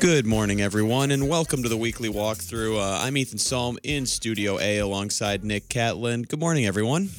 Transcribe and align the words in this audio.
Good 0.00 0.24
morning, 0.24 0.62
everyone, 0.62 1.10
and 1.10 1.28
welcome 1.28 1.62
to 1.62 1.68
the 1.68 1.76
weekly 1.76 2.08
walkthrough. 2.08 2.78
Uh, 2.78 3.04
I'm 3.04 3.18
Ethan 3.18 3.36
Salm 3.36 3.78
in 3.82 4.06
Studio 4.06 4.58
A 4.58 4.78
alongside 4.78 5.44
Nick 5.44 5.68
Catlin. 5.68 6.22
Good 6.22 6.40
morning, 6.40 6.64
everyone. 6.64 7.10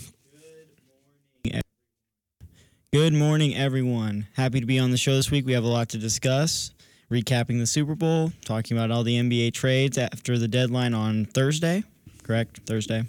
Good 2.91 3.13
morning, 3.13 3.55
everyone. 3.55 4.25
Happy 4.33 4.59
to 4.59 4.65
be 4.65 4.79
on 4.79 4.89
the 4.89 4.97
show 4.97 5.13
this 5.13 5.29
week. 5.29 5.45
We 5.45 5.53
have 5.53 5.63
a 5.63 5.67
lot 5.67 5.89
to 5.89 5.99
discuss. 5.99 6.71
Recapping 7.11 7.59
the 7.59 7.67
Super 7.67 7.93
Bowl, 7.93 8.31
talking 8.45 8.75
about 8.75 8.89
all 8.89 9.03
the 9.03 9.15
NBA 9.15 9.53
trades 9.53 9.99
after 9.99 10.39
the 10.39 10.47
deadline 10.47 10.95
on 10.95 11.25
Thursday. 11.25 11.83
Correct? 12.23 12.61
Thursday. 12.65 13.03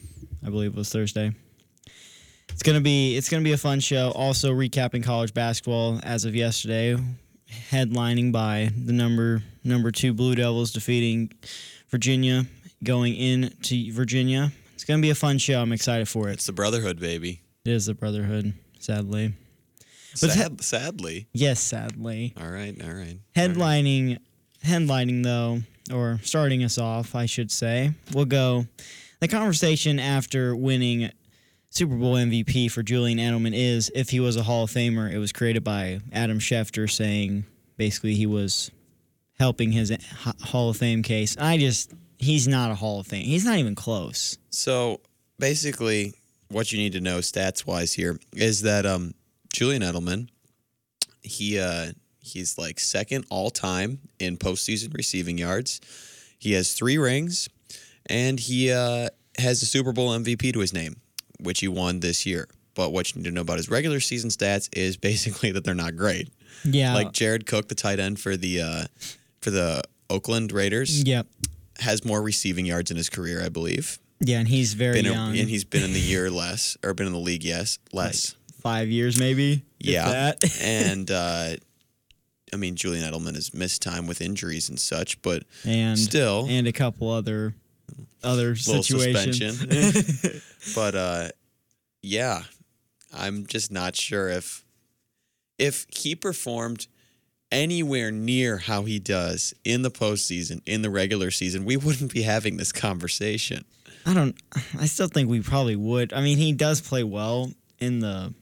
I 0.44 0.50
believe 0.50 0.72
it 0.72 0.76
was 0.76 0.90
Thursday. 0.90 1.32
It's 2.50 2.62
gonna 2.62 2.82
be 2.82 3.16
it's 3.16 3.30
gonna 3.30 3.42
be 3.42 3.52
a 3.52 3.58
fun 3.58 3.80
show. 3.80 4.10
Also 4.10 4.52
recapping 4.52 5.02
college 5.02 5.32
basketball 5.32 5.98
as 6.02 6.26
of 6.26 6.34
yesterday, 6.34 6.94
headlining 7.70 8.32
by 8.32 8.70
the 8.76 8.92
number 8.92 9.42
number 9.64 9.90
two 9.90 10.12
Blue 10.12 10.34
Devils 10.34 10.72
defeating 10.72 11.32
Virginia, 11.90 12.46
going 12.82 13.14
into 13.14 13.92
Virginia. 13.92 14.52
It's 14.74 14.84
gonna 14.84 15.02
be 15.02 15.10
a 15.10 15.14
fun 15.14 15.38
show. 15.38 15.60
I'm 15.60 15.72
excited 15.72 16.08
for 16.08 16.28
it. 16.28 16.34
It's 16.34 16.46
the 16.46 16.52
Brotherhood, 16.52 16.98
baby. 16.98 17.40
It 17.64 17.72
is 17.72 17.86
the 17.86 17.94
Brotherhood, 17.94 18.54
sadly. 18.80 19.34
But 20.20 20.30
Sad, 20.30 20.60
sadly. 20.62 21.26
Yes, 21.32 21.60
sadly. 21.60 22.34
All 22.40 22.48
right, 22.48 22.74
all 22.82 22.88
right. 22.88 22.92
all 22.92 22.98
right. 22.98 23.18
Headlining, 23.34 24.18
headlining 24.64 25.22
though, 25.24 25.60
or 25.94 26.20
starting 26.22 26.64
us 26.64 26.76
off, 26.78 27.14
I 27.14 27.26
should 27.26 27.50
say, 27.50 27.92
we'll 28.12 28.26
go. 28.26 28.66
The 29.20 29.28
conversation 29.28 29.98
after 29.98 30.54
winning 30.56 31.10
Super 31.72 31.94
Bowl 31.96 32.16
MVP 32.16 32.70
for 32.70 32.82
Julian 32.82 33.16
Edelman 33.16 33.54
is 33.54 33.90
if 33.94 34.10
he 34.10 34.20
was 34.20 34.36
a 34.36 34.42
Hall 34.42 34.64
of 34.64 34.70
Famer. 34.70 35.10
It 35.10 35.16
was 35.16 35.32
created 35.32 35.64
by 35.64 36.00
Adam 36.12 36.38
Schefter 36.38 36.88
saying 36.88 37.46
basically 37.78 38.14
he 38.14 38.26
was 38.26 38.70
helping 39.38 39.72
his 39.72 39.90
Hall 40.42 40.68
of 40.68 40.76
Fame 40.76 41.02
case. 41.02 41.34
I 41.38 41.56
just 41.56 41.94
he's 42.18 42.46
not 42.46 42.70
a 42.70 42.74
Hall 42.74 43.00
of 43.00 43.06
Fame. 43.06 43.24
He's 43.24 43.46
not 43.46 43.56
even 43.56 43.74
close. 43.74 44.36
So 44.50 45.00
basically, 45.38 46.12
what 46.50 46.72
you 46.72 46.78
need 46.78 46.92
to 46.92 47.00
know 47.00 47.20
stats 47.20 47.66
wise 47.66 47.94
here 47.94 48.20
is 48.34 48.60
that 48.62 48.84
um, 48.84 49.14
Julian 49.50 49.80
Edelman, 49.80 50.28
he 51.22 51.58
uh, 51.58 51.92
he's 52.18 52.58
like 52.58 52.80
second 52.80 53.24
all 53.30 53.48
time 53.48 54.00
in 54.18 54.36
postseason 54.36 54.94
receiving 54.94 55.38
yards. 55.38 55.80
He 56.38 56.52
has 56.52 56.74
three 56.74 56.98
rings, 56.98 57.48
and 58.04 58.38
he 58.38 58.70
uh, 58.70 59.08
has 59.38 59.62
a 59.62 59.66
Super 59.66 59.92
Bowl 59.92 60.10
MVP 60.10 60.52
to 60.52 60.58
his 60.58 60.74
name, 60.74 60.96
which 61.42 61.60
he 61.60 61.68
won 61.68 62.00
this 62.00 62.24
year. 62.26 62.48
But 62.74 62.90
what 62.92 63.12
you 63.14 63.20
need 63.20 63.28
to 63.28 63.34
know 63.34 63.42
about 63.42 63.58
his 63.58 63.68
regular 63.68 64.00
season 64.00 64.30
stats 64.30 64.68
is 64.76 64.96
basically 64.96 65.50
that 65.52 65.64
they're 65.64 65.74
not 65.74 65.96
great. 65.96 66.30
Yeah. 66.64 66.94
Like 66.94 67.12
Jared 67.12 67.46
Cook, 67.46 67.68
the 67.68 67.74
tight 67.74 67.98
end 68.00 68.18
for 68.20 68.36
the 68.36 68.60
uh, 68.62 68.84
for 69.40 69.50
the 69.50 69.82
Oakland 70.08 70.52
Raiders, 70.52 71.02
Yep. 71.02 71.26
has 71.80 72.04
more 72.04 72.22
receiving 72.22 72.64
yards 72.66 72.90
in 72.90 72.96
his 72.96 73.08
career, 73.10 73.42
I 73.44 73.48
believe. 73.48 73.98
Yeah, 74.20 74.38
and 74.38 74.46
he's 74.48 74.74
very 74.74 75.00
a- 75.00 75.02
young. 75.02 75.36
and 75.36 75.48
he's 75.50 75.64
been 75.64 75.82
in 75.82 75.92
the 75.92 76.00
year 76.14 76.30
less, 76.30 76.76
or 76.84 76.94
been 76.94 77.06
in 77.08 77.12
the 77.12 77.18
league, 77.18 77.42
yes, 77.44 77.78
less. 77.92 78.36
five 78.60 78.88
years 78.88 79.18
maybe. 79.18 79.64
yeah, 79.80 80.08
that. 80.08 80.58
and 80.62 81.10
uh, 81.10 81.56
I 82.52 82.56
mean 82.56 82.76
Julian 82.76 83.10
Edelman 83.10 83.34
has 83.34 83.52
missed 83.52 83.82
time 83.82 84.06
with 84.06 84.20
injuries 84.20 84.68
and 84.68 84.78
such, 84.78 85.20
but 85.22 85.42
and 85.66 85.98
still, 85.98 86.46
and 86.48 86.66
a 86.68 86.72
couple 86.72 87.10
other 87.10 87.54
other 88.24 88.56
suspension. 88.56 89.54
but 90.74 90.94
uh, 90.94 91.28
yeah, 92.02 92.42
I'm 93.12 93.46
just 93.46 93.70
not 93.70 93.96
sure 93.96 94.28
if 94.28 94.64
if 95.58 95.86
he 95.90 96.14
performed 96.14 96.86
anywhere 97.50 98.10
near 98.10 98.58
how 98.58 98.82
he 98.84 98.98
does 98.98 99.54
in 99.64 99.82
the 99.82 99.90
postseason, 99.90 100.62
in 100.66 100.82
the 100.82 100.90
regular 100.90 101.30
season, 101.30 101.64
we 101.64 101.76
wouldn't 101.76 102.12
be 102.12 102.22
having 102.22 102.56
this 102.56 102.72
conversation. 102.72 103.64
I 104.04 104.14
don't. 104.14 104.34
I 104.78 104.86
still 104.86 105.06
think 105.06 105.28
we 105.28 105.40
probably 105.40 105.76
would. 105.76 106.12
I 106.12 106.22
mean, 106.22 106.38
he 106.38 106.52
does 106.52 106.80
play 106.80 107.04
well 107.04 107.52
in 107.78 108.00
the 108.00 108.34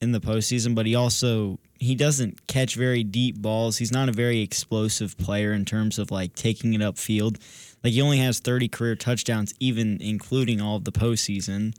in 0.00 0.12
the 0.12 0.20
postseason, 0.20 0.74
but 0.74 0.86
he 0.86 0.94
also 0.94 1.58
he 1.78 1.94
doesn't 1.94 2.46
catch 2.46 2.76
very 2.76 3.02
deep 3.02 3.40
balls. 3.40 3.78
He's 3.78 3.92
not 3.92 4.08
a 4.08 4.12
very 4.12 4.40
explosive 4.40 5.16
player 5.18 5.52
in 5.52 5.64
terms 5.64 5.98
of 5.98 6.10
like 6.10 6.34
taking 6.34 6.74
it 6.74 6.80
upfield. 6.80 7.38
Like 7.84 7.92
he 7.92 8.02
only 8.02 8.18
has 8.18 8.40
30 8.40 8.68
career 8.68 8.96
touchdowns, 8.96 9.54
even 9.60 10.00
including 10.00 10.60
all 10.60 10.76
of 10.76 10.84
the 10.84 10.92
postseason, 10.92 11.48
and 11.48 11.74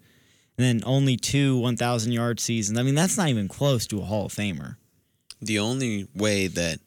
then 0.57 0.81
only 0.85 1.17
two 1.17 1.57
1,000 1.57 2.11
yard 2.11 2.39
seasons. 2.39 2.79
I 2.79 2.83
mean, 2.83 2.95
that's 2.95 3.17
not 3.17 3.29
even 3.29 3.47
close 3.47 3.85
to 3.87 3.99
a 3.99 4.05
Hall 4.05 4.25
of 4.25 4.33
Famer. 4.33 4.77
The 5.41 5.59
only 5.59 6.07
way 6.13 6.47
that 6.47 6.79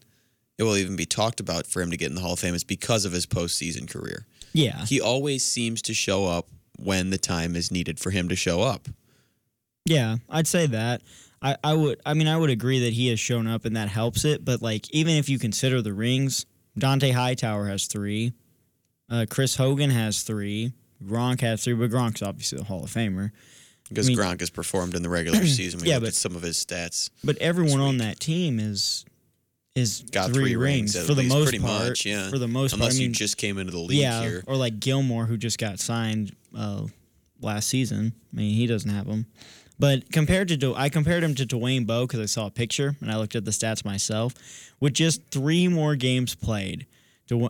it 0.59 0.63
will 0.63 0.77
even 0.77 0.97
be 0.97 1.07
talked 1.07 1.41
about 1.41 1.67
for 1.67 1.81
him 1.83 1.91
to 1.91 1.97
get 1.97 2.09
in 2.09 2.15
the 2.15 2.21
Hall 2.21 2.35
of 2.35 2.39
Fame 2.39 2.55
is 2.55 2.65
because 2.65 3.05
of 3.05 3.13
his 3.13 3.27
postseason 3.27 3.89
career. 3.89 4.27
Yeah, 4.53 4.85
He 4.85 5.01
always 5.01 5.45
seems 5.45 5.81
to 5.83 5.95
show 5.95 6.27
up 6.27 6.49
when 6.79 7.11
the 7.11 7.19
time 7.19 7.57
is 7.57 7.71
needed 7.71 7.99
for 7.99 8.11
him 8.11 8.29
to 8.29 8.37
show 8.37 8.61
up. 8.61 8.89
Yeah, 9.87 10.17
I'd 10.29 10.47
say 10.47 10.67
that. 10.67 11.03
I, 11.41 11.57
I 11.65 11.75
would 11.75 12.01
I 12.07 12.15
mean 12.15 12.29
I 12.29 12.37
would 12.37 12.51
agree 12.51 12.81
that 12.81 12.93
he 12.93 13.09
has 13.09 13.19
shown 13.19 13.47
up 13.47 13.65
and 13.65 13.77
that 13.77 13.89
helps 13.89 14.25
it, 14.25 14.45
but 14.45 14.63
like 14.63 14.89
even 14.91 15.17
if 15.17 15.29
you 15.29 15.39
consider 15.39 15.83
the 15.83 15.93
rings, 15.93 16.47
Dont'a 16.79 17.13
Hightower 17.13 17.67
has 17.67 17.87
three, 17.87 18.33
uh, 19.13 19.27
Chris 19.31 19.55
Hogan 19.57 19.91
has 19.91 20.23
three, 20.23 20.73
Gronk 21.05 21.41
has 21.43 21.63
three, 21.65 21.75
but 21.75 21.91
Gronk's 21.91 22.23
obviously 22.23 22.59
a 22.61 22.65
Hall 22.65 22.83
of 22.85 22.91
Famer. 22.91 23.31
Because 23.89 24.07
I 24.07 24.11
mean- 24.11 24.19
Gronk 24.19 24.41
has 24.41 24.51
performed 24.51 24.95
in 24.95 25.03
the 25.03 25.09
regular 25.09 25.45
season. 25.47 25.81
We 25.81 25.89
Yeah, 25.89 25.95
looked 25.97 26.03
but- 26.05 26.09
at 26.09 26.15
some 26.15 26.35
of 26.37 26.43
his 26.43 26.57
stats. 26.65 27.11
But 27.23 27.37
everyone 27.39 27.81
on 27.81 27.99
that 27.99 28.19
team 28.21 28.59
is 28.59 29.05
is 29.75 30.03
Got 30.13 30.33
three, 30.33 30.53
three 30.53 30.57
rings 30.57 30.95
at 30.97 31.07
for 31.07 31.15
the 31.15 31.23
most 31.23 31.59
part. 31.63 31.89
much, 31.89 32.05
yeah. 32.05 32.29
For 32.29 32.37
the 32.39 32.47
most 32.47 32.75
Unless 32.75 32.89
part, 32.89 32.95
I 32.97 32.99
mean, 32.99 33.09
you 33.09 33.15
just 33.15 33.39
came 33.39 33.57
into 33.57 33.73
the 33.73 33.79
league 33.79 33.99
yeah, 34.01 34.21
here. 34.21 34.45
or 34.47 34.55
like 34.55 34.81
Gilmore 34.81 35.25
who 35.25 35.39
just 35.39 35.57
got 35.59 35.79
signed 35.81 36.37
uh, 36.55 36.87
last 37.41 37.69
season. 37.69 38.13
I 38.33 38.37
mean, 38.37 38.55
he 38.55 38.67
doesn't 38.67 38.91
have 38.91 39.07
them. 39.07 39.25
But 39.79 40.13
compared 40.13 40.49
to, 40.61 40.75
I 40.75 40.91
compared 40.91 41.25
him 41.25 41.35
to 41.37 41.47
Dwayne 41.47 41.87
Bowe 41.87 42.07
because 42.07 42.21
I 42.21 42.27
saw 42.27 42.47
a 42.47 42.51
picture 42.51 42.97
and 43.01 43.11
I 43.11 43.17
looked 43.17 43.35
at 43.35 43.47
the 43.47 43.51
stats 43.51 43.83
myself. 43.83 44.35
With 44.79 44.93
just 44.93 45.23
three 45.31 45.69
more 45.69 45.97
games 45.97 46.35
played, 46.35 46.87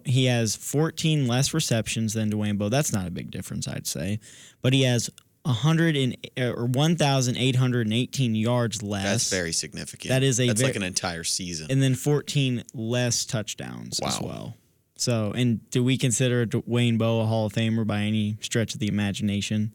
He 0.05 0.27
has 0.27 0.57
14 0.57 1.27
less 1.27 1.55
receptions 1.55 2.15
than 2.15 2.31
Dwayne 2.31 2.59
Bowe. 2.59 2.69
That's 2.69 2.93
not 2.93 3.07
a 3.07 3.11
big 3.11 3.31
difference, 3.31 3.67
I'd 3.69 3.87
say. 3.87 4.21
But 4.61 4.73
he 4.73 4.83
has 4.83 5.11
100 5.45 5.97
and, 5.97 6.17
or 6.39 6.67
1,818 6.67 8.35
yards 8.35 8.83
less. 8.83 9.05
That's 9.05 9.31
very 9.31 9.53
significant. 9.53 10.11
That 10.11 10.23
is 10.23 10.39
a 10.39 10.47
That's 10.47 10.61
ve- 10.61 10.67
like 10.69 10.77
an 10.77 10.83
entire 10.83 11.25
season. 11.25 11.67
and 11.71 11.83
then 11.83 11.95
14 11.95 12.65
less 12.75 13.25
touchdowns 13.25 13.99
as 14.01 14.21
well. 14.21 14.57
So, 14.97 15.33
and 15.35 15.69
do 15.71 15.83
we 15.83 15.99
consider 15.99 16.47
Dwayne 16.47 16.97
Bowe 16.97 17.21
a 17.23 17.27
Hall 17.27 17.47
of 17.47 17.53
Famer 17.53 17.85
by 17.85 18.03
any 18.03 18.37
stretch 18.41 18.75
of 18.75 18.79
the 18.81 18.87
imagination? 18.87 19.73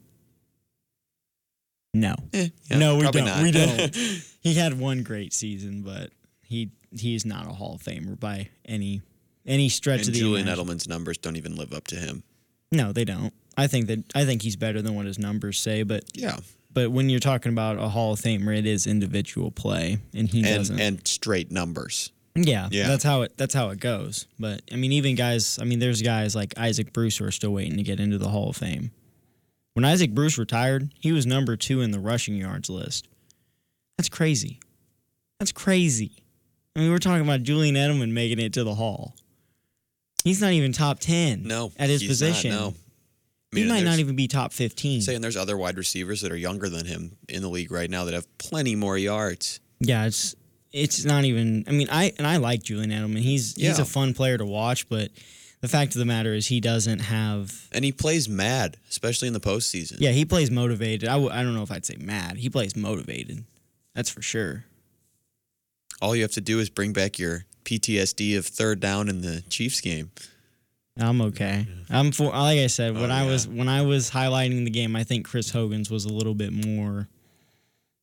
No. 1.92 2.14
Eh, 2.32 2.48
yeah, 2.70 2.78
no, 2.78 2.96
we 2.96 3.10
don't. 3.10 3.24
not. 3.24 3.42
We 3.42 3.50
don't. 3.50 3.94
he 4.40 4.54
had 4.54 4.78
one 4.78 5.02
great 5.02 5.32
season, 5.34 5.82
but 5.82 6.12
he 6.42 6.70
he's 6.96 7.26
not 7.26 7.46
a 7.46 7.50
Hall 7.52 7.74
of 7.74 7.82
Famer 7.82 8.18
by 8.18 8.48
any 8.64 9.02
any 9.48 9.68
stretch 9.68 10.00
and 10.00 10.08
of 10.08 10.14
the 10.14 10.20
Julian 10.20 10.46
Edelman's 10.46 10.88
numbers 10.88 11.18
don't 11.18 11.36
even 11.36 11.56
live 11.56 11.72
up 11.72 11.86
to 11.88 11.96
him. 11.96 12.22
No, 12.70 12.92
they 12.92 13.04
don't. 13.04 13.32
I 13.56 13.66
think 13.66 13.86
that 13.88 14.04
I 14.14 14.24
think 14.24 14.42
he's 14.42 14.56
better 14.56 14.80
than 14.82 14.94
what 14.94 15.06
his 15.06 15.18
numbers 15.18 15.58
say, 15.58 15.82
but 15.82 16.04
Yeah. 16.14 16.38
but 16.72 16.92
when 16.92 17.08
you're 17.10 17.18
talking 17.18 17.50
about 17.50 17.78
a 17.78 17.88
Hall 17.88 18.12
of 18.12 18.20
Famer, 18.20 18.56
it 18.56 18.66
is 18.66 18.86
individual 18.86 19.50
play, 19.50 19.98
and 20.14 20.28
he 20.28 20.38
And 20.44 20.46
doesn't. 20.58 20.78
and 20.80 21.08
straight 21.08 21.50
numbers. 21.50 22.12
Yeah, 22.36 22.68
Yeah. 22.70 22.86
that's 22.86 23.02
how 23.02 23.22
it 23.22 23.32
that's 23.36 23.54
how 23.54 23.70
it 23.70 23.80
goes. 23.80 24.26
But 24.38 24.62
I 24.70 24.76
mean, 24.76 24.92
even 24.92 25.16
guys, 25.16 25.58
I 25.58 25.64
mean, 25.64 25.80
there's 25.80 26.02
guys 26.02 26.36
like 26.36 26.56
Isaac 26.56 26.92
Bruce 26.92 27.16
who 27.16 27.24
are 27.24 27.32
still 27.32 27.50
waiting 27.52 27.76
to 27.78 27.82
get 27.82 27.98
into 27.98 28.18
the 28.18 28.28
Hall 28.28 28.50
of 28.50 28.56
Fame. 28.56 28.92
When 29.74 29.84
Isaac 29.84 30.12
Bruce 30.12 30.38
retired, 30.38 30.92
he 31.00 31.10
was 31.12 31.26
number 31.26 31.56
two 31.56 31.80
in 31.80 31.90
the 31.90 32.00
rushing 32.00 32.36
yards 32.36 32.68
list. 32.68 33.08
That's 33.96 34.08
crazy. 34.08 34.60
That's 35.40 35.52
crazy. 35.52 36.12
I 36.76 36.80
mean, 36.80 36.90
we're 36.90 36.98
talking 36.98 37.22
about 37.24 37.42
Julian 37.42 37.74
Edelman 37.76 38.10
making 38.12 38.38
it 38.40 38.52
to 38.52 38.62
the 38.64 38.74
Hall. 38.76 39.16
He's 40.28 40.40
not 40.42 40.52
even 40.52 40.72
top 40.72 41.00
ten. 41.00 41.42
No. 41.44 41.72
at 41.78 41.88
his 41.88 42.02
he's 42.02 42.10
position. 42.10 42.50
Not, 42.50 42.60
no. 42.60 42.74
I 43.54 43.56
he 43.60 43.64
might 43.64 43.84
not 43.84 43.98
even 43.98 44.14
be 44.14 44.28
top 44.28 44.52
fifteen. 44.52 45.00
saying 45.00 45.22
there's 45.22 45.36
other 45.36 45.56
wide 45.56 45.78
receivers 45.78 46.20
that 46.20 46.30
are 46.30 46.36
younger 46.36 46.68
than 46.68 46.84
him 46.84 47.16
in 47.30 47.40
the 47.40 47.48
league 47.48 47.72
right 47.72 47.88
now 47.88 48.04
that 48.04 48.12
have 48.12 48.26
plenty 48.36 48.76
more 48.76 48.98
yards. 48.98 49.60
Yeah, 49.80 50.04
it's 50.04 50.34
it's 50.70 51.04
not 51.06 51.24
even. 51.24 51.64
I 51.66 51.70
mean, 51.70 51.88
I 51.90 52.12
and 52.18 52.26
I 52.26 52.36
like 52.36 52.62
Julian 52.62 52.90
Edelman. 52.90 53.20
He's 53.20 53.54
he's 53.56 53.78
a 53.78 53.86
fun 53.86 54.12
player 54.12 54.36
to 54.36 54.44
watch, 54.44 54.88
but 54.90 55.10
the 55.62 55.68
fact 55.68 55.94
of 55.94 55.98
the 55.98 56.04
matter 56.04 56.34
is 56.34 56.46
he 56.46 56.60
doesn't 56.60 56.98
have 57.00 57.68
And 57.72 57.84
he 57.84 57.90
plays 57.90 58.28
mad, 58.28 58.76
especially 58.90 59.28
in 59.28 59.34
the 59.34 59.40
postseason. 59.40 59.96
Yeah, 59.98 60.10
he 60.10 60.26
plays 60.26 60.50
motivated. 60.50 61.08
I 61.08 61.14
w- 61.14 61.30
I 61.30 61.42
don't 61.42 61.54
know 61.54 61.62
if 61.62 61.72
I'd 61.72 61.86
say 61.86 61.96
mad. 61.98 62.36
He 62.36 62.50
plays 62.50 62.76
motivated. 62.76 63.44
That's 63.94 64.10
for 64.10 64.20
sure. 64.22 64.66
All 66.00 66.14
you 66.14 66.22
have 66.22 66.32
to 66.32 66.40
do 66.40 66.60
is 66.60 66.70
bring 66.70 66.92
back 66.92 67.18
your 67.18 67.44
PTSD 67.68 68.36
of 68.38 68.46
third 68.46 68.80
down 68.80 69.08
in 69.08 69.20
the 69.20 69.42
Chiefs 69.50 69.80
game. 69.80 70.10
I'm 70.98 71.20
okay. 71.20 71.66
I'm 71.90 72.10
for 72.10 72.30
like 72.30 72.58
I 72.58 72.66
said 72.66 72.96
oh, 72.96 73.00
when 73.02 73.10
Oh, 73.10 73.14
I 73.14 73.24
yeah. 73.24 73.30
was 73.30 73.46
when 73.46 73.68
I 73.68 73.82
was 73.82 74.10
highlighting 74.10 74.64
the 74.64 74.70
game. 74.70 74.96
I 74.96 75.04
think 75.04 75.26
Chris 75.26 75.50
Hogan's 75.50 75.90
was 75.90 76.04
a 76.04 76.12
little 76.12 76.34
bit 76.34 76.52
more. 76.52 77.08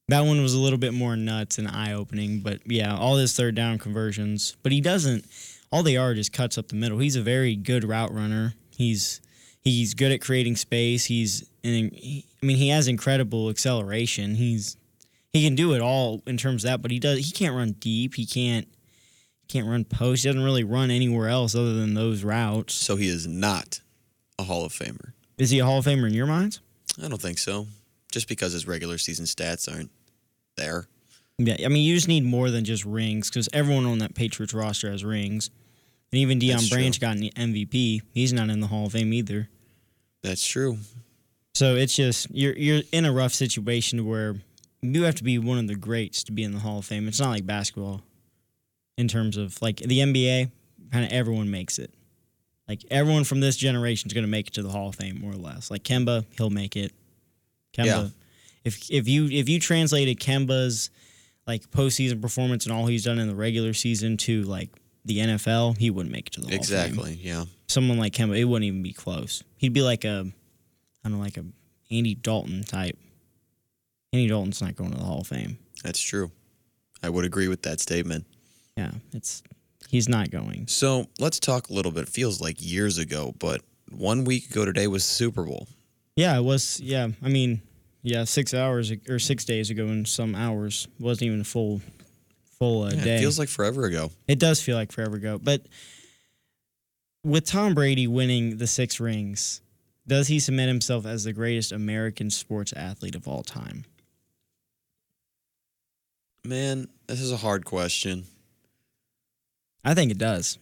That 0.07 0.21
one 0.21 0.41
was 0.41 0.53
a 0.53 0.59
little 0.59 0.77
bit 0.77 0.93
more 0.93 1.15
nuts 1.15 1.57
and 1.57 1.67
eye 1.67 1.93
opening. 1.93 2.39
But 2.41 2.59
yeah, 2.65 2.95
all 2.95 3.17
his 3.17 3.33
third 3.35 3.55
down 3.55 3.79
conversions. 3.79 4.55
But 4.63 4.71
he 4.71 4.79
doesn't. 4.81 5.25
all 5.71 5.83
they 5.83 5.97
are 5.97 6.13
just 6.13 6.31
cuts 6.31 6.57
up 6.57 6.67
the 6.67 6.75
middle. 6.75 6.99
He's 6.99 7.15
a 7.15 7.21
very 7.21 7.55
good 7.55 7.83
route 7.83 8.13
runner. 8.13 8.53
He's 8.77 9.19
he's 9.61 9.93
good 9.93 10.11
at 10.11 10.21
creating 10.21 10.55
space. 10.55 11.05
He's 11.05 11.49
he, 11.63 12.23
I 12.41 12.45
mean 12.45 12.57
he 12.57 12.69
has 12.69 12.87
incredible 12.87 13.49
acceleration. 13.49 14.35
He's 14.35 14.77
he 15.33 15.43
can 15.43 15.55
do 15.55 15.73
it 15.73 15.81
all 15.81 16.21
in 16.27 16.37
terms 16.37 16.63
of 16.63 16.69
that, 16.69 16.81
but 16.81 16.91
he 16.91 16.99
does 16.99 17.17
he 17.25 17.31
can't 17.33 17.55
run 17.55 17.71
deep. 17.73 18.13
He 18.15 18.25
can't 18.25 18.67
he 18.67 18.74
can't 19.47 19.67
run 19.67 19.85
post. 19.85 20.23
He 20.23 20.29
doesn't 20.29 20.43
really 20.43 20.63
run 20.63 20.91
anywhere 20.91 21.29
else 21.29 21.55
other 21.55 21.73
than 21.73 21.93
those 21.93 22.23
routes. 22.23 22.73
So 22.73 22.95
he 22.95 23.07
is 23.07 23.27
not 23.27 23.79
a 24.39 24.43
Hall 24.43 24.65
of 24.65 24.73
Famer. 24.73 25.13
Is 25.37 25.49
he 25.49 25.59
a 25.59 25.65
Hall 25.65 25.79
of 25.79 25.85
Famer 25.85 26.07
in 26.07 26.13
your 26.13 26.27
minds? 26.27 26.61
I 27.01 27.07
don't 27.07 27.21
think 27.21 27.37
so. 27.37 27.67
Just 28.11 28.27
because 28.27 28.53
his 28.53 28.67
regular 28.67 28.97
season 28.97 29.25
stats 29.25 29.71
aren't 29.71 29.91
there. 30.55 30.87
Yeah, 31.37 31.57
I 31.65 31.67
mean 31.67 31.83
you 31.83 31.95
just 31.95 32.07
need 32.07 32.23
more 32.23 32.49
than 32.49 32.63
just 32.63 32.85
rings 32.85 33.29
because 33.29 33.49
everyone 33.51 33.85
on 33.85 33.99
that 33.99 34.15
Patriots 34.15 34.53
roster 34.53 34.89
has 34.89 35.03
rings, 35.03 35.49
and 36.11 36.19
even 36.19 36.39
Deion 36.39 36.53
That's 36.53 36.69
Branch 36.69 36.97
true. 36.97 37.07
got 37.07 37.17
an 37.17 37.29
MVP. 37.31 38.01
He's 38.13 38.31
not 38.31 38.49
in 38.49 38.61
the 38.61 38.67
Hall 38.67 38.85
of 38.85 38.93
Fame 38.93 39.11
either. 39.13 39.49
That's 40.23 40.45
true. 40.47 40.77
So 41.55 41.75
it's 41.75 41.93
just 41.95 42.27
you're 42.31 42.55
you're 42.55 42.83
in 42.93 43.03
a 43.03 43.11
rough 43.11 43.33
situation 43.33 44.05
where 44.07 44.35
you 44.81 45.03
have 45.03 45.15
to 45.15 45.23
be 45.23 45.37
one 45.37 45.57
of 45.57 45.67
the 45.67 45.75
greats 45.75 46.23
to 46.23 46.31
be 46.31 46.43
in 46.43 46.53
the 46.53 46.59
Hall 46.59 46.79
of 46.79 46.85
Fame. 46.85 47.07
It's 47.09 47.19
not 47.19 47.31
like 47.31 47.45
basketball 47.45 48.01
in 48.97 49.07
terms 49.07 49.37
of 49.37 49.61
like 49.61 49.77
the 49.77 49.99
NBA, 49.99 50.51
kind 50.91 51.05
of 51.05 51.11
everyone 51.11 51.49
makes 51.51 51.79
it. 51.79 51.93
Like 52.67 52.83
everyone 52.89 53.23
from 53.25 53.41
this 53.41 53.55
generation 53.57 54.07
is 54.07 54.13
going 54.13 54.23
to 54.23 54.29
make 54.29 54.47
it 54.47 54.53
to 54.55 54.63
the 54.63 54.69
Hall 54.69 54.89
of 54.89 54.95
Fame 54.95 55.19
more 55.21 55.31
or 55.31 55.35
less. 55.37 55.69
Like 55.69 55.83
Kemba, 55.83 56.25
he'll 56.37 56.49
make 56.49 56.75
it. 56.75 56.91
Kemba, 57.77 57.85
Yeah. 57.85 58.07
if 58.63 58.89
if 58.89 59.07
you 59.07 59.25
if 59.27 59.49
you 59.49 59.59
translated 59.59 60.19
Kemba's 60.19 60.89
like 61.45 61.69
postseason 61.69 62.21
performance 62.21 62.65
and 62.65 62.73
all 62.73 62.87
he's 62.87 63.03
done 63.03 63.19
in 63.19 63.27
the 63.27 63.35
regular 63.35 63.73
season 63.73 64.17
to 64.17 64.41
like 64.43 64.69
the 65.03 65.19
NFL, 65.19 65.77
he 65.77 65.91
wouldn't 65.91 66.11
make 66.11 66.27
it 66.27 66.33
to 66.33 66.41
the 66.41 66.47
Hall 66.47 66.55
of 66.59 66.65
Fame 66.65 66.77
Exactly. 66.85 67.19
Yeah. 67.21 67.45
someone 67.67 67.99
like 67.99 68.13
Kemba, 68.13 68.39
it 68.39 68.45
wouldn't 68.45 68.65
even 68.65 68.81
be 68.81 68.93
close. 68.93 69.43
He'd 69.57 69.73
be 69.73 69.83
like 69.83 70.03
a, 70.03 70.25
I 71.03 71.09
don't 71.09 71.17
know, 71.19 71.23
like 71.23 71.37
a 71.37 71.45
Andy 71.91 72.15
Dalton 72.15 72.63
type. 72.63 72.97
Andy 74.11 74.27
Dalton's 74.27 74.61
not 74.61 74.75
going 74.75 74.91
to 74.91 74.97
the 74.97 75.03
Hall 75.03 75.21
of 75.21 75.27
Fame. 75.27 75.59
That's 75.83 75.99
true. 75.99 76.31
I 77.03 77.09
would 77.09 77.25
agree 77.25 77.47
with 77.47 77.61
that 77.63 77.79
statement. 77.79 78.25
Yeah, 78.77 78.91
it's 79.13 79.41
he's 79.89 80.09
not 80.09 80.31
going. 80.31 80.67
So 80.67 81.07
let's 81.19 81.39
talk 81.39 81.69
a 81.69 81.73
little 81.73 81.91
bit. 81.91 82.03
It 82.03 82.09
feels 82.09 82.41
like 82.41 82.57
years 82.59 82.97
ago, 82.97 83.33
but 83.39 83.61
one 83.89 84.25
week 84.25 84.49
ago 84.51 84.65
today 84.65 84.87
was 84.87 85.03
Super 85.03 85.43
Bowl. 85.43 85.67
Yeah, 86.15 86.37
it 86.37 86.43
was. 86.43 86.79
Yeah, 86.81 87.09
I 87.23 87.29
mean, 87.29 87.61
yeah, 88.01 88.23
six 88.25 88.53
hours 88.53 88.91
or 89.09 89.19
six 89.19 89.45
days 89.45 89.69
ago 89.69 89.85
and 89.87 90.07
some 90.07 90.35
hours 90.35 90.87
wasn't 90.99 91.27
even 91.27 91.41
a 91.41 91.45
full, 91.45 91.81
full 92.57 92.83
uh, 92.83 92.91
Yeah, 92.91 93.03
day. 93.03 93.15
it 93.17 93.19
feels 93.19 93.39
like 93.39 93.49
forever 93.49 93.85
ago. 93.85 94.11
It 94.27 94.39
does 94.39 94.61
feel 94.61 94.75
like 94.77 94.91
forever 94.91 95.15
ago. 95.17 95.39
But 95.41 95.65
with 97.23 97.45
Tom 97.45 97.73
Brady 97.73 98.07
winning 98.07 98.57
the 98.57 98.67
six 98.67 98.99
rings, 98.99 99.61
does 100.07 100.27
he 100.27 100.39
cement 100.39 100.67
himself 100.67 101.05
as 101.05 101.23
the 101.23 101.33
greatest 101.33 101.71
American 101.71 102.29
sports 102.29 102.73
athlete 102.73 103.15
of 103.15 103.27
all 103.27 103.41
time? 103.43 103.85
Man, 106.45 106.87
this 107.07 107.21
is 107.21 107.31
a 107.31 107.37
hard 107.37 107.65
question. 107.65 108.25
I 109.85 109.93
think 109.93 110.11
it 110.11 110.17
does. 110.17 110.57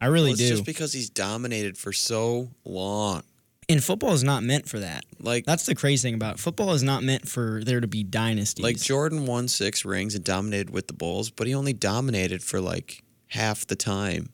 I 0.00 0.06
really 0.06 0.30
Well, 0.30 0.32
it's 0.32 0.40
do. 0.40 0.48
just 0.48 0.64
because 0.64 0.92
he's 0.92 1.10
dominated 1.10 1.78
for 1.78 1.92
so 1.92 2.48
long. 2.64 3.22
And 3.68 3.82
football 3.82 4.12
is 4.12 4.22
not 4.22 4.42
meant 4.44 4.68
for 4.68 4.78
that. 4.78 5.04
Like 5.20 5.44
That's 5.44 5.66
the 5.66 5.74
crazy 5.74 6.08
thing 6.08 6.14
about 6.14 6.34
it. 6.34 6.40
Football 6.40 6.72
is 6.72 6.82
not 6.82 7.02
meant 7.02 7.28
for 7.28 7.62
there 7.64 7.80
to 7.80 7.86
be 7.86 8.02
dynasties. 8.04 8.62
like 8.62 8.78
Jordan 8.78 9.26
won 9.26 9.48
six 9.48 9.84
rings 9.84 10.14
and 10.14 10.24
dominated 10.24 10.70
with 10.70 10.86
the 10.86 10.92
Bulls, 10.92 11.30
but 11.30 11.46
he 11.46 11.54
only 11.54 11.72
dominated 11.72 12.42
for 12.42 12.60
like 12.60 13.02
half 13.28 13.66
the 13.66 13.76
time 13.76 14.30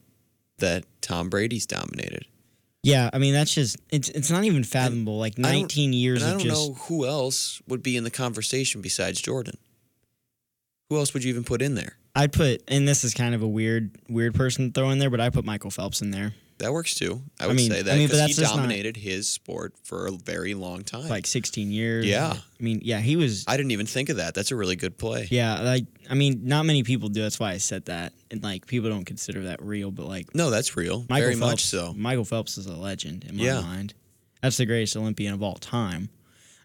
that 0.59 0.85
Tom 1.01 1.31
Brady's 1.31 1.67
dominated. 1.67 2.27
yeah, 2.83 3.09
I 3.13 3.19
mean 3.19 3.33
that's 3.33 3.55
just 3.55 3.77
it's 3.91 4.09
it's 4.11 4.31
not 4.31 4.45
even 4.45 4.65
fathomable. 4.65 5.19
Like 5.19 5.39
I 5.39 5.43
19 5.43 5.93
years 5.93 6.23
And 6.23 6.29
I 6.29 6.35
don't 6.35 6.43
just 6.43 6.69
know 6.69 6.75
who 6.75 7.07
else 7.07 7.63
would 7.67 7.83
be 7.83 7.97
in 7.97 8.05
the 8.05 8.11
conversation 8.11 8.81
besides 8.83 9.21
Jordan. 9.21 9.57
Who 10.91 10.99
else 10.99 11.15
would 11.15 11.25
you 11.25 11.31
even 11.31 11.45
put 11.45 11.63
in 11.63 11.75
there? 11.75 11.97
I'd 12.14 12.32
put 12.32 12.62
and 12.69 12.87
this 12.87 13.05
is 13.05 13.14
kind 13.14 13.35
of 13.35 13.43
a 13.43 13.49
weird 13.49 13.91
weird 14.09 14.35
person 14.35 14.73
to 14.73 14.81
throw 14.81 14.91
in 14.91 14.99
there, 14.99 15.11
but 15.11 15.20
I 15.20 15.31
put 15.31 15.44
Michael 15.44 15.70
Phelps 15.70 16.03
in 16.03 16.11
there. 16.11 16.35
That 16.59 16.73
works 16.73 16.94
too. 16.94 17.23
I 17.41 17.44
I 17.44 17.47
would 17.49 17.56
mean- 17.56 17.70
say 17.73 17.81
I 17.81 17.82
that 17.82 17.97
mean, 17.99 18.06
but 18.09 18.12
because 18.14 18.26
he 18.29 18.35
just 18.43 18.55
not- 18.55 18.61
dominated 18.62 18.97
his 18.99 19.26
sport 19.29 19.75
for 19.82 20.06
a 20.06 20.12
very 20.12 20.55
long 20.55 20.85
time. 20.85 21.09
Like 21.09 21.26
16 21.26 21.73
years. 21.73 22.06
Yeah. 22.06 22.35
I 22.35 22.62
mean, 22.62 22.81
yeah, 22.85 23.00
he 23.00 23.17
was 23.17 23.44
I 23.49 23.56
didn't 23.56 23.73
even 23.73 23.87
think 23.87 24.11
of 24.11 24.19
that. 24.19 24.35
That's 24.35 24.53
a 24.53 24.56
really 24.56 24.76
good 24.76 24.97
play. 24.99 25.26
yeah, 25.31 25.61
like 25.62 25.87
I 26.11 26.14
mean, 26.14 26.43
not 26.44 26.64
many 26.67 26.82
people 26.85 27.09
do. 27.09 27.23
That's 27.23 27.41
why 27.41 27.53
I 27.53 27.59
said 27.59 27.87
that. 27.87 28.12
And 28.31 28.43
like 28.43 28.67
people 28.67 28.91
don't 28.91 29.05
consider 29.06 29.44
that 29.44 29.62
real, 29.62 29.91
but 29.91 30.06
like 30.06 30.35
No, 30.35 30.50
that's 30.50 30.76
real. 30.76 31.00
Michael 31.08 31.29
very 31.31 31.35
Phelps, 31.37 31.50
much 31.53 31.65
so. 31.65 31.94
Michael 31.94 32.25
Phelps 32.26 32.58
is 32.58 32.67
a 32.67 32.76
legend 32.76 33.25
in 33.25 33.37
my 33.38 33.44
Yeah. 33.44 33.61
mind. 33.61 33.94
That's 34.43 34.56
the 34.58 34.67
greatest 34.67 34.97
Olympian 34.97 35.32
of 35.35 35.43
all 35.43 35.55
time. 35.55 36.11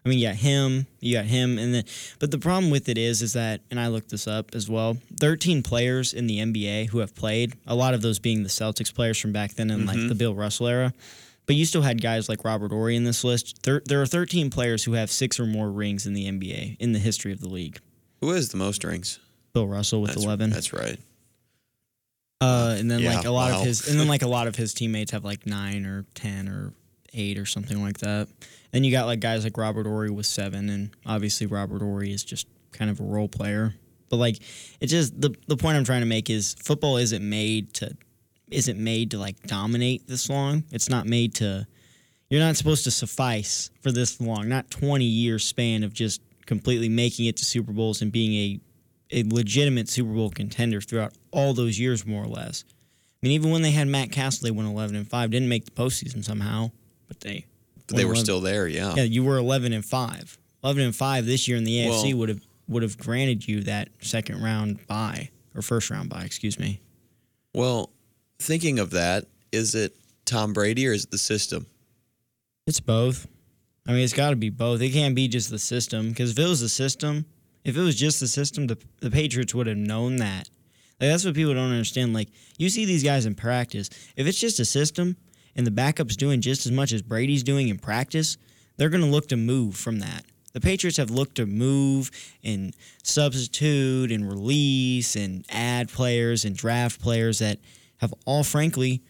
I 0.04 0.08
mean, 0.08 0.18
yeah, 0.20 0.32
him, 0.32 0.86
you 1.00 1.14
got 1.16 1.26
him, 1.26 1.58
and 1.58 1.74
then, 1.74 1.84
but 2.18 2.30
the 2.30 2.38
problem 2.38 2.70
with 2.70 2.88
it 2.88 2.96
is, 2.96 3.20
is 3.20 3.32
that, 3.34 3.60
and 3.70 3.78
I 3.78 3.88
looked 3.88 4.10
this 4.10 4.26
up 4.26 4.54
as 4.54 4.68
well. 4.70 4.96
Thirteen 5.20 5.62
players 5.62 6.14
in 6.14 6.26
the 6.26 6.38
NBA 6.38 6.88
who 6.88 6.98
have 7.00 7.14
played. 7.14 7.54
A 7.66 7.74
lot 7.74 7.94
of 7.94 8.00
those 8.02 8.18
being 8.18 8.42
the 8.42 8.48
Celtics 8.48 8.94
players 8.94 9.18
from 9.18 9.32
back 9.32 9.54
then 9.54 9.70
in 9.70 9.86
like 9.86 9.96
Mm-hmm. 9.96 10.08
the 10.08 10.14
Bill 10.14 10.34
Russell 10.34 10.68
era. 10.68 10.92
But 11.46 11.56
you 11.56 11.64
still 11.64 11.82
had 11.82 12.02
guys 12.02 12.28
like 12.28 12.44
Robert 12.44 12.70
Horry 12.72 12.94
in 12.94 13.04
this 13.04 13.24
list. 13.24 13.62
There, 13.62 13.80
there 13.86 14.02
are 14.02 14.06
13 14.06 14.50
players 14.50 14.84
who 14.84 14.92
have 14.92 15.10
six 15.10 15.40
or 15.40 15.46
more 15.46 15.70
rings 15.70 16.06
in 16.06 16.12
the 16.12 16.26
NBA 16.30 16.76
in 16.78 16.92
the 16.92 16.98
history 16.98 17.32
of 17.32 17.40
the 17.40 17.48
league. 17.48 17.78
Who 18.20 18.30
has 18.30 18.50
the 18.50 18.58
most 18.58 18.84
rings? 18.84 19.18
Bill 19.54 19.66
Russell 19.66 20.02
with 20.02 20.10
That's, 20.12 20.24
11. 20.24 20.50
That's 20.50 20.72
right. 20.74 20.98
Uh, 22.40 22.76
and 22.78 22.90
then 22.90 23.00
Yeah, 23.00 23.16
like 23.16 23.24
a 23.24 23.30
lot 23.30 23.50
wow. 23.52 23.60
of 23.60 23.66
his, 23.66 23.88
and 23.88 23.98
then 23.98 24.06
like 24.08 24.22
a 24.22 24.26
lot 24.36 24.46
of 24.46 24.56
his 24.56 24.74
teammates 24.74 25.10
have 25.12 25.24
like 25.24 25.46
nine 25.46 25.86
or 25.86 26.04
ten 26.14 26.48
or 26.48 26.72
eight 27.18 27.38
or 27.38 27.46
something 27.46 27.82
like 27.82 27.98
that. 27.98 28.28
Then 28.72 28.84
you 28.84 28.92
got 28.92 29.06
like 29.06 29.20
guys 29.20 29.44
like 29.44 29.56
Robert 29.56 29.86
Horry 29.86 30.10
with 30.10 30.26
seven, 30.26 30.68
and 30.68 30.90
obviously 31.06 31.46
Robert 31.46 31.82
Horry 31.82 32.12
is 32.12 32.24
just 32.24 32.46
kind 32.72 32.90
of 32.90 33.00
a 33.00 33.04
role 33.04 33.28
player. 33.28 33.74
But 34.08 34.16
like, 34.16 34.38
it's 34.80 34.92
just 34.92 35.20
the 35.20 35.34
the 35.46 35.56
point 35.56 35.76
I'm 35.76 35.84
trying 35.84 36.00
to 36.00 36.06
make 36.06 36.30
is 36.30 36.54
football 36.54 36.96
isn't 36.96 37.26
made 37.28 37.74
to 37.74 37.96
isn't 38.50 38.78
made 38.82 39.10
to 39.12 39.18
like 39.18 39.42
dominate 39.42 40.06
this 40.06 40.28
long. 40.28 40.64
It's 40.70 40.88
not 40.88 41.06
made 41.06 41.34
to. 41.36 41.66
You're 42.30 42.40
not 42.40 42.56
supposed 42.56 42.84
to 42.84 42.90
suffice 42.90 43.70
for 43.80 43.90
this 43.90 44.20
long. 44.20 44.50
Not 44.50 44.70
20 44.70 45.02
year 45.02 45.38
span 45.38 45.82
of 45.82 45.94
just 45.94 46.20
completely 46.44 46.90
making 46.90 47.24
it 47.24 47.38
to 47.38 47.44
Super 47.44 47.72
Bowls 47.72 48.02
and 48.02 48.12
being 48.12 48.34
a 48.34 48.60
a 49.10 49.22
legitimate 49.28 49.88
Super 49.88 50.12
Bowl 50.12 50.30
contender 50.30 50.80
throughout 50.80 51.14
all 51.30 51.54
those 51.54 51.78
years, 51.78 52.04
more 52.06 52.22
or 52.22 52.28
less. 52.28 52.64
I 52.68 53.26
mean, 53.26 53.32
even 53.32 53.50
when 53.50 53.62
they 53.62 53.70
had 53.70 53.88
Matt 53.88 54.12
Cassel, 54.12 54.44
they 54.44 54.50
went 54.50 54.68
11 54.68 54.94
and 54.94 55.08
five. 55.08 55.30
Didn't 55.30 55.48
make 55.48 55.64
the 55.64 55.70
postseason 55.70 56.24
somehow, 56.24 56.70
but 57.08 57.20
they. 57.20 57.46
But 57.86 57.96
they 57.96 58.04
were 58.04 58.12
11 58.12 58.24
still 58.24 58.40
there, 58.40 58.68
yeah. 58.68 58.94
Yeah, 58.94 59.04
you 59.04 59.24
were 59.24 59.38
11 59.38 59.72
and 59.72 59.84
five. 59.84 60.38
11 60.62 60.82
and 60.82 60.94
five 60.94 61.24
this 61.26 61.48
year 61.48 61.56
in 61.56 61.64
the 61.64 61.78
AFC 61.78 62.10
Well- 62.12 62.18
would 62.18 62.28
have 62.28 62.40
would 62.68 62.82
have 62.82 62.98
granted 62.98 63.48
you 63.48 63.62
that 63.62 63.88
second 64.02 64.42
round 64.42 64.86
bye 64.86 65.30
or 65.54 65.62
first 65.62 65.88
round 65.88 66.10
bye, 66.10 66.22
excuse 66.22 66.58
me. 66.58 66.80
Well, 67.54 67.90
thinking 68.38 68.78
of 68.78 68.90
that, 68.90 69.24
is 69.52 69.74
it 69.74 69.96
Tom 70.26 70.52
Brady 70.52 70.86
or 70.86 70.92
is 70.92 71.04
it 71.04 71.10
the 71.10 71.18
system? 71.18 71.66
It's 72.66 72.80
both. 72.80 73.26
I 73.86 73.92
mean, 73.92 74.02
it's 74.02 74.12
got 74.12 74.30
to 74.30 74.36
be 74.36 74.50
both. 74.50 74.82
It 74.82 74.90
can't 74.90 75.14
be 75.14 75.28
just 75.28 75.48
the 75.48 75.58
system 75.58 76.10
because 76.10 76.32
if 76.32 76.38
it 76.38 76.46
was 76.46 76.60
the 76.60 76.68
system, 76.68 77.24
if 77.64 77.74
it 77.74 77.80
was 77.80 77.96
just 77.96 78.20
the 78.20 78.28
system, 78.28 78.66
the, 78.66 78.76
the 79.00 79.10
Patriots 79.10 79.54
would 79.54 79.66
have 79.66 79.78
known 79.78 80.16
that. 80.16 80.50
Like 81.00 81.10
that's 81.10 81.24
what 81.24 81.34
people 81.34 81.54
don't 81.54 81.70
understand. 81.70 82.12
Like 82.12 82.28
you 82.58 82.68
see 82.68 82.84
these 82.84 83.02
guys 83.02 83.24
in 83.24 83.34
practice. 83.34 83.88
If 84.16 84.26
it's 84.26 84.38
just 84.38 84.60
a 84.60 84.64
system 84.64 85.16
and 85.58 85.66
the 85.66 85.70
backup's 85.72 86.16
doing 86.16 86.40
just 86.40 86.64
as 86.64 86.72
much 86.72 86.92
as 86.92 87.02
Brady's 87.02 87.42
doing 87.42 87.68
in 87.68 87.78
practice, 87.78 88.38
they're 88.76 88.88
going 88.88 89.02
to 89.02 89.08
look 89.10 89.28
to 89.28 89.36
move 89.36 89.76
from 89.76 89.98
that. 89.98 90.24
The 90.52 90.60
Patriots 90.60 90.96
have 90.96 91.10
looked 91.10 91.34
to 91.34 91.46
move 91.46 92.10
and 92.42 92.74
substitute 93.02 94.10
and 94.10 94.26
release 94.26 95.16
and 95.16 95.44
add 95.50 95.88
players 95.90 96.44
and 96.44 96.56
draft 96.56 97.02
players 97.02 97.40
that 97.40 97.58
have 97.98 98.14
all, 98.24 98.44
frankly, 98.44 99.02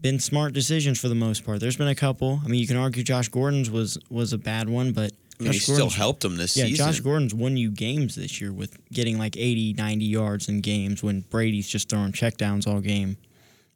been 0.00 0.18
smart 0.20 0.52
decisions 0.52 1.00
for 1.00 1.08
the 1.08 1.14
most 1.14 1.44
part. 1.44 1.60
There's 1.60 1.76
been 1.76 1.88
a 1.88 1.94
couple. 1.94 2.40
I 2.44 2.48
mean, 2.48 2.60
you 2.60 2.66
can 2.66 2.76
argue 2.76 3.02
Josh 3.02 3.28
Gordon's 3.28 3.70
was 3.70 3.98
was 4.10 4.32
a 4.32 4.38
bad 4.38 4.68
one, 4.68 4.92
but 4.92 5.12
I 5.40 5.44
mean, 5.44 5.52
he 5.52 5.58
Josh 5.58 5.62
still 5.64 5.76
Gordon's- 5.76 5.94
helped 5.94 6.20
them 6.22 6.36
this 6.36 6.56
yeah, 6.56 6.64
season. 6.64 6.86
Josh 6.86 7.00
Gordon's 7.00 7.34
won 7.34 7.56
you 7.56 7.70
games 7.70 8.16
this 8.16 8.40
year 8.40 8.52
with 8.52 8.76
getting 8.90 9.18
like 9.18 9.36
80, 9.36 9.74
90 9.74 10.04
yards 10.04 10.48
in 10.48 10.60
games 10.60 11.02
when 11.02 11.20
Brady's 11.22 11.68
just 11.68 11.88
throwing 11.88 12.12
checkdowns 12.12 12.66
all 12.66 12.80
game. 12.80 13.16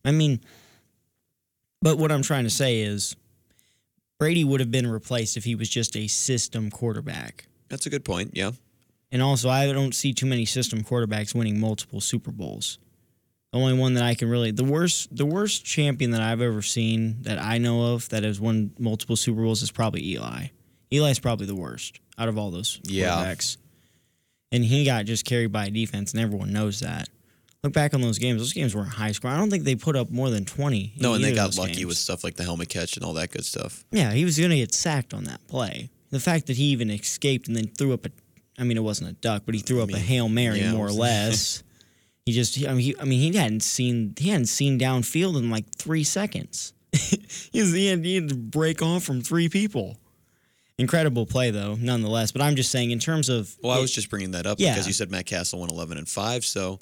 I 0.05 0.11
mean, 0.11 0.41
but 1.83 1.99
what 1.99 2.11
I'm 2.13 2.23
trying 2.23 2.45
to 2.45 2.51
say 2.51 2.81
is 2.81 3.17
Brady 4.19 4.45
would 4.45 4.61
have 4.61 4.71
been 4.71 4.87
replaced 4.87 5.37
if 5.37 5.45
he 5.45 5.55
was 5.55 5.69
just 5.69 5.97
a 5.97 6.07
system 6.07 6.71
quarterback. 6.71 7.47
That's 7.69 7.87
a 7.87 7.91
good 7.91 8.05
point, 8.05 8.31
yeah. 8.35 8.53
And 9.11 9.21
also, 9.21 9.51
I 9.51 9.71
don't 9.73 9.95
see 9.95 10.13
too 10.15 10.27
many 10.27 10.47
system 10.47 10.83
quarterbacks 10.83 11.35
winning 11.35 11.61
multiple 11.61 12.01
Super 12.01 12.31
Bowls. 12.31 12.79
The 13.53 13.59
only 13.59 13.75
one 13.75 13.93
that 13.95 14.03
I 14.05 14.15
can 14.15 14.31
really 14.31 14.51
the 14.51 14.65
worst 14.65 15.15
the 15.15 15.27
worst 15.27 15.65
champion 15.67 16.13
that 16.13 16.23
I've 16.23 16.41
ever 16.41 16.63
seen 16.63 17.17
that 17.23 17.39
I 17.39 17.59
know 17.59 17.93
of 17.93 18.09
that 18.09 18.23
has 18.23 18.41
won 18.41 18.71
multiple 18.79 19.17
Super 19.17 19.43
Bowls 19.43 19.61
is 19.61 19.71
probably 19.71 20.03
Eli. 20.13 20.47
Eli's 20.91 21.19
probably 21.19 21.45
the 21.47 21.55
worst 21.55 22.01
out 22.17 22.29
of 22.29 22.39
all 22.39 22.51
those 22.51 22.81
Yeah. 22.85 23.09
quarterbacks. 23.11 23.57
And 24.53 24.65
he 24.65 24.85
got 24.85 25.05
just 25.07 25.25
carried 25.27 25.53
by 25.53 25.67
a 25.67 25.71
defense, 25.71 26.13
and 26.13 26.21
everyone 26.23 26.53
knows 26.53 26.81
that. 26.81 27.09
Look 27.65 27.73
back 27.73 27.95
on 27.95 28.01
those 28.01 28.19
games. 28.19 28.41
Those 28.41 28.53
games 28.53 28.75
weren't 28.75 28.89
high 28.89 29.13
score. 29.13 29.31
I 29.31 29.37
don't 29.37 29.49
think 29.49 29.63
they 29.63 29.77
put 29.77 29.95
up 29.95 30.11
more 30.11 30.31
than 30.31 30.45
twenty. 30.45 30.93
No, 30.99 31.15
and 31.15 31.23
they 31.23 31.33
got 31.33 31.57
lucky 31.57 31.75
games. 31.75 31.87
with 31.87 31.97
stuff 31.97 32.25
like 32.25 32.35
the 32.35 32.43
helmet 32.43 32.69
catch 32.69 32.97
and 32.97 33.05
all 33.05 33.13
that 33.15 33.31
good 33.31 33.45
stuff. 33.45 33.85
Yeah, 33.93 34.13
he 34.13 34.25
was 34.25 34.37
going 34.37 34.51
to 34.51 34.57
get 34.57 34.75
sacked 34.75 35.15
on 35.15 35.25
that 35.25 35.47
play. 35.47 35.91
The 36.11 36.19
fact 36.19 36.49
that 36.49 36.57
he 36.57 36.65
even 36.65 36.91
escaped 36.91 37.47
and 37.47 37.57
then 37.57 37.69
threw 37.69 37.93
up 37.95 38.05
a, 38.05 38.11
I 38.59 38.65
mean, 38.65 38.77
it 38.77 38.83
wasn't 38.83 39.11
a 39.11 39.13
duck, 39.15 39.45
but 39.47 39.55
he 39.55 39.61
threw 39.61 39.81
up 39.81 39.91
a 39.91 39.93
mean, 39.93 40.03
hail 40.03 40.29
mary 40.29 40.59
yeah, 40.61 40.73
more 40.73 40.89
or 40.89 40.93
less. 40.93 41.63
he 42.27 42.33
just, 42.33 42.57
he, 42.57 42.67
I 42.67 42.73
mean, 42.73 42.81
he, 42.81 42.97
I 43.01 43.05
mean, 43.05 43.33
he 43.33 43.39
hadn't 43.39 43.63
seen, 43.63 44.13
he 44.19 44.29
hadn't 44.31 44.47
seen 44.47 44.79
downfield 44.79 45.39
in 45.39 45.49
like 45.49 45.65
three 45.77 46.05
seconds. 46.05 46.75
he, 46.93 47.61
was, 47.63 47.73
he, 47.73 47.87
had, 47.87 48.05
he 48.05 48.17
had 48.17 48.29
to 48.29 48.35
break 48.35 48.83
off 48.83 49.05
from 49.05 49.23
three 49.23 49.49
people. 49.49 49.97
Incredible 50.79 51.27
play 51.27 51.51
though, 51.53 51.77
nonetheless. 51.77 52.33
But 52.33 52.43
I'm 52.43 52.57
just 52.57 52.71
saying, 52.73 52.91
in 52.91 52.99
terms 52.99 53.29
of, 53.29 53.55
Well, 53.63 53.73
I 53.73 53.81
was 53.81 53.93
just 53.93 54.11
bringing 54.11 54.33
that 54.33 54.47
up 54.47 54.59
Yeah. 54.59 54.73
because 54.73 54.87
you 54.89 54.93
said 54.93 55.11
Matt 55.11 55.27
Cassel 55.27 55.61
went 55.61 55.71
11 55.73 55.97
and 55.97 56.09
5, 56.09 56.45
so 56.45 56.79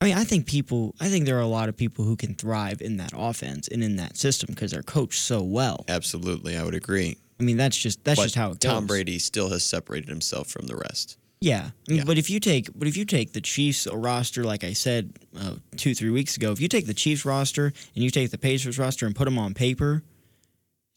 I 0.00 0.06
mean, 0.06 0.16
I 0.18 0.24
think 0.24 0.46
people, 0.46 0.94
I 1.00 1.08
think 1.08 1.24
there 1.24 1.36
are 1.38 1.40
a 1.42 1.46
lot 1.46 1.68
of 1.68 1.76
people 1.76 2.04
who 2.04 2.16
can 2.16 2.34
thrive 2.34 2.82
in 2.82 2.98
that 2.98 3.12
offense 3.16 3.68
and 3.68 3.82
in 3.82 3.96
that 3.96 4.16
system 4.16 4.48
because 4.50 4.70
they're 4.72 4.82
coached 4.82 5.20
so 5.20 5.42
well. 5.42 5.84
absolutely, 5.88 6.56
I 6.56 6.64
would 6.64 6.74
agree. 6.74 7.16
I 7.40 7.42
mean, 7.42 7.56
that's 7.56 7.76
just 7.76 8.04
that's 8.04 8.18
but 8.20 8.24
just 8.24 8.34
how 8.34 8.50
it 8.52 8.60
goes. 8.60 8.70
Tom 8.70 8.86
Brady 8.86 9.18
still 9.18 9.50
has 9.50 9.64
separated 9.64 10.08
himself 10.08 10.48
from 10.48 10.66
the 10.66 10.76
rest. 10.76 11.18
Yeah, 11.40 11.70
I 11.88 11.90
mean, 11.90 11.98
Yeah. 11.98 12.04
but 12.04 12.16
if 12.18 12.30
you 12.30 12.38
take 12.38 12.68
but 12.78 12.86
if 12.86 12.96
you 12.96 13.04
take 13.04 13.32
the 13.32 13.40
Chiefs 13.40 13.86
roster, 13.92 14.44
like 14.44 14.62
I 14.62 14.72
said 14.72 15.12
uh, 15.38 15.56
two 15.76 15.94
three 15.94 16.10
weeks 16.10 16.36
ago, 16.36 16.52
if 16.52 16.60
you 16.60 16.68
take 16.68 16.86
the 16.86 16.94
Chiefs 16.94 17.24
roster 17.24 17.66
and 17.94 18.04
you 18.04 18.10
take 18.10 18.30
the 18.30 18.38
Pacers 18.38 18.78
roster 18.78 19.04
and 19.06 19.16
put 19.16 19.24
them 19.24 19.38
on 19.38 19.52
paper, 19.52 20.02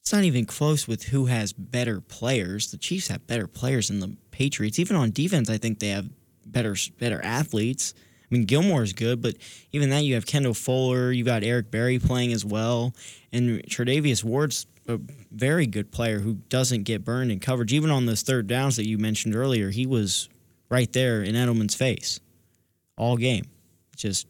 it's 0.01 0.13
not 0.13 0.24
even 0.24 0.46
close 0.46 0.88
with 0.88 1.04
who 1.06 1.25
has 1.25 1.54
better 1.54 2.01
players. 2.01 2.72
The 2.72 2.77
Chiefs 2.77 3.08
have 3.08 3.25
better 3.25 3.48
players 3.48 3.88
than 3.88 4.00
the 4.00 4.16
Patriots. 4.32 4.80
Even 4.80 4.96
on 4.96 5.12
defense, 5.12 5.50
I 5.50 5.58
think 5.58 5.80
they 5.80 5.89
have 5.89 6.08
better 6.46 6.75
better 7.00 7.20
athletes. 7.24 7.94
I 8.29 8.36
mean, 8.36 8.46
Gilmore's 8.46 8.93
good, 8.93 9.22
but 9.22 9.36
even 9.72 9.89
that, 9.91 10.03
you 10.03 10.15
have 10.15 10.25
Kendall 10.25 10.53
Fuller, 10.53 11.12
you 11.12 11.24
got 11.24 11.43
Eric 11.43 11.72
Berry 11.72 11.98
playing 11.98 12.34
as 12.34 12.43
well, 12.43 12.93
and 13.31 13.63
Tre'Davious 13.63 14.24
Ward's 14.24 14.65
a 14.88 15.00
very 15.31 15.65
good 15.65 15.91
player 15.91 16.19
who 16.19 16.36
doesn't 16.50 16.84
get 16.84 17.05
burned 17.05 17.31
in 17.31 17.39
coverage. 17.39 17.74
Even 17.74 17.89
on 17.89 18.05
those 18.05 18.22
third 18.22 18.48
downs 18.48 18.75
that 18.77 18.88
you 18.88 18.98
mentioned 18.98 19.36
earlier, 19.36 19.69
he 19.69 19.86
was 19.86 20.29
right 20.69 20.91
there 20.93 21.22
in 21.24 21.36
Edelman's 21.36 21.75
face 21.75 22.19
all 22.98 23.17
game. 23.17 23.46
Just 23.96 24.27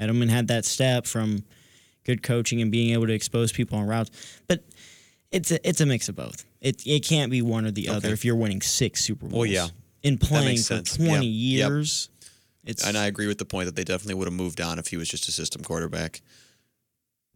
Edelman 0.00 0.28
had 0.28 0.48
that 0.48 0.64
step 0.64 1.06
from 1.06 1.44
good 2.04 2.22
coaching 2.22 2.60
and 2.60 2.70
being 2.70 2.92
able 2.92 3.06
to 3.06 3.12
expose 3.12 3.52
people 3.52 3.78
on 3.78 3.86
routes, 3.86 4.10
but 4.46 4.64
it's 5.30 5.50
a, 5.50 5.68
it's 5.68 5.80
a 5.80 5.86
mix 5.86 6.08
of 6.08 6.16
both. 6.16 6.44
It 6.60 6.86
it 6.86 7.04
can't 7.04 7.30
be 7.30 7.42
one 7.42 7.66
or 7.66 7.70
the 7.70 7.88
other 7.88 8.08
if 8.08 8.24
you're 8.24 8.36
winning 8.36 8.60
six 8.60 9.04
Super 9.04 9.26
Bowls. 9.26 9.40
Well, 9.40 9.46
yeah. 9.46 9.68
in 10.02 10.18
playing 10.18 10.58
for 10.58 10.80
twenty 10.82 11.26
Yeah. 11.26 11.68
Yep. 11.68 11.72
It's 12.68 12.86
And 12.86 12.96
I 12.98 13.06
agree 13.06 13.26
with 13.26 13.38
the 13.38 13.44
point 13.44 13.66
that 13.66 13.74
they 13.76 13.82
definitely 13.84 14.14
would 14.14 14.26
have 14.28 14.34
moved 14.34 14.60
on 14.60 14.78
if 14.78 14.88
he 14.88 14.96
was 14.96 15.08
just 15.08 15.26
a 15.26 15.32
system 15.32 15.62
quarterback. 15.62 16.20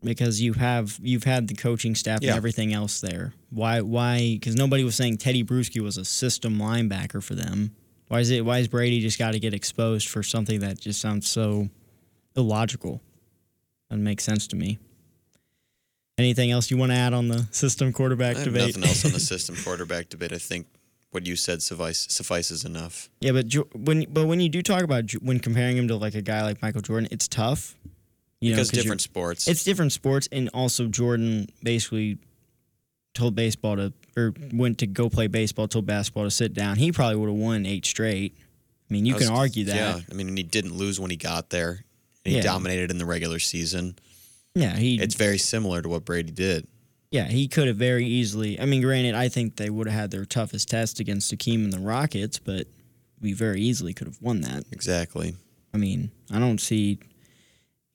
because 0.05 0.41
you 0.41 0.53
have 0.55 0.99
you've 1.03 1.25
had 1.25 1.49
the 1.49 1.55
coaching 1.55 1.95
staff 1.95 2.21
Yeah. 2.23 2.31
and 2.31 2.37
everything 2.37 2.73
else 2.75 3.01
there. 3.01 3.33
Why 3.51 3.81
why? 3.81 4.35
Because 4.35 4.55
nobody 4.57 4.85
was 4.85 4.95
saying 4.97 5.19
Tedy 5.19 5.45
Bruschi 5.45 5.81
was 5.81 5.97
a 5.97 6.05
system 6.05 6.59
linebacker 6.59 7.23
for 7.23 7.35
them. 7.35 7.75
Why 8.09 8.21
is 8.21 8.31
it? 8.31 8.45
Why 8.45 8.59
is 8.59 8.69
Brady 8.69 9.01
just 9.01 9.19
got 9.19 9.31
to 9.33 9.41
get 9.41 9.55
exposed 9.55 10.09
for 10.09 10.23
something 10.23 10.61
that 10.61 10.79
just 10.81 11.01
sounds 11.01 11.29
so 11.29 11.69
illogical? 12.37 13.01
Doesn't 13.91 14.05
make 14.05 14.21
sense 14.21 14.47
to 14.49 14.57
me. 14.57 14.79
Anything 16.19 16.51
else 16.51 16.71
you 16.71 16.77
want 16.77 16.93
to 16.93 16.97
add 16.97 17.15
on 17.15 17.29
the 17.29 17.47
system 17.53 17.91
quarterback 17.93 18.37
debate? 18.37 18.77
nothing 18.77 18.85
else 18.85 19.05
on 19.07 19.12
the 19.12 19.21
system 19.35 19.57
quarterback 19.57 20.09
debate. 20.11 20.33
I 20.33 20.39
think 20.39 20.67
what 21.12 21.26
you 21.26 21.37
said 21.37 21.62
suffice, 21.62 22.07
suffices 22.11 22.64
enough. 22.64 23.09
Yeah, 23.21 23.33
but 23.33 23.52
when 23.75 24.07
but 24.11 24.26
when 24.26 24.40
you 24.40 24.49
do 24.49 24.62
talk 24.62 24.83
about 24.83 25.11
when 25.23 25.38
comparing 25.38 25.76
him 25.76 25.87
to 25.88 25.97
like 25.97 26.14
a 26.14 26.23
guy 26.23 26.42
like 26.42 26.61
Michael 26.61 26.81
Jordan, 26.81 27.09
it's 27.12 27.28
tough. 27.28 27.76
You 28.40 28.50
know, 28.50 28.57
because 28.57 28.71
'cause 28.71 28.78
different 28.81 29.00
sports. 29.02 29.47
It's 29.47 29.62
different 29.62 29.92
sports, 29.92 30.28
and 30.33 30.49
also 30.52 30.88
Jordan 30.88 31.49
basically 31.62 32.19
told 33.14 33.35
baseball 33.37 33.76
to 33.76 33.92
or 34.16 34.35
went 34.52 34.78
to 34.78 34.87
go 34.87 35.09
play 35.09 35.26
baseball, 35.28 35.69
told 35.69 35.87
basketball 35.87 36.25
to 36.25 36.31
sit 36.31 36.54
down. 36.54 36.76
He 36.76 36.90
probably 36.92 37.16
would 37.16 37.28
have 37.28 37.38
won 37.38 37.66
eight 37.66 37.87
straight. 37.87 38.35
I 38.90 38.92
mean, 38.92 39.07
you 39.07 39.14
I 39.14 39.19
can 39.19 39.28
argue 39.28 39.64
that. 39.66 39.76
Yeah, 39.76 40.00
I 40.11 40.14
mean, 40.14 40.37
he 40.37 40.42
didn't 40.42 40.75
lose 40.75 40.99
when 40.99 41.11
he 41.11 41.16
got 41.16 41.50
there. 41.50 41.85
He 42.25 42.37
Yeah. 42.37 42.42
dominated 42.42 42.90
in 42.90 42.99
the 42.99 43.07
regular 43.07 43.38
season. 43.38 43.97
Yeah, 44.54 44.76
he. 44.76 45.00
It's 45.00 45.14
very 45.14 45.38
similar 45.38 45.81
to 45.83 45.88
what 45.88 46.04
Brady 46.04 46.31
did. 46.33 46.66
Yeah, 47.12 47.28
he 47.28 47.47
could 47.47 47.69
have 47.69 47.76
very 47.76 48.04
easily. 48.07 48.59
I 48.59 48.64
mean, 48.64 48.83
granted, 48.83 49.14
I 49.14 49.28
think 49.28 49.54
they 49.57 49.71
would 49.71 49.87
have 49.87 49.95
had 50.00 50.11
their 50.11 50.25
toughest 50.25 50.69
test 50.69 50.99
against 50.99 51.33
Akeem 51.33 51.62
and 51.62 51.73
the 51.73 51.78
Rockets, 51.78 52.38
but 52.40 52.66
we 53.21 53.33
very 53.35 53.61
easily 53.61 53.92
could 53.95 54.09
have 54.09 54.21
won 54.21 54.40
that. 54.40 54.64
Exactly. 54.73 55.37
I 55.73 55.76
mean, 55.78 56.11
I 56.33 56.40
don't 56.40 56.59
see. 56.61 56.99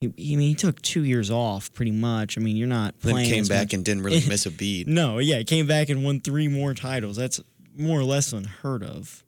He, 0.00 0.06
I 0.06 0.36
mean, 0.36 0.48
he 0.48 0.54
took 0.54 0.80
two 0.80 1.02
years 1.04 1.30
off, 1.30 1.72
pretty 1.74 1.90
much. 1.90 2.38
I 2.38 2.40
mean, 2.40 2.56
you're 2.56 2.68
not 2.68 2.98
Then 3.00 3.12
playing. 3.14 3.28
came 3.30 3.40
as 3.42 3.48
back 3.48 3.66
much- 3.66 3.74
and 3.74 3.84
didn't 3.84 4.02
really 4.04 4.22
miss 4.28 4.46
a 4.46 4.50
beat. 4.50 4.86
No, 4.88 5.18
yeah, 5.18 5.38
he 5.38 5.44
came 5.44 5.66
back 5.66 5.88
and 5.90 6.02
won 6.04 6.20
three 6.20 6.48
more 6.48 6.72
titles. 6.72 7.16
That's 7.16 7.40
more 7.76 7.98
or 8.00 8.04
less 8.04 8.32
unheard 8.32 8.82
of. 8.84 9.24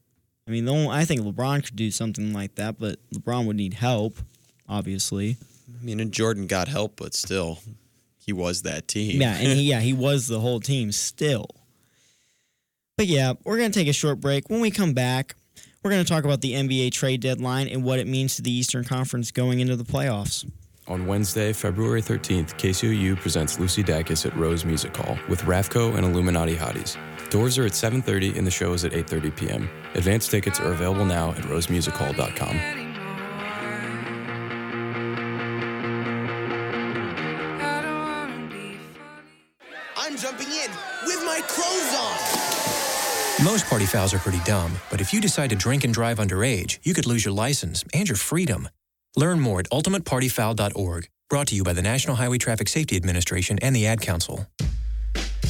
I 0.47 0.53
mean, 0.53 0.65
the 0.65 0.73
only, 0.73 0.89
I 0.89 1.05
think 1.05 1.21
LeBron 1.21 1.65
could 1.65 1.77
do 1.77 1.91
something 1.91 2.33
like 2.33 2.55
that, 2.55 2.79
but 2.79 2.99
LeBron 3.15 3.47
would 3.47 3.57
need 3.57 3.75
help, 3.75 4.19
obviously. 4.69 5.37
I 5.81 5.85
mean, 5.85 6.01
and 6.01 6.13
Jordan 6.13 6.47
got 6.47 6.69
help, 6.69 6.97
but 6.97 7.15
still, 7.15 7.59
he 8.31 8.33
was 8.33 8.63
that 8.63 8.87
team. 8.87 9.21
Yeah, 9.21 9.35
and 9.35 9.59
he, 9.59 9.63
yeah, 9.71 9.81
he 9.81 9.93
was 9.93 10.29
the 10.29 10.39
whole 10.39 10.61
team 10.61 10.93
still. 10.93 11.47
But 12.97 13.09
yeah, 13.09 13.33
we're 13.45 13.57
gonna 13.57 13.71
take 13.71 13.89
a 13.89 13.93
short 13.93 14.21
break. 14.21 14.49
When 14.49 14.61
we 14.61 14.71
come 14.71 14.93
back, 14.93 15.35
we're 15.83 15.91
gonna 15.91 16.05
talk 16.05 16.25
about 16.25 16.41
the 16.41 16.53
NBA 16.53 16.93
trade 16.93 17.21
deadline 17.21 17.67
and 17.67 17.83
what 17.83 17.99
it 17.99 18.07
means 18.07 18.37
to 18.37 18.43
the 18.43 18.53
Eastern 18.53 18.85
Conference 18.85 19.33
going 19.33 19.59
into 19.59 19.75
the 19.75 19.85
playoffs. 19.85 20.49
On 20.87 21.07
Wednesday, 21.07 21.53
February 21.53 22.03
13th, 22.03 22.55
KCOU 22.57 23.17
presents 23.21 23.59
Lucy 23.59 23.83
Dacus 23.83 24.27
at 24.27 24.37
Rose 24.37 24.65
Music 24.65 24.97
Hall 24.97 25.19
with 25.29 25.43
Rafco 25.43 25.97
and 25.97 26.05
Illuminati 26.05 26.55
Hotties. 26.57 26.97
Doors 27.31 27.59
are 27.59 27.67
at 27.67 27.73
7:30 27.73 28.37
and 28.37 28.47
the 28.47 28.51
show 28.51 28.73
is 28.75 28.85
at 28.85 28.93
8:30 28.93 29.37
p.m. 29.37 29.71
Advance 29.95 30.29
tickets 30.29 30.61
are 30.61 30.73
available 30.73 31.05
now 31.05 31.31
at 31.31 31.43
rosemusichall.com. 31.45 32.80
I'm 40.11 40.17
jumping 40.17 40.49
in 40.49 40.71
with 41.07 41.23
my 41.25 41.41
clothes 41.47 41.95
on. 41.95 43.45
Most 43.45 43.67
party 43.67 43.87
fouls 43.87 44.13
are 44.13 44.19
pretty 44.19 44.41
dumb, 44.45 44.73
but 44.91 45.01
if 45.01 45.15
you 45.15 45.21
decide 45.21 45.51
to 45.51 45.57
drink 45.57 45.85
and 45.85 45.95
drive 45.95 46.19
underage, 46.19 46.81
you 46.83 46.95
could 46.95 47.07
lose 47.07 47.25
your 47.25 47.33
license 47.33 47.85
and 47.95 48.09
your 48.09 48.17
freedom. 48.17 48.69
Learn 49.17 49.39
more 49.39 49.61
at 49.61 49.71
ultimatepartyfoul.org. 49.71 51.09
Brought 51.29 51.47
to 51.47 51.55
you 51.55 51.63
by 51.63 51.75
the 51.75 51.83
National 51.83 52.17
Highway 52.17 52.39
Traffic 52.39 52.67
Safety 52.67 52.97
Administration 52.97 53.61
and 53.63 53.77
the 53.77 53.87
Ad 53.87 54.01
Council. 54.01 54.49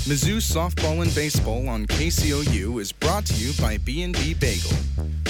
Mizzou 0.08 0.38
softball 0.38 1.02
and 1.02 1.14
baseball 1.14 1.68
on 1.68 1.86
KCOU 1.86 2.80
is 2.80 2.90
brought 2.90 3.26
to 3.26 3.34
you 3.34 3.52
by 3.60 3.76
B&B 3.76 4.32
Bagel. 4.32 4.72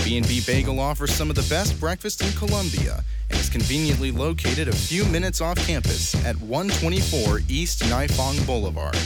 B&B 0.04 0.42
Bagel 0.46 0.78
offers 0.78 1.12
some 1.12 1.28
of 1.28 1.34
the 1.34 1.46
best 1.50 1.78
breakfast 1.80 2.22
in 2.22 2.30
Columbia 2.32 3.02
and 3.30 3.38
is 3.40 3.50
conveniently 3.50 4.12
located 4.12 4.68
a 4.68 4.72
few 4.72 5.04
minutes 5.06 5.40
off 5.40 5.56
campus 5.66 6.14
at 6.24 6.36
124 6.36 7.40
East 7.48 7.82
Nifong 7.82 8.46
Boulevard. 8.46 8.96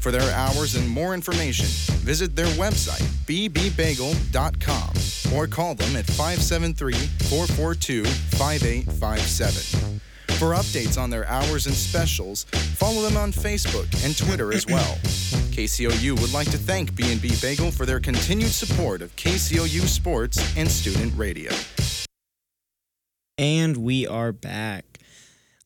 For 0.00 0.12
their 0.12 0.30
hours 0.34 0.74
and 0.74 0.86
more 0.86 1.14
information, 1.14 1.66
visit 2.04 2.36
their 2.36 2.52
website, 2.58 3.02
bbbagel.com, 3.26 4.92
or 5.34 5.46
call 5.46 5.74
them 5.74 5.96
at 5.96 6.04
573 6.04 6.92
442 6.92 8.04
5857. 8.04 10.00
For 10.38 10.52
updates 10.52 11.00
on 11.00 11.10
their 11.10 11.26
hours 11.26 11.66
and 11.66 11.74
specials, 11.74 12.44
follow 12.44 13.02
them 13.02 13.16
on 13.16 13.30
Facebook 13.32 13.86
and 14.04 14.16
Twitter 14.16 14.52
as 14.52 14.66
well. 14.66 14.98
KCOU 15.54 16.20
would 16.20 16.32
like 16.32 16.50
to 16.50 16.58
thank 16.58 16.94
B&B 16.96 17.32
Bagel 17.40 17.70
for 17.70 17.86
their 17.86 18.00
continued 18.00 18.50
support 18.50 19.00
of 19.00 19.14
KCOU 19.14 19.82
sports 19.82 20.56
and 20.56 20.68
student 20.68 21.16
radio. 21.16 21.52
And 23.38 23.76
we 23.76 24.06
are 24.06 24.32
back. 24.32 24.98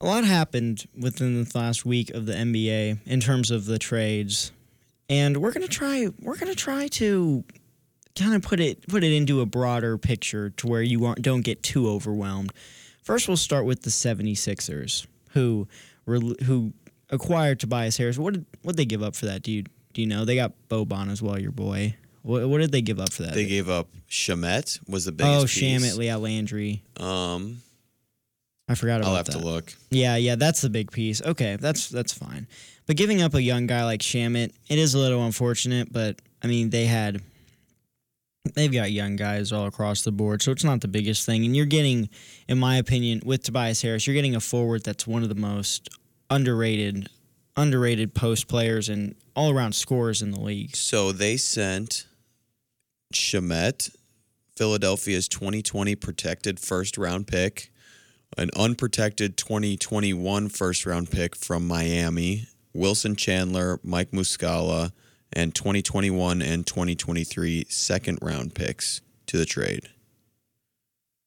A 0.00 0.06
lot 0.06 0.24
happened 0.24 0.86
within 0.96 1.42
the 1.42 1.58
last 1.58 1.86
week 1.86 2.10
of 2.10 2.26
the 2.26 2.34
NBA 2.34 2.98
in 3.06 3.20
terms 3.20 3.50
of 3.50 3.64
the 3.64 3.78
trades. 3.78 4.52
And 5.08 5.38
we're 5.38 5.52
gonna 5.52 5.66
try 5.66 6.08
we're 6.20 6.36
gonna 6.36 6.54
try 6.54 6.88
to 6.88 7.42
kind 8.14 8.34
of 8.34 8.42
put 8.42 8.60
it 8.60 8.86
put 8.86 9.02
it 9.02 9.12
into 9.12 9.40
a 9.40 9.46
broader 9.46 9.96
picture 9.96 10.50
to 10.50 10.66
where 10.66 10.82
you 10.82 11.04
aren't, 11.06 11.22
don't 11.22 11.40
get 11.40 11.62
too 11.62 11.88
overwhelmed. 11.88 12.52
First 13.08 13.26
we'll 13.26 13.38
start 13.38 13.64
with 13.64 13.80
the 13.80 13.88
76ers 13.88 15.06
who 15.30 15.66
were 16.04 16.18
who 16.44 16.74
acquired 17.08 17.58
Tobias 17.58 17.96
Harris. 17.96 18.18
What 18.18 18.34
did 18.34 18.44
what 18.60 18.76
they 18.76 18.84
give 18.84 19.02
up 19.02 19.16
for 19.16 19.24
that? 19.24 19.40
Do 19.40 19.50
you 19.50 19.64
do 19.94 20.02
you 20.02 20.06
know? 20.06 20.26
They 20.26 20.34
got 20.34 20.52
Boban 20.68 21.10
as 21.10 21.22
well, 21.22 21.40
your 21.40 21.50
boy. 21.50 21.96
What, 22.20 22.46
what 22.50 22.58
did 22.58 22.70
they 22.70 22.82
give 22.82 23.00
up 23.00 23.14
for 23.14 23.22
that? 23.22 23.32
They 23.32 23.46
gave 23.46 23.70
up 23.70 23.88
Shamet 24.10 24.86
was 24.86 25.06
the 25.06 25.12
oh, 25.12 25.14
biggest 25.14 25.54
piece. 25.54 25.82
Shamet, 25.82 25.96
Leah 25.96 26.18
Landry. 26.18 26.82
Um, 26.98 27.62
I 28.68 28.74
forgot 28.74 29.00
about 29.00 29.08
I'll 29.08 29.16
have 29.16 29.24
that. 29.24 29.38
to 29.38 29.38
look. 29.38 29.72
Yeah, 29.88 30.16
yeah, 30.16 30.34
that's 30.34 30.60
the 30.60 30.68
big 30.68 30.92
piece. 30.92 31.22
Okay, 31.22 31.56
that's 31.56 31.88
that's 31.88 32.12
fine. 32.12 32.46
But 32.84 32.96
giving 32.96 33.22
up 33.22 33.32
a 33.32 33.40
young 33.40 33.66
guy 33.66 33.86
like 33.86 34.00
Shamet, 34.00 34.52
it 34.68 34.78
is 34.78 34.92
a 34.92 34.98
little 34.98 35.24
unfortunate. 35.24 35.90
But 35.90 36.20
I 36.42 36.46
mean, 36.46 36.68
they 36.68 36.84
had 36.84 37.22
they've 38.54 38.72
got 38.72 38.92
young 38.92 39.16
guys 39.16 39.52
all 39.52 39.66
across 39.66 40.02
the 40.02 40.12
board, 40.12 40.42
so 40.42 40.52
it's 40.52 40.64
not 40.64 40.80
the 40.80 40.88
biggest 40.88 41.26
thing. 41.26 41.44
And 41.44 41.56
you're 41.56 41.66
getting, 41.66 42.08
in 42.48 42.58
my 42.58 42.76
opinion, 42.76 43.22
with 43.24 43.42
Tobias 43.42 43.82
Harris, 43.82 44.06
you're 44.06 44.14
getting 44.14 44.36
a 44.36 44.40
forward 44.40 44.84
that's 44.84 45.06
one 45.06 45.22
of 45.22 45.28
the 45.28 45.34
most 45.34 45.88
underrated, 46.30 47.08
underrated 47.56 48.14
post 48.14 48.48
players 48.48 48.88
and 48.88 49.14
all 49.34 49.50
around 49.50 49.74
scorers 49.74 50.22
in 50.22 50.30
the 50.30 50.40
league. 50.40 50.74
So 50.76 51.12
they 51.12 51.36
sent 51.36 52.06
Shamet, 53.12 53.94
Philadelphia's 54.56 55.28
2020 55.28 55.94
protected 55.94 56.58
first 56.58 56.98
round 56.98 57.26
pick, 57.26 57.70
an 58.36 58.50
unprotected 58.56 59.36
2021 59.36 60.48
first 60.48 60.84
round 60.84 61.10
pick 61.10 61.34
from 61.36 61.66
Miami, 61.66 62.46
Wilson 62.74 63.16
Chandler, 63.16 63.80
Mike 63.82 64.10
Muscala, 64.10 64.92
and 65.32 65.54
2021 65.54 66.42
and 66.42 66.66
2023 66.66 67.66
second 67.68 68.18
round 68.22 68.54
picks 68.54 69.00
to 69.26 69.36
the 69.38 69.44
trade. 69.46 69.88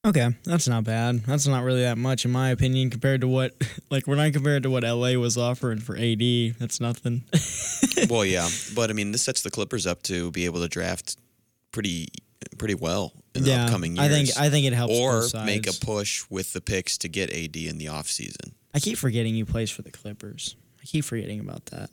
Okay, 0.03 0.29
that's 0.45 0.67
not 0.67 0.83
bad. 0.83 1.19
That's 1.25 1.45
not 1.45 1.63
really 1.63 1.81
that 1.83 1.97
much, 1.97 2.25
in 2.25 2.31
my 2.31 2.49
opinion, 2.49 2.89
compared 2.89 3.21
to 3.21 3.27
what, 3.27 3.53
like, 3.91 4.07
when 4.07 4.19
I 4.19 4.31
compared 4.31 4.63
to 4.63 4.69
what 4.71 4.83
LA 4.83 5.11
was 5.13 5.37
offering 5.37 5.77
for 5.77 5.95
AD, 5.95 6.55
that's 6.57 6.79
nothing. 6.81 7.23
well, 8.09 8.25
yeah, 8.25 8.47
but 8.73 8.89
I 8.89 8.93
mean, 8.93 9.11
this 9.11 9.21
sets 9.21 9.43
the 9.43 9.51
Clippers 9.51 9.85
up 9.85 10.01
to 10.03 10.31
be 10.31 10.45
able 10.45 10.59
to 10.61 10.67
draft 10.67 11.17
pretty, 11.71 12.07
pretty 12.57 12.73
well 12.73 13.13
in 13.35 13.43
the 13.43 13.49
Yeah, 13.51 13.65
upcoming 13.65 13.99
I 13.99 14.07
years. 14.07 14.33
think 14.33 14.39
I 14.43 14.49
think 14.49 14.65
it 14.65 14.73
helps. 14.73 15.33
or 15.35 15.45
make 15.45 15.67
a 15.67 15.73
push 15.73 16.23
with 16.31 16.51
the 16.53 16.61
picks 16.61 16.97
to 16.99 17.07
get 17.07 17.29
AD 17.29 17.55
in 17.55 17.77
the 17.77 17.85
offseason. 17.85 18.53
I 18.73 18.79
keep 18.79 18.97
forgetting 18.97 19.35
he 19.35 19.43
plays 19.43 19.69
for 19.69 19.83
the 19.83 19.91
Clippers. 19.91 20.55
I 20.81 20.85
keep 20.85 21.05
forgetting 21.05 21.39
about 21.41 21.67
that. 21.67 21.91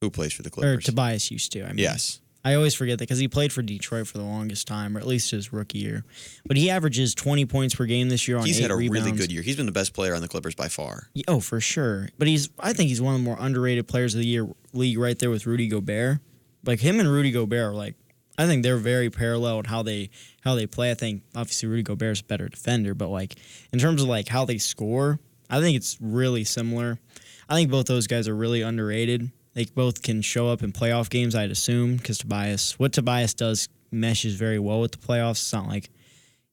Who 0.00 0.10
plays 0.10 0.32
for 0.32 0.42
the 0.42 0.50
Clippers. 0.50 0.78
Or? 0.78 0.80
Tobias 0.80 1.30
used 1.30 1.52
to. 1.52 1.64
I 1.64 1.68
mean, 1.68 1.78
yes. 1.78 2.20
I 2.44 2.54
always 2.54 2.74
forget 2.74 2.98
that 2.98 3.02
because 3.02 3.18
he 3.18 3.26
played 3.26 3.52
for 3.52 3.62
Detroit 3.62 4.06
for 4.06 4.16
the 4.16 4.24
longest 4.24 4.68
time, 4.68 4.96
or 4.96 5.00
at 5.00 5.06
least 5.06 5.32
his 5.32 5.52
rookie 5.52 5.78
year. 5.78 6.04
But 6.46 6.56
he 6.56 6.70
averages 6.70 7.14
20 7.14 7.46
points 7.46 7.74
per 7.74 7.84
game 7.84 8.08
this 8.08 8.28
year 8.28 8.38
on 8.38 8.46
He's 8.46 8.60
had 8.60 8.70
a 8.70 8.76
really 8.76 9.12
good 9.12 9.32
year. 9.32 9.42
He's 9.42 9.56
been 9.56 9.66
the 9.66 9.72
best 9.72 9.92
player 9.92 10.14
on 10.14 10.22
the 10.22 10.28
Clippers 10.28 10.54
by 10.54 10.68
far. 10.68 11.08
Oh, 11.26 11.40
for 11.40 11.60
sure. 11.60 12.08
But 12.16 12.28
he's 12.28 12.48
I 12.58 12.72
think 12.72 12.88
he's 12.88 13.02
one 13.02 13.14
of 13.14 13.20
the 13.20 13.24
more 13.24 13.36
underrated 13.38 13.88
players 13.88 14.14
of 14.14 14.20
the 14.20 14.26
year 14.26 14.48
league 14.72 14.98
right 14.98 15.18
there 15.18 15.30
with 15.30 15.46
Rudy 15.46 15.66
Gobert. 15.66 16.20
Like 16.64 16.80
him 16.80 17.00
and 17.00 17.10
Rudy 17.10 17.32
Gobert 17.32 17.72
are 17.72 17.74
like 17.74 17.96
I 18.38 18.46
think 18.46 18.62
they're 18.62 18.76
very 18.76 19.10
parallel 19.10 19.58
in 19.58 19.64
how 19.64 19.82
they 19.82 20.10
how 20.42 20.54
they 20.54 20.66
play. 20.66 20.92
I 20.92 20.94
think 20.94 21.24
obviously 21.34 21.68
Rudy 21.68 21.82
Gobert's 21.82 22.20
a 22.20 22.24
better 22.24 22.48
defender, 22.48 22.94
but 22.94 23.08
like 23.08 23.34
in 23.72 23.80
terms 23.80 24.00
of 24.00 24.08
like 24.08 24.28
how 24.28 24.44
they 24.44 24.58
score, 24.58 25.18
I 25.50 25.60
think 25.60 25.76
it's 25.76 25.98
really 26.00 26.44
similar. 26.44 27.00
I 27.48 27.54
think 27.54 27.70
both 27.70 27.86
those 27.86 28.06
guys 28.06 28.28
are 28.28 28.36
really 28.36 28.62
underrated. 28.62 29.32
They 29.54 29.64
both 29.64 30.02
can 30.02 30.22
show 30.22 30.48
up 30.48 30.62
in 30.62 30.72
playoff 30.72 31.10
games, 31.10 31.34
I'd 31.34 31.50
assume, 31.50 31.96
because 31.96 32.18
Tobias 32.18 32.78
what 32.78 32.92
Tobias 32.92 33.34
does 33.34 33.68
meshes 33.90 34.34
very 34.34 34.58
well 34.58 34.80
with 34.80 34.92
the 34.92 34.98
playoffs. 34.98 35.40
It's 35.40 35.52
not 35.52 35.68
like 35.68 35.90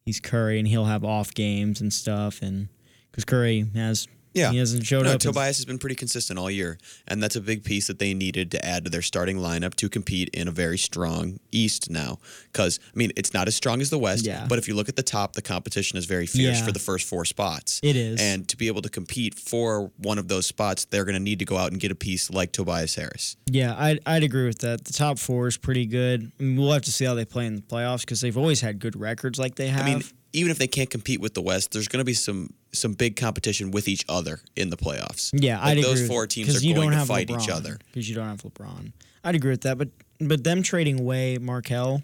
he's 0.06 0.20
Curry 0.20 0.60
and 0.60 0.68
he'll 0.68 0.86
have 0.86 1.04
off 1.04 1.34
games 1.34 1.82
and 1.82 1.92
stuff 1.94 2.42
and 2.42 2.70
because 3.12 3.26
Curry 3.26 3.66
has 3.76 4.08
Yeah. 4.36 4.52
he 4.52 4.58
hasn't 4.58 4.86
showed 4.86 5.04
no, 5.06 5.12
up. 5.12 5.16
as- 5.16 5.24
Tobias 5.24 5.58
has 5.58 5.66
been 5.66 5.78
pretty 5.80 5.96
consistent 5.96 6.38
all 6.38 6.52
year, 6.52 6.78
and 7.08 7.24
that's 7.24 7.36
a 7.36 7.42
big 7.42 7.64
piece 7.64 7.88
that 7.88 8.00
they 8.00 8.14
needed 8.14 8.52
to 8.52 8.64
add 8.66 8.84
to 8.86 8.92
their 8.92 9.02
starting 9.02 9.38
lineup 9.38 9.74
to 9.76 9.90
compete 9.90 10.30
in 10.34 10.48
a 10.48 10.52
very 10.52 10.78
strong 10.78 11.40
East 11.52 11.90
now. 11.90 12.20
Because 12.52 12.80
I 12.94 12.98
mean, 12.98 13.12
it's 13.16 13.34
not 13.34 13.48
as 13.48 13.56
strong 13.56 13.82
as 13.82 13.90
the 13.90 13.98
West, 13.98 14.26
Yeah. 14.26 14.46
but 14.48 14.60
if 14.60 14.68
you 14.68 14.76
look 14.76 14.90
at 14.90 14.96
the 14.96 15.04
top, 15.04 15.34
the 15.34 15.42
competition 15.42 15.98
is 15.98 16.06
very 16.06 16.26
fierce 16.28 16.60
Yeah. 16.60 16.66
for 16.66 16.72
the 16.72 16.80
first 16.80 17.08
four 17.08 17.26
spots. 17.26 17.80
It 17.82 17.96
is. 17.96 18.20
and 18.22 18.48
to 18.50 18.58
be 18.58 18.68
able 18.68 18.82
to 18.82 18.90
compete 18.90 19.36
for 19.40 19.92
one 19.98 20.18
of 20.18 20.28
those 20.28 20.46
spots, 20.46 20.86
they're 20.86 21.06
going 21.06 21.16
to 21.16 21.20
need 21.24 21.40
to 21.40 21.46
go 21.46 21.58
out 21.58 21.72
and 21.72 21.80
get 21.80 21.92
a 21.92 21.96
piece 21.96 22.30
like 22.30 22.52
Tobias 22.52 22.96
Harris. 22.96 23.38
Yeah, 23.50 23.76
I'd, 23.78 24.00
I'd 24.06 24.24
agree 24.24 24.46
with 24.48 24.60
that. 24.60 24.84
The 24.86 24.94
top 24.94 25.18
four 25.20 25.48
is 25.48 25.58
pretty 25.58 25.86
good. 25.86 26.32
I 26.40 26.44
mean, 26.44 26.58
we'll 26.58 26.72
have 26.74 26.82
to 26.84 26.92
see 26.92 27.06
how 27.06 27.14
they 27.14 27.26
play 27.26 27.46
in 27.46 27.56
the 27.56 27.62
playoffs 27.62 28.02
because 28.02 28.22
they've 28.22 28.38
always 28.38 28.62
had 28.62 28.80
good 28.80 29.00
records 29.00 29.40
like 29.40 29.56
they 29.56 29.68
have. 29.68 29.86
I 29.86 29.94
mean, 29.96 30.04
even 30.36 30.52
if 30.52 30.58
they 30.58 30.68
can't 30.68 30.90
compete 30.90 31.22
with 31.22 31.34
the 31.34 31.42
West, 31.42 31.72
there's 31.72 31.88
going 31.88 32.00
to 32.00 32.06
be 32.06 32.14
some 32.14 32.54
some 32.74 32.94
big 32.94 33.16
competition 33.16 33.72
with 33.72 33.88
each 33.88 34.04
other 34.10 34.42
in 34.56 34.70
the 34.70 34.78
playoffs. 34.78 35.32
yeah, 35.34 35.58
Like, 35.60 35.78
I'd 35.78 35.84
those 35.84 36.06
four 36.08 36.28
teams 36.28 36.50
are 36.56 36.60
you 36.60 36.74
going 36.76 36.88
don't 36.90 36.92
to 36.92 36.98
have 37.00 37.08
fight 37.08 37.28
LeBron, 37.30 37.42
each 37.44 37.50
other. 37.50 37.78
because 37.92 38.10
you 38.10 38.16
don't 38.16 38.28
have 38.28 38.42
LeBron. 38.44 38.92
I'd 39.24 39.36
agree 39.36 39.52
with 39.52 39.62
that, 39.62 39.78
but 39.78 39.90
but 40.20 40.44
them 40.44 40.62
trading 40.62 41.00
away 41.00 41.38
Markelle 41.38 42.04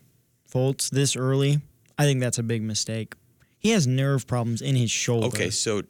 Fultz 0.51 0.89
this 0.89 1.15
early, 1.15 1.59
I 1.97 2.05
think 2.05 2.19
that's 2.19 2.37
a 2.37 2.43
big 2.43 2.61
mistake. 2.61 3.13
He 3.59 3.69
has 3.71 3.85
nerve 3.85 4.25
problems 4.27 4.61
in 4.61 4.75
his 4.75 4.89
shoulder. 4.89 5.27
Okay, 5.27 5.49
so 5.49 5.83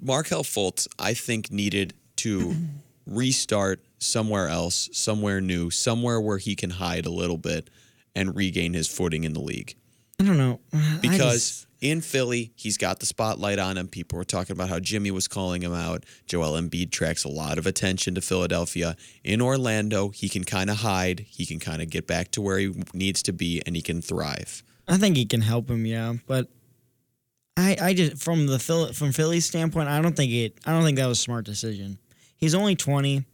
Markelle 0.00 0.44
Fultz, 0.44 0.88
I 0.98 1.12
think, 1.14 1.50
needed 1.50 1.92
to 2.16 2.54
restart 3.06 3.84
somewhere 3.98 4.48
else, 4.48 4.88
somewhere 4.92 5.40
new, 5.40 5.70
somewhere 5.70 6.20
where 6.20 6.38
he 6.38 6.54
can 6.56 6.70
hide 6.70 7.04
a 7.04 7.10
little 7.10 7.36
bit 7.36 7.68
and 8.14 8.34
regain 8.34 8.72
his 8.72 8.88
footing 8.88 9.24
in 9.24 9.32
the 9.34 9.40
league. 9.40 9.74
I 10.18 10.24
don't 10.24 10.38
know 10.38 10.60
I 10.72 10.98
Because 11.00 11.66
in 11.80 12.00
Philly, 12.00 12.52
he's 12.56 12.76
got 12.76 13.00
the 13.00 13.06
spotlight 13.06 13.58
on 13.58 13.78
him. 13.78 13.88
People 13.88 14.18
were 14.18 14.24
talking 14.24 14.52
about 14.52 14.68
how 14.68 14.80
Jimmy 14.80 15.10
was 15.10 15.28
calling 15.28 15.62
him 15.62 15.72
out. 15.72 16.04
Joel 16.26 16.60
Embiid 16.60 16.90
tracks 16.90 17.24
a 17.24 17.28
lot 17.28 17.58
of 17.58 17.66
attention 17.66 18.14
to 18.14 18.20
Philadelphia. 18.20 18.96
In 19.24 19.40
Orlando, 19.40 20.10
he 20.10 20.28
can 20.28 20.44
kind 20.44 20.68
of 20.68 20.78
hide. 20.78 21.26
He 21.28 21.46
can 21.46 21.58
kind 21.58 21.80
of 21.80 21.88
get 21.90 22.06
back 22.06 22.30
to 22.32 22.40
where 22.40 22.58
he 22.58 22.74
needs 22.92 23.22
to 23.24 23.32
be, 23.32 23.62
and 23.64 23.76
he 23.76 23.82
can 23.82 24.02
thrive. 24.02 24.62
I 24.86 24.96
think 24.96 25.16
he 25.16 25.24
can 25.24 25.40
help 25.40 25.70
him, 25.70 25.86
yeah, 25.86 26.14
but 26.26 26.48
I 27.56 27.76
I 27.80 27.94
just 27.94 28.22
from 28.22 28.46
the 28.46 28.58
Phil, 28.58 28.92
from 28.92 29.12
Philly's 29.12 29.46
standpoint, 29.46 29.88
I 29.88 30.02
don't 30.02 30.16
think 30.16 30.32
it 30.32 30.58
I 30.66 30.72
don't 30.72 30.84
think 30.84 30.98
that 30.98 31.06
was 31.06 31.18
a 31.18 31.22
smart 31.22 31.44
decision. 31.44 31.98
He's 32.36 32.54
only 32.54 32.74
20. 32.74 33.24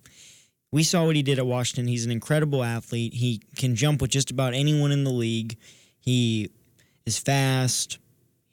We 0.73 0.83
saw 0.83 1.07
what 1.07 1.17
he 1.17 1.23
did 1.23 1.39
at 1.39 1.47
Washington. 1.47 1.87
He's 1.87 2.05
an 2.05 2.11
incredible 2.11 2.63
athlete. 2.63 3.15
He 3.15 3.41
can 3.57 3.77
jump 3.77 4.03
with 4.03 4.11
just 4.11 4.31
about 4.31 4.53
anyone 4.53 4.93
in 4.93 5.05
the 5.05 5.11
league. 5.11 5.57
He 5.99 6.51
is 7.07 7.19
fast. 7.19 7.99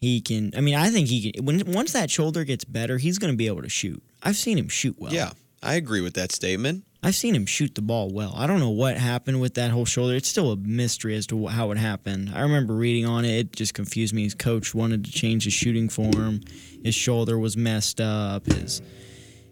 He 0.03 0.19
can 0.19 0.51
I 0.53 0.59
mean, 0.59 0.75
I 0.75 0.89
think 0.89 1.07
he 1.07 1.31
can 1.31 1.45
when 1.45 1.63
once 1.71 1.93
that 1.93 2.11
shoulder 2.11 2.43
gets 2.43 2.65
better, 2.65 2.97
he's 2.97 3.17
going 3.17 3.31
to 3.31 3.37
be 3.37 3.47
able 3.47 3.61
to 3.61 3.69
shoot. 3.69 4.03
I've 4.21 4.35
seen 4.35 4.57
him 4.57 4.67
shoot 4.67 4.99
well. 4.99 5.13
Yeah, 5.13 5.31
I 5.61 5.75
agree 5.75 6.01
with 6.01 6.15
that 6.15 6.33
statement. 6.33 6.83
I've 7.01 7.15
seen 7.15 7.33
him 7.33 7.45
shoot 7.45 7.73
the 7.75 7.81
ball 7.81 8.11
well. 8.11 8.33
I 8.35 8.45
don't 8.45 8.59
know 8.59 8.69
what 8.69 8.97
happened 8.97 9.39
with 9.39 9.53
that 9.53 9.71
whole 9.71 9.85
shoulder. 9.85 10.15
It's 10.15 10.27
still 10.27 10.51
a 10.51 10.57
mystery 10.57 11.15
as 11.15 11.25
to 11.27 11.47
how 11.47 11.71
it 11.71 11.77
happened. 11.77 12.33
I 12.35 12.41
remember 12.41 12.73
reading 12.75 13.05
on 13.05 13.23
it. 13.23 13.31
It 13.31 13.53
just 13.53 13.73
confused 13.73 14.13
me. 14.13 14.23
His 14.23 14.35
coach 14.35 14.75
wanted 14.75 15.05
to 15.05 15.11
change 15.11 15.45
his 15.45 15.53
shooting 15.53 15.87
form. 15.87 16.41
His 16.83 16.95
shoulder 16.95 17.39
was 17.39 17.55
messed 17.55 18.01
up. 18.01 18.45
His 18.47 18.81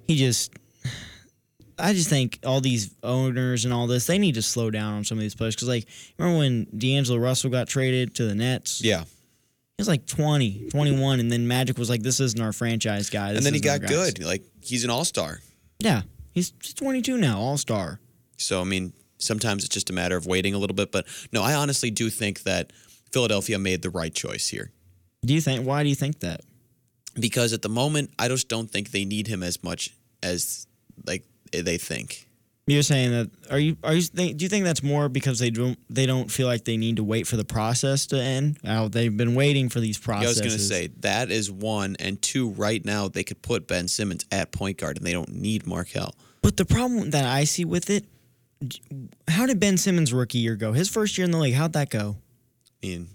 he 0.06 0.18
just. 0.18 0.52
I 1.80 1.94
just 1.94 2.10
think 2.10 2.40
all 2.46 2.60
these 2.60 2.94
owners 3.02 3.64
and 3.64 3.74
all 3.74 3.88
this, 3.88 4.06
they 4.06 4.18
need 4.18 4.36
to 4.36 4.42
slow 4.42 4.70
down 4.70 4.96
on 4.96 5.06
some 5.06 5.18
of 5.18 5.22
these 5.22 5.34
players. 5.34 5.56
Because, 5.56 5.70
like, 5.70 5.88
remember 6.20 6.40
when 6.40 6.68
D'Angelo 6.78 7.18
Russell 7.18 7.50
got 7.50 7.70
traded 7.70 8.14
to 8.16 8.26
the 8.26 8.36
Nets? 8.36 8.84
Yeah. 8.84 9.06
He 9.82 9.84
was 9.84 9.88
like 9.88 10.06
20, 10.06 10.70
21, 10.70 11.20
and 11.20 11.32
then 11.32 11.48
Magic 11.48 11.78
was 11.80 11.90
like, 11.90 12.04
this 12.04 12.20
isn't 12.20 12.40
our 12.40 12.54
franchise 12.54 13.10
guy. 13.10 13.30
This 13.30 13.38
and 13.38 13.46
then 13.48 13.56
he 13.56 13.60
got 13.60 13.82
good. 13.82 14.24
Like, 14.24 14.44
he's 14.62 14.84
an 14.84 14.92
all 14.92 15.06
star. 15.06 15.40
Yeah. 15.80 16.04
He's 16.34 16.54
he's 16.62 16.76
22 16.76 17.18
now, 17.18 17.40
all 17.40 17.58
star. 17.58 18.00
So, 18.38 18.62
I 18.62 18.64
mean, 18.64 18.94
sometimes 19.18 19.66
it's 19.66 19.74
just 19.74 19.90
a 19.90 19.94
matter 19.94 20.16
of 20.16 20.28
waiting 20.28 20.54
a 20.54 20.60
little 20.60 20.76
bit. 20.76 20.92
But 20.92 21.08
no, 21.32 21.42
I 21.42 21.56
honestly 21.56 21.90
do 21.90 22.12
think 22.12 22.44
that 22.44 22.72
Philadelphia 23.12 23.58
made 23.58 23.82
the 23.82 23.90
right 23.90 24.14
choice 24.14 24.50
here. 24.50 24.72
Do 25.26 25.34
you 25.34 25.42
think? 25.42 25.66
Why 25.66 25.82
do 25.82 25.90
you 25.90 25.96
think 25.96 26.20
that? 26.20 26.42
Because 27.20 27.52
at 27.52 27.64
the 27.64 27.70
moment, 27.70 28.12
I 28.20 28.28
just 28.28 28.50
don't 28.50 28.70
think 28.70 28.92
they 28.92 29.04
need 29.04 29.26
him 29.26 29.42
as 29.42 29.64
much 29.64 29.96
as 30.22 30.68
like 31.06 31.24
they 31.52 31.78
think. 31.78 32.28
You're 32.72 32.84
saying 32.84 33.12
that? 33.12 33.30
Are 33.52 33.60
you? 33.60 33.76
Are 33.84 33.94
you? 33.94 34.02
Think, 34.02 34.38
do 34.38 34.46
you 34.46 34.50
think 34.50 34.64
that's 34.66 34.82
more 34.84 35.10
because 35.10 35.40
they 35.40 35.50
don't? 35.50 35.78
They 35.90 36.06
don't 36.06 36.32
feel 36.32 36.48
like 36.48 36.64
they 36.64 36.78
need 36.78 36.96
to 36.98 37.04
wait 37.04 37.28
for 37.28 37.36
the 37.38 37.44
process 37.46 38.06
to 38.08 38.22
end. 38.22 38.58
How 38.66 38.88
they've 38.88 39.16
been 39.16 39.36
waiting 39.36 39.70
for 39.70 39.80
these 39.80 40.00
Yeah, 40.08 40.16
I 40.16 40.20
was 40.20 40.40
processes. 40.40 40.42
going 40.42 40.58
to 40.58 40.60
say 40.60 40.88
that 41.02 41.32
is 41.32 41.52
one, 41.52 41.96
and 42.00 42.22
two. 42.22 42.50
Right 42.52 42.84
now, 42.86 43.08
they 43.08 43.24
could 43.24 43.42
put 43.42 43.68
Ben 43.68 43.88
Simmons 43.88 44.26
at 44.32 44.52
point 44.52 44.78
guard, 44.78 44.98
and 44.98 45.06
they 45.06 45.12
don't 45.14 45.34
need 45.34 45.68
Markelle. 45.68 46.16
But 46.42 46.58
the 46.58 46.66
problem 46.66 47.12
that 47.12 47.26
I 47.26 47.44
see 47.44 47.66
with 47.66 47.90
it, 47.90 48.06
how 49.28 49.46
did 49.46 49.60
Ben 49.60 49.78
Simmons' 49.78 50.14
rookie 50.14 50.40
year 50.40 50.56
go? 50.56 50.72
His 50.74 50.90
first 50.90 51.18
year 51.18 51.26
in 51.26 51.32
the 51.32 51.38
league, 51.38 51.56
how'd 51.56 51.74
that 51.74 51.90
go? 51.90 52.18
I 52.84 52.88
mean, 52.88 53.10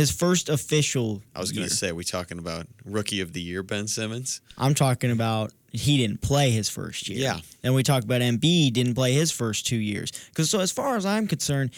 His 0.00 0.10
first 0.10 0.48
official. 0.48 1.22
I 1.34 1.40
was 1.40 1.52
going 1.52 1.68
to 1.68 1.74
say, 1.74 1.90
are 1.90 1.94
we 1.94 2.04
talking 2.04 2.38
about 2.38 2.66
rookie 2.84 3.20
of 3.20 3.32
the 3.32 3.40
year, 3.40 3.62
Ben 3.62 3.86
Simmons? 3.86 4.40
I'm 4.56 4.74
talking 4.74 5.10
about 5.10 5.52
he 5.72 5.98
didn't 5.98 6.22
play 6.22 6.50
his 6.50 6.68
first 6.68 7.08
year. 7.08 7.18
Yeah. 7.18 7.40
And 7.62 7.74
we 7.74 7.82
talk 7.82 8.02
about 8.02 8.22
Embiid 8.22 8.72
didn't 8.72 8.94
play 8.94 9.12
his 9.12 9.30
first 9.30 9.66
two 9.66 9.76
years. 9.76 10.10
Because 10.28 10.50
so 10.50 10.60
as 10.60 10.72
far 10.72 10.96
as 10.96 11.04
I'm 11.04 11.26
concerned, 11.26 11.70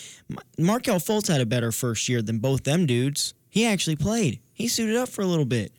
Markelle 0.58 1.00
Fultz 1.00 1.28
had 1.28 1.40
a 1.40 1.46
better 1.46 1.72
first 1.72 2.08
year 2.08 2.22
than 2.22 2.38
both 2.38 2.64
them 2.64 2.86
dudes. 2.86 3.34
He 3.50 3.66
actually 3.66 3.96
played. 3.96 4.40
He 4.52 4.68
suited 4.68 4.96
up 4.96 5.08
for 5.08 5.22
a 5.22 5.26
little 5.26 5.44
bit. 5.44 5.72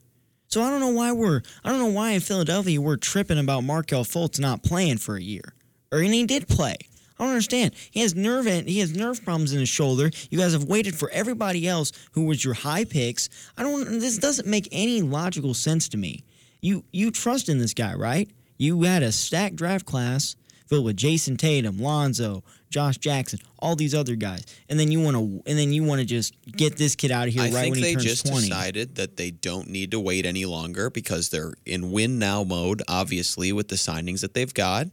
So 0.47 0.61
I 0.61 0.69
don't 0.69 0.81
know 0.81 0.89
why 0.89 1.11
we're 1.13 1.41
I 1.63 1.69
don't 1.69 1.79
know 1.79 1.87
why 1.87 2.11
in 2.11 2.19
Philadelphia 2.19 2.79
we're 2.79 2.97
tripping 2.97 3.39
about 3.39 3.63
Markelle 3.63 4.03
Fultz 4.03 4.39
not 4.39 4.61
playing 4.61 4.99
for 4.99 5.15
a 5.15 5.21
year. 5.21 5.53
Or 5.91 5.99
and 5.99 6.13
he 6.13 6.25
did 6.25 6.47
play. 6.47 6.77
I 7.23 7.27
don't 7.27 7.35
understand. 7.35 7.73
He 7.91 8.01
has 8.01 8.15
nerve 8.15 8.45
he 8.45 8.79
has 8.79 8.93
nerve 8.95 9.23
problems 9.23 9.53
in 9.53 9.59
his 9.59 9.69
shoulder. 9.69 10.11
You 10.29 10.37
guys 10.37 10.51
have 10.51 10.65
waited 10.65 10.93
for 10.93 11.09
everybody 11.11 11.67
else 11.67 11.93
who 12.11 12.25
was 12.25 12.43
your 12.43 12.53
high 12.53 12.83
picks. 12.83 13.29
I 13.57 13.63
don't 13.63 13.99
this 13.99 14.17
doesn't 14.17 14.47
make 14.47 14.67
any 14.73 15.01
logical 15.01 15.53
sense 15.53 15.87
to 15.89 15.97
me. 15.97 16.25
You 16.59 16.83
you 16.91 17.11
trust 17.11 17.47
in 17.47 17.59
this 17.59 17.73
guy, 17.73 17.93
right? 17.93 18.29
You 18.57 18.83
had 18.83 19.03
a 19.03 19.11
stacked 19.11 19.55
draft 19.55 19.85
class. 19.85 20.35
filled 20.67 20.85
with 20.85 20.97
Jayson 20.97 21.37
Tatum, 21.37 21.77
Lonzo, 21.77 22.43
Josh 22.69 22.97
Jackson, 22.97 23.39
all 23.59 23.75
these 23.75 23.93
other 23.93 24.15
guys, 24.15 24.45
and 24.67 24.79
then 24.79 24.91
you 24.91 24.99
want 24.99 25.15
to 25.15 25.43
and 25.49 25.57
then 25.57 25.71
you 25.71 25.83
want 25.83 25.99
to 25.99 26.05
just 26.05 26.33
get 26.51 26.75
this 26.75 26.95
kid 26.95 27.11
out 27.11 27.27
of 27.29 27.33
here 27.33 27.43
I 27.43 27.51
right 27.51 27.69
when 27.71 27.79
he 27.79 27.93
turns 27.93 27.93
twenty. 27.93 27.93
I 27.93 27.93
think 27.93 28.03
they 28.03 28.09
just 28.09 28.49
decided 28.49 28.95
that 28.95 29.15
they 29.15 29.31
don't 29.31 29.69
need 29.69 29.91
to 29.91 29.99
wait 29.99 30.25
any 30.25 30.45
longer 30.45 30.89
because 30.89 31.29
they're 31.29 31.53
in 31.65 31.91
win 31.91 32.19
now 32.19 32.43
mode, 32.43 32.81
obviously, 32.89 33.53
with 33.53 33.69
the 33.69 33.75
signings 33.75 34.21
that 34.21 34.33
they've 34.33 34.53
got. 34.53 34.87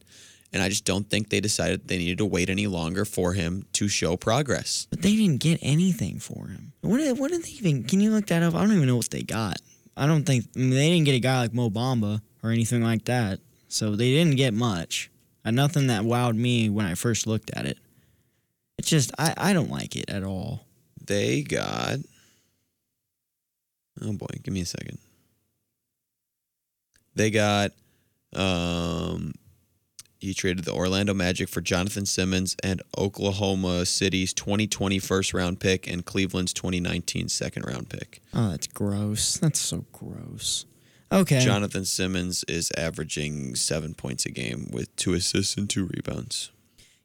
And 0.53 0.63
I 0.63 0.69
just 0.69 0.85
don't 0.85 1.09
think 1.09 1.29
they 1.29 1.41
decided 1.41 1.87
they 1.87 1.99
needed 1.99 2.19
to 2.19 2.27
wait 2.27 2.51
any 2.51 2.67
longer 2.67 3.05
for 3.05 3.35
him 3.35 3.67
to 3.75 3.89
show 3.89 4.17
progress. 4.17 4.89
But 4.91 5.03
they 5.03 5.15
didn't 5.15 5.39
get 5.39 5.61
anything 5.63 6.19
for 6.19 6.49
him. 6.49 6.73
What 6.81 6.99
did, 6.99 7.19
what 7.19 7.31
did 7.31 7.45
they 7.45 7.51
even? 7.51 7.85
Can 7.85 8.01
you 8.01 8.11
look 8.11 8.27
that 8.27 8.43
up? 8.43 8.55
I 8.55 8.61
don't 8.63 8.73
even 8.73 8.89
know 8.89 8.97
what 8.97 9.11
they 9.11 9.23
got. 9.23 9.59
I 9.97 10.07
don't 10.07 10.25
think 10.25 10.47
I 10.57 10.59
mean, 10.59 10.71
they 10.71 10.91
didn't 10.91 11.05
get 11.05 11.15
a 11.15 11.21
guy 11.21 11.41
like 11.41 11.55
Mo 11.55 11.71
Bamba 11.71 12.21
or 12.43 12.51
anything 12.51 12.83
like 12.83 13.05
that. 13.05 13.39
So 13.69 13.95
they 13.95 14.11
didn't 14.11 14.37
get 14.37 14.53
much. 14.55 15.11
And 15.45 15.55
nothing 15.55 15.87
that 15.87 16.03
wowed 16.03 16.37
me 16.37 16.69
when 16.69 16.85
I 16.85 16.95
first 16.95 17.27
looked 17.27 17.51
at 17.55 17.67
it. 17.67 17.79
It's 18.79 18.89
just 18.89 19.13
I, 19.19 19.35
I 19.37 19.53
don't 19.53 19.71
like 19.71 19.95
it 19.95 20.11
at 20.11 20.25
all. 20.25 20.67
They 21.07 21.43
got. 21.43 21.99
Oh 24.03 24.13
boy, 24.13 24.27
give 24.43 24.55
me 24.55 24.63
a 24.63 24.67
second. 24.67 24.99
They 27.15 27.31
got. 27.31 27.73
Um, 28.35 29.35
he 30.21 30.35
traded 30.35 30.65
the 30.65 30.73
Orlando 30.73 31.15
Magic 31.15 31.49
for 31.49 31.61
Jonathan 31.61 32.07
Simmons 32.07 32.55
and 32.63 32.83
Oklahoma 32.97 33.87
City's 33.87 34.33
2020 34.35 34.99
first 34.99 35.33
round 35.35 35.61
pick 35.61 35.87
and 35.91 36.05
Cleveland's 36.05 36.53
2019 36.53 37.29
second 37.29 37.65
round 37.67 37.89
pick. 37.89 38.21
Oh, 38.35 38.51
that's 38.51 38.67
gross. 38.67 39.35
That's 39.39 39.59
so 39.59 39.85
gross. 39.93 40.67
Okay. 41.13 41.41
Jonathan 41.41 41.85
Simmons 41.85 42.45
is 42.47 42.71
averaging 42.77 43.55
seven 43.57 43.95
points 43.95 44.27
a 44.27 44.31
game 44.31 44.69
with 44.73 44.95
two 44.97 45.15
assists 45.15 45.57
and 45.57 45.69
two 45.69 45.87
rebounds. 45.95 46.51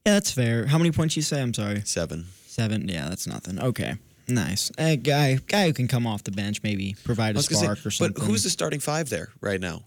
yeah, 0.05 0.13
that's 0.13 0.31
fair. 0.31 0.67
How 0.67 0.77
many 0.77 0.91
points 0.91 1.15
you 1.15 1.23
say? 1.23 1.41
I'm 1.41 1.53
sorry. 1.53 1.81
Seven. 1.85 2.25
Seven. 2.45 2.87
Yeah, 2.87 3.09
that's 3.09 3.25
nothing. 3.27 3.59
Okay. 3.59 3.95
Nice. 4.27 4.71
A 4.77 4.95
guy 4.97 5.35
guy 5.47 5.67
who 5.67 5.73
can 5.73 5.87
come 5.87 6.05
off 6.07 6.23
the 6.23 6.31
bench, 6.31 6.61
maybe 6.63 6.95
provide 7.03 7.35
a 7.35 7.41
spark 7.43 7.77
say, 7.77 7.87
or 7.87 7.91
something. 7.91 8.13
but 8.13 8.23
who's 8.23 8.43
the 8.43 8.49
starting 8.49 8.79
five 8.79 9.09
there 9.09 9.29
right 9.41 9.59
now? 9.61 9.83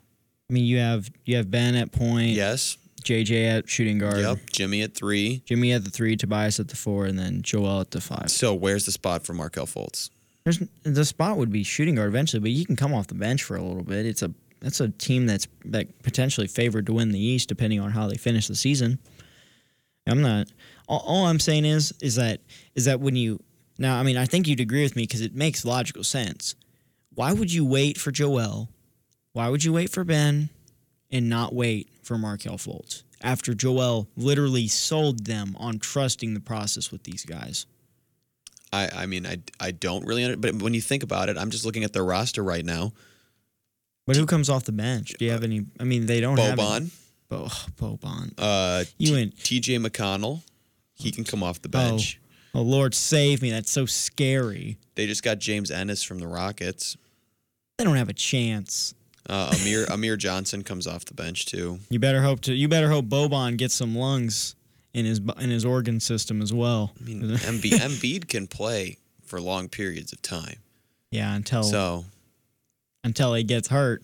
I 0.49 0.53
mean, 0.53 0.65
you 0.65 0.79
have 0.79 1.11
you 1.25 1.37
have 1.37 1.51
Ben 1.51 1.75
at 1.77 1.93
point, 1.93 2.31
Yes. 2.31 2.77
JJ 3.01 3.59
at 3.59 3.69
shooting 3.69 3.99
guard, 3.99 4.19
Yep. 4.19 4.39
Jimmy 4.53 4.83
at 4.83 4.95
three. 4.95 5.43
Jimmy 5.45 5.73
at 5.73 5.85
the 5.85 5.91
three, 5.91 6.17
Tobias 6.17 6.59
at 6.61 6.69
the 6.69 6.77
four, 6.77 7.07
and 7.07 7.19
then 7.19 7.43
Joel 7.43 7.81
at 7.81 7.91
the 7.91 8.01
five. 8.01 8.31
So 8.31 8.55
where's 8.55 8.85
the 8.87 8.93
spot 8.93 9.25
for 9.25 9.35
Markelle 9.35 9.67
Fultz? 9.67 10.11
There's 10.45 10.61
the 10.83 11.05
spot 11.05 11.37
would 11.37 11.51
be 11.53 11.63
shooting 11.63 11.97
guard 11.97 12.09
eventually, 12.09 12.41
but 12.41 12.51
you 12.51 12.65
can 12.65 12.77
come 12.77 12.95
off 12.95 13.07
the 13.09 13.15
bench 13.15 13.43
for 13.43 13.57
a 13.57 13.63
little 13.63 13.83
bit. 13.83 14.07
It's 14.07 14.23
a 14.23 14.33
that's 14.61 14.81
a 14.81 14.89
team 14.89 15.27
that's 15.27 15.47
that 15.67 16.03
potentially 16.03 16.47
favored 16.47 16.87
to 16.87 16.93
win 16.95 17.13
the 17.13 17.21
East 17.21 17.49
depending 17.49 17.81
on 17.81 17.91
how 17.91 18.07
they 18.07 18.17
finish 18.17 18.49
the 18.49 18.55
season. 18.57 18.99
I'm 20.07 20.23
not. 20.23 20.49
All, 20.89 21.05
all 21.07 21.27
I'm 21.27 21.39
saying 21.41 21.65
is 21.67 21.93
is 22.01 22.15
that 22.17 22.41
is 22.75 22.87
that 22.87 23.01
when 23.01 23.15
you 23.15 23.41
now, 23.79 23.99
I 24.01 24.03
mean, 24.03 24.17
I 24.17 24.25
think 24.25 24.49
you'd 24.49 24.61
agree 24.61 24.83
with 24.83 24.97
me 24.97 25.03
because 25.05 25.21
it 25.21 25.35
makes 25.35 25.65
logical 25.65 26.03
sense. 26.03 26.55
Why 27.15 27.33
would 27.33 27.53
you 27.53 27.65
wait 27.65 27.99
for 27.99 28.11
Joel? 28.11 28.71
Why 29.35 29.49
would 29.49 29.63
you 29.65 29.73
wait 29.73 29.91
for 29.91 30.03
Ben 30.03 30.49
and 31.11 31.29
not 31.29 31.55
wait 31.55 31.89
for 32.03 32.19
Markelle 32.19 32.57
Fultz 32.59 33.03
after 33.23 33.55
Joel 33.55 34.09
literally 34.17 34.69
sold 34.69 35.25
them 35.27 35.57
on 35.59 35.79
trusting 35.79 36.35
the 36.35 36.41
process 36.41 36.91
with 36.93 37.03
these 37.05 37.25
guys? 37.25 37.67
I, 38.73 38.89
I 38.95 39.07
mean, 39.07 39.27
I, 39.27 39.39
I 39.59 39.71
don't 39.71 40.05
really, 40.05 40.25
under, 40.25 40.37
but 40.37 40.55
when 40.63 40.75
you 40.75 40.81
think 40.81 41.03
about 41.03 41.29
it, 41.31 41.39
I'm 41.39 41.51
just 41.51 41.65
looking 41.65 41.85
at 41.85 41.93
their 41.95 42.05
roster 42.05 42.43
right 42.45 42.65
now. 42.65 42.93
But 44.07 44.17
who 44.17 44.27
comes 44.27 44.49
off 44.51 44.65
the 44.65 44.73
bench? 44.73 45.15
Do 45.19 45.25
you 45.25 45.31
have 45.33 45.43
any? 45.45 45.65
I 45.81 45.85
mean, 45.85 46.07
they 46.07 46.21
don't 46.21 46.39
have 46.39 46.59
any- 46.59 46.87
Boban, 46.87 46.91
Bo, 47.29 47.45
Boban. 47.97 48.33
uh, 48.39 48.85
You 48.99 49.07
T- 49.09 49.13
went- 49.15 49.37
TJ 49.37 49.85
McConnell, 49.87 50.43
he 50.95 51.11
can 51.11 51.25
come 51.25 51.43
off 51.43 51.61
the 51.63 51.69
bench. 51.69 52.21
Oh 52.55 52.63
Lord, 52.63 52.95
save 52.95 53.43
me! 53.43 53.51
That's 53.51 53.71
so 53.71 53.85
scary. 53.87 54.79
They 54.95 55.07
just 55.07 55.23
got 55.23 55.39
James 55.39 55.71
Ennis 55.71 56.03
from 56.03 56.19
the 56.19 56.27
Rockets. 56.27 56.97
They 57.77 57.85
don't 57.85 57.97
have 57.97 58.09
a 58.09 58.15
chance. 58.15 58.95
Uh, 59.29 59.53
Amir 59.61 59.87
Amir 59.91 60.17
Johnson 60.17 60.63
comes 60.65 60.87
off 60.87 61.05
the 61.05 61.15
bench 61.15 61.47
too. 61.47 61.81
You 61.91 61.99
better 61.99 62.23
hope 62.23 62.41
to. 62.43 62.55
You 62.55 62.69
better 62.69 62.89
hope 62.91 63.07
Boban 63.07 63.57
gets 63.57 63.75
some 63.75 63.95
lungs 63.97 64.55
in 64.95 65.05
his 65.05 65.21
in 65.39 65.51
his 65.51 65.65
organ 65.65 66.01
system 66.01 66.41
as 66.43 66.53
well. 66.53 66.93
I 67.01 67.05
mean, 67.05 67.23
Embiid, 67.23 67.71
Embiid 67.73 68.29
can 68.29 68.47
play 68.47 68.99
for 69.25 69.41
long 69.41 69.69
periods 69.69 70.13
of 70.13 70.23
time. 70.23 70.57
yeah, 71.11 71.35
until 71.35 71.63
So 71.63 72.05
until 73.05 73.35
he 73.35 73.43
gets 73.45 73.69
hurt, 73.69 74.03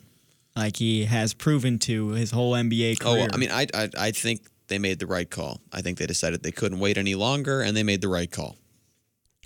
like 0.55 0.77
he 0.77 1.05
has 1.07 1.33
proven 1.35 1.79
to 1.81 2.09
his 2.09 2.31
whole 2.31 2.53
NBA 2.53 2.99
Oh, 3.01 3.05
career. 3.05 3.17
well, 3.23 3.29
I 3.33 3.37
mean, 3.39 3.51
I, 3.51 3.67
I 3.75 3.89
I 3.99 4.11
think 4.11 4.43
they 4.69 4.79
made 4.79 4.99
the 4.99 5.07
right 5.07 5.29
call. 5.31 5.61
I 5.73 5.81
think 5.81 5.99
they 5.99 6.07
decided 6.07 6.43
they 6.43 6.53
couldn't 6.53 6.79
wait 6.81 6.99
any 6.99 7.15
longer, 7.15 7.61
and 7.63 7.77
they 7.77 7.83
made 7.83 8.01
the 8.03 8.09
right 8.09 8.31
call. 8.31 8.57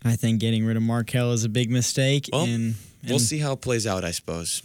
I 0.04 0.14
think 0.16 0.40
getting 0.40 0.64
rid 0.64 0.76
of 0.76 0.82
Markelle 0.82 1.32
is 1.32 1.44
a 1.44 1.48
big 1.48 1.70
mistake. 1.70 2.28
Well, 2.32 2.44
and, 2.44 2.74
We'll 3.08 3.18
see 3.20 3.38
how 3.38 3.52
it 3.52 3.60
plays 3.60 3.86
out, 3.86 4.04
I 4.04 4.10
suppose. 4.10 4.62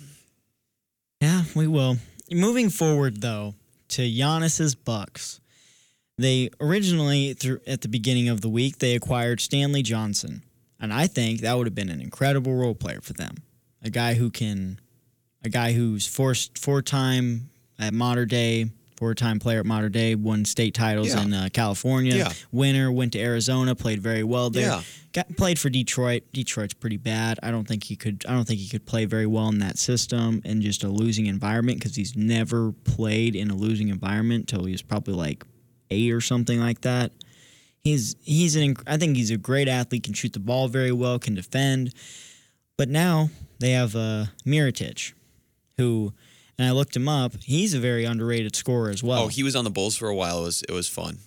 Yeah, 1.24 1.44
we 1.56 1.68
will. 1.68 2.00
Moving 2.30 2.70
forward, 2.70 3.22
though, 3.22 3.56
to 3.88 4.02
Giannis's 4.02 4.76
Bucks. 4.76 5.40
They 6.18 6.50
originally, 6.60 7.34
through 7.34 7.62
at 7.66 7.80
the 7.80 7.88
beginning 7.88 8.28
of 8.28 8.42
the 8.42 8.50
week, 8.50 8.80
they 8.80 8.94
acquired 8.94 9.40
Stanley 9.40 9.84
Johnson, 9.84 10.44
and 10.82 10.92
I 10.92 11.08
think 11.08 11.40
that 11.40 11.58
would 11.58 11.66
have 11.66 11.74
been 11.74 11.88
an 11.88 12.02
incredible 12.02 12.54
role 12.54 12.76
player 12.76 13.00
for 13.00 13.14
them. 13.14 13.38
A 13.82 13.90
guy 13.90 14.16
who 14.16 14.30
can, 14.30 14.82
a 15.42 15.48
guy 15.48 15.72
who's 15.72 16.06
four 16.06 16.36
four 16.60 16.82
time 16.82 17.50
at 17.80 17.94
modern 17.94 18.28
Day, 18.28 18.66
four 19.04 19.14
time 19.14 19.38
player 19.38 19.60
at 19.60 19.66
Mater 19.66 19.90
Dei, 19.90 20.16
won 20.16 20.46
state 20.46 20.74
titles 20.74 21.10
Yeah. 21.10 21.24
in 21.24 21.34
uh, 21.34 21.50
California. 21.52 22.16
Yeah. 22.16 22.32
Winner 22.54 22.90
went 22.90 23.12
to 23.14 23.20
Arizona, 23.20 23.76
played 23.76 24.02
very 24.02 24.24
well 24.24 24.50
there. 24.50 24.68
Yeah. 24.70 24.82
Got 25.12 25.36
played 25.36 25.60
for 25.60 25.70
Detroit. 25.70 26.24
Detroit's 26.32 26.74
pretty 26.74 26.96
bad. 26.96 27.38
I 27.44 27.52
don't 27.52 27.68
think 27.68 27.84
he 27.84 27.98
could. 27.98 28.24
I 28.28 28.32
don't 28.32 28.46
think 28.48 28.62
he 28.62 28.70
could 28.70 28.86
play 28.86 29.04
very 29.04 29.26
well 29.28 29.50
in 29.50 29.60
that 29.60 29.78
system 29.78 30.42
in 30.46 30.62
just 30.62 30.86
a 30.86 30.88
losing 30.88 31.26
environment 31.26 31.80
because 31.80 31.98
he's 31.98 32.16
never 32.16 32.72
played 32.72 33.36
in 33.36 33.52
a 33.52 33.56
losing 33.56 33.90
environment 33.90 34.48
till 34.48 34.64
he 34.64 34.72
was 34.72 34.82
probably 34.82 35.16
like 35.16 35.44
eight 35.92 36.12
or 36.14 36.22
something 36.22 36.62
like 36.62 36.80
that. 36.82 37.12
He's 37.82 38.16
he's 38.24 38.56
an. 38.56 38.76
I 38.88 38.96
think 38.96 39.18
he's 39.18 39.32
a 39.32 39.38
great 39.38 39.68
athlete. 39.68 40.04
Can 40.04 40.14
shoot 40.14 40.32
the 40.32 40.40
ball 40.40 40.70
very 40.70 40.94
well. 40.94 41.20
Can 41.20 41.36
defend. 41.36 41.94
But 42.78 42.88
now 42.88 43.30
they 43.60 43.72
have 43.72 43.96
uh, 43.98 44.26
Mirotic, 44.46 45.12
who, 45.78 46.14
and 46.58 46.68
I 46.68 46.72
looked 46.72 46.96
him 46.96 47.08
up. 47.08 47.34
He's 47.44 47.74
a 47.74 47.80
very 47.80 48.06
underrated 48.06 48.56
scorer 48.56 48.90
as 48.90 49.04
well. 49.04 49.24
Oh, 49.24 49.28
he 49.28 49.44
was 49.44 49.56
on 49.56 49.64
the 49.64 49.70
Bulls 49.70 49.96
for 49.96 50.08
a 50.10 50.16
while. 50.16 50.42
It 50.42 50.46
was 50.46 50.64
it 50.64 50.72
was 50.72 50.88
fun. 50.88 51.20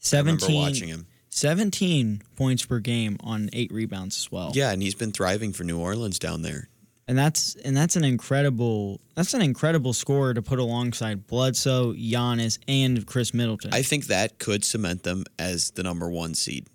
17, 0.00 0.54
watching 0.54 0.88
him. 0.88 1.06
17 1.30 2.22
points 2.36 2.64
per 2.64 2.78
game 2.78 3.16
on 3.20 3.50
eight 3.52 3.72
rebounds 3.72 4.16
as 4.18 4.30
well. 4.30 4.52
Yeah, 4.54 4.70
and 4.70 4.82
he's 4.82 4.94
been 4.94 5.12
thriving 5.12 5.52
for 5.52 5.64
New 5.64 5.78
Orleans 5.78 6.18
down 6.18 6.42
there. 6.42 6.68
and 7.08 7.18
that's 7.18 7.54
and 7.56 7.76
that's 7.76 7.96
an 7.96 8.04
incredible 8.04 9.00
that's 9.14 9.34
an 9.34 9.42
incredible 9.42 9.92
scorer 9.92 10.32
to 10.34 10.42
put 10.42 10.58
alongside 10.58 11.26
Bledsoe, 11.26 11.92
Giannis, 11.94 12.58
and 12.68 13.04
Khris 13.06 13.34
Middleton. 13.34 13.74
I, 13.74 13.82
think 13.82 14.06
that 14.06 14.38
could 14.38 14.64
cement 14.64 15.02
them 15.02 15.24
as 15.38 15.70
the 15.72 15.82
number 15.82 16.08
one 16.08 16.34
seed. 16.34 16.66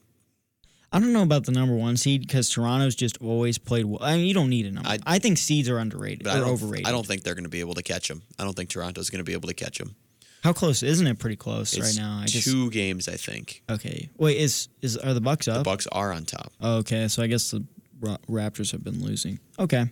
Don't 0.94 1.14
know 1.14 1.22
about 1.22 1.46
the 1.46 1.52
number 1.52 1.76
one 1.76 1.98
seed 1.98 2.22
because 2.22 2.50
Toronto's 2.50 2.96
just 2.96 3.22
always 3.22 3.60
played 3.60 3.86
well. 3.86 4.00
I 4.02 4.16
mean, 4.16 4.26
you 4.26 4.34
don't 4.34 4.50
need 4.50 4.66
a 4.66 4.72
number. 4.72 4.90
I, 4.90 4.98
I- 5.06 5.20
think 5.20 5.38
seeds 5.38 5.70
are 5.70 5.78
underrated 5.78 6.24
But 6.24 6.38
I 6.38 6.42
overrated. 6.42 6.88
I 6.88 6.92
don't 6.92 7.06
think 7.06 7.22
they're 7.22 7.36
going 7.36 7.44
to 7.44 7.50
be 7.50 7.60
able 7.60 7.76
to 7.76 7.84
catch 7.84 8.08
them. 8.08 8.24
I 8.40 8.44
don't 8.44 8.56
think 8.56 8.70
Toronto's 8.70 9.12
going 9.12 9.20
to 9.20 9.24
be 9.24 9.34
able 9.34 9.48
to 9.50 9.54
catch 9.54 9.78
them. 9.78 9.96
How 10.44 10.54
close 10.54 10.82
isn't 10.84 11.06
it? 11.06 11.20
Pretty 11.20 11.36
close 11.36 11.74
It's 11.74 11.98
right 11.98 12.02
now. 12.02 12.20
I 12.22 12.26
guess. 12.26 12.46
two 12.46 12.70
games, 12.72 13.08
I 13.08 13.18
think. 13.18 13.62
Okay. 13.70 14.10
Wait, 14.18 14.38
is 14.38 14.70
is 14.82 14.96
are 14.98 15.14
the 15.14 15.22
Bucks 15.22 15.48
up? 15.50 15.58
The? 15.58 15.64
Bucks 15.64 15.86
are 15.92 16.14
on 16.14 16.24
top. 16.26 16.54
Okay, 16.64 17.08
so 17.10 17.22
I 17.22 17.28
guess 17.28 17.52
the 17.52 17.66
Raptors 18.02 18.72
have 18.72 18.84
been 18.84 19.04
losing. 19.04 19.40
Okay, 19.60 19.90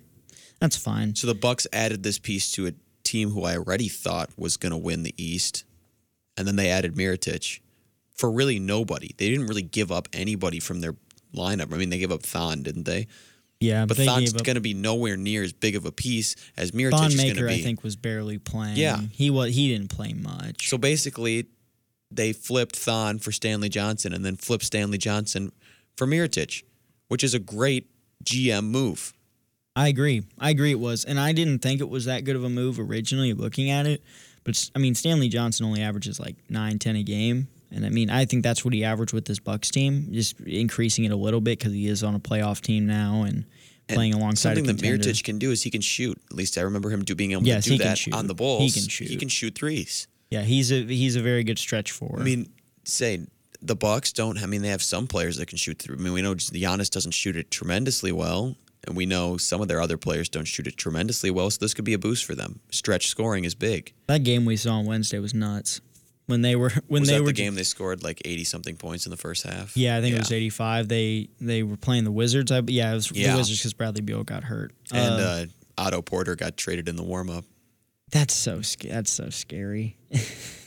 that's 0.61 0.77
fine. 0.77 1.15
So 1.15 1.27
the 1.27 1.35
Bucks 1.35 1.67
added 1.73 2.03
this 2.03 2.17
piece 2.17 2.49
to 2.53 2.67
a 2.67 2.71
team 3.03 3.31
who 3.31 3.43
I 3.43 3.57
already 3.57 3.89
thought 3.89 4.29
was 4.37 4.55
going 4.55 4.71
to 4.71 4.77
win 4.77 5.03
the 5.03 5.13
East, 5.21 5.65
and 6.37 6.47
then 6.47 6.55
they 6.55 6.69
added 6.69 6.95
Mirotic 6.95 7.59
for 8.17 8.31
really 8.31 8.59
nobody. 8.59 9.13
They 9.17 9.29
didn't 9.29 9.47
really 9.47 9.61
give 9.61 9.91
up 9.91 10.07
anybody 10.13 10.59
from 10.59 10.81
their 10.81 10.95
lineup. 11.35 11.73
I 11.73 11.77
mean, 11.77 11.89
they 11.89 11.99
gave 11.99 12.11
up 12.11 12.23
Thon, 12.23 12.63
didn't 12.63 12.83
they? 12.83 13.07
Yeah, 13.59 13.85
But 13.85 13.97
Thon's 13.97 14.33
going 14.33 14.55
to 14.55 14.61
be 14.61 14.75
nowhere 14.75 15.17
near 15.17 15.41
as 15.43 15.51
big 15.51 15.75
of 15.75 15.85
a 15.85 15.91
piece 15.91 16.35
as 16.57 16.71
Mirotic 16.71 16.91
Thon 16.91 17.07
is 17.07 17.15
going 17.15 17.35
to 17.37 17.47
be. 17.47 17.55
I 17.55 17.61
think, 17.63 17.83
was 17.83 17.95
barely 17.95 18.37
playing. 18.37 18.77
Yeah. 18.77 18.99
he 19.11 19.29
was. 19.31 19.55
He 19.55 19.69
didn't 19.69 19.89
play 19.89 20.13
much. 20.13 20.69
So 20.69 20.77
basically, 20.77 21.47
they 22.11 22.33
flipped 22.33 22.75
Thon 22.75 23.17
for 23.17 23.31
Stanley 23.31 23.69
Johnson, 23.69 24.13
and 24.13 24.23
then 24.23 24.35
flipped 24.35 24.63
Stanley 24.63 24.99
Johnson 24.99 25.51
for 25.95 26.05
Mirotic, 26.05 26.63
which 27.07 27.23
is 27.23 27.33
a 27.33 27.39
great 27.39 27.89
GM 28.23 28.65
move. 28.65 29.13
I 29.75 29.87
agree. 29.87 30.23
I 30.39 30.51
agree 30.51 30.71
it 30.71 30.79
was. 30.79 31.03
And 31.03 31.19
I 31.19 31.31
didn't 31.33 31.59
think 31.59 31.81
it 31.81 31.89
was 31.89 32.05
that 32.05 32.23
good 32.23 32.35
of 32.35 32.43
a 32.43 32.49
move 32.49 32.79
originally 32.79 33.33
looking 33.33 33.69
at 33.69 33.85
it. 33.85 34.03
But, 34.43 34.69
I 34.75 34.79
mean, 34.79 34.95
Stanley 34.95 35.29
Johnson 35.29 35.65
only 35.65 35.81
averages 35.81 36.19
like 36.19 36.35
9, 36.49 36.79
10 36.79 36.95
a 36.95 37.03
game. 37.03 37.47
And 37.71 37.85
I 37.85 37.89
mean, 37.89 38.09
I 38.09 38.25
think 38.25 38.43
that's 38.43 38.63
what 38.63 38.73
he 38.73 38.83
averaged 38.83 39.13
with 39.13 39.25
this 39.25 39.39
Bucks 39.39 39.69
team, 39.69 40.07
just 40.11 40.39
increasing 40.41 41.03
it 41.05 41.11
a 41.11 41.15
little 41.15 41.41
bit 41.41 41.59
because 41.59 41.73
he 41.73 41.87
is 41.87 42.03
on 42.03 42.15
a 42.15 42.19
playoff 42.19 42.61
team 42.61 42.85
now 42.87 43.23
and 43.23 43.45
playing 43.89 44.13
And 44.13 44.21
alongside 44.21 44.55
something 44.55 44.75
that. 44.75 44.83
Mirotic 44.85 45.23
can 45.23 45.37
do 45.39 45.51
is 45.51 45.63
he 45.63 45.69
can 45.69 45.81
shoot. 45.81 46.17
At 46.31 46.35
least 46.37 46.57
I 46.57 46.61
remember 46.61 46.89
him 46.89 47.03
do 47.03 47.13
being 47.15 47.33
able 47.33 47.43
Yes, 47.45 47.65
to 47.65 47.71
do 47.71 47.77
that 47.79 47.99
on 48.13 48.27
the 48.27 48.33
Bulls. 48.35 48.61
He 48.73 48.79
can 48.81 48.89
shoot. 48.89 49.09
He 49.09 49.17
can 49.17 49.29
shoot 49.29 49.55
threes. 49.55 50.07
Yeah, 50.29 50.41
he's 50.41 50.71
a 50.71 50.83
he's 50.83 51.15
a 51.15 51.21
very 51.21 51.43
good 51.43 51.57
stretch 51.59 51.91
forward. 51.91 52.21
I 52.21 52.23
mean, 52.23 52.49
say 52.83 53.25
the 53.61 53.75
Bucks 53.75 54.11
don't. 54.13 54.37
I 54.41 54.45
mean, 54.45 54.61
they 54.61 54.69
have 54.69 54.83
some 54.83 55.07
players 55.07 55.37
that 55.37 55.47
can 55.47 55.57
shoot 55.57 55.79
through. 55.79 55.95
I 55.95 55.99
mean, 55.99 56.13
we 56.13 56.21
know 56.21 56.35
Giannis 56.35 56.89
doesn't 56.89 57.13
shoot 57.13 57.35
it 57.37 57.49
tremendously 57.49 58.11
well, 58.11 58.55
and 58.85 58.95
we 58.95 59.05
know 59.05 59.37
some 59.37 59.61
of 59.61 59.67
their 59.69 59.79
other 59.81 59.97
players 59.97 60.27
don't 60.27 60.45
shoot 60.45 60.67
it 60.67 60.75
tremendously 60.77 61.31
well. 61.31 61.49
So 61.49 61.59
this 61.61 61.73
could 61.73 61.85
be 61.85 61.93
a 61.93 61.97
boost 61.99 62.25
for 62.25 62.35
them. 62.35 62.59
Stretch 62.71 63.07
scoring 63.07 63.45
is 63.45 63.55
big. 63.55 63.93
that 64.07 64.23
game 64.23 64.43
we 64.45 64.57
saw 64.57 64.79
on 64.79 64.85
Wednesday 64.85 65.19
was 65.19 65.33
nuts. 65.33 65.79
When 66.27 66.41
they 66.41 66.55
were 66.55 66.71
when 66.87 67.01
was 67.01 67.09
they 67.09 67.19
were 67.19 67.27
the 67.27 67.33
game 67.33 67.55
they 67.55 67.63
scored 67.63 68.03
like 68.03 68.21
eighty 68.25 68.43
something 68.43 68.75
points 68.77 69.05
in 69.05 69.09
the 69.11 69.17
first 69.17 69.43
half? 69.43 69.75
Yeah, 69.75 69.97
I 69.97 70.01
think 70.01 70.15
it 70.15 70.19
was 70.19 70.31
85. 70.31 70.87
They 70.89 71.29
they 71.41 71.63
were 71.63 71.77
playing 71.77 72.03
the 72.03 72.11
Wizards. 72.11 72.51
I, 72.51 72.61
yeah, 72.67 72.91
it 72.91 72.95
was 72.95 73.11
Yeah. 73.11 73.31
the 73.31 73.37
Wizards 73.37 73.59
because 73.59 73.73
Bradley 73.73 74.01
Beal 74.01 74.23
got 74.23 74.43
hurt. 74.43 74.73
And 74.93 75.15
Uh, 75.15 75.23
uh, 75.23 75.45
Otto 75.77 76.01
Porter 76.01 76.35
got 76.35 76.57
traded 76.57 76.89
in 76.89 76.95
the 76.97 77.03
warm 77.03 77.29
up. 77.29 77.45
that's 78.11 78.33
so 78.33 78.61
that's 78.83 79.09
so 79.11 79.29
scary. 79.29 79.95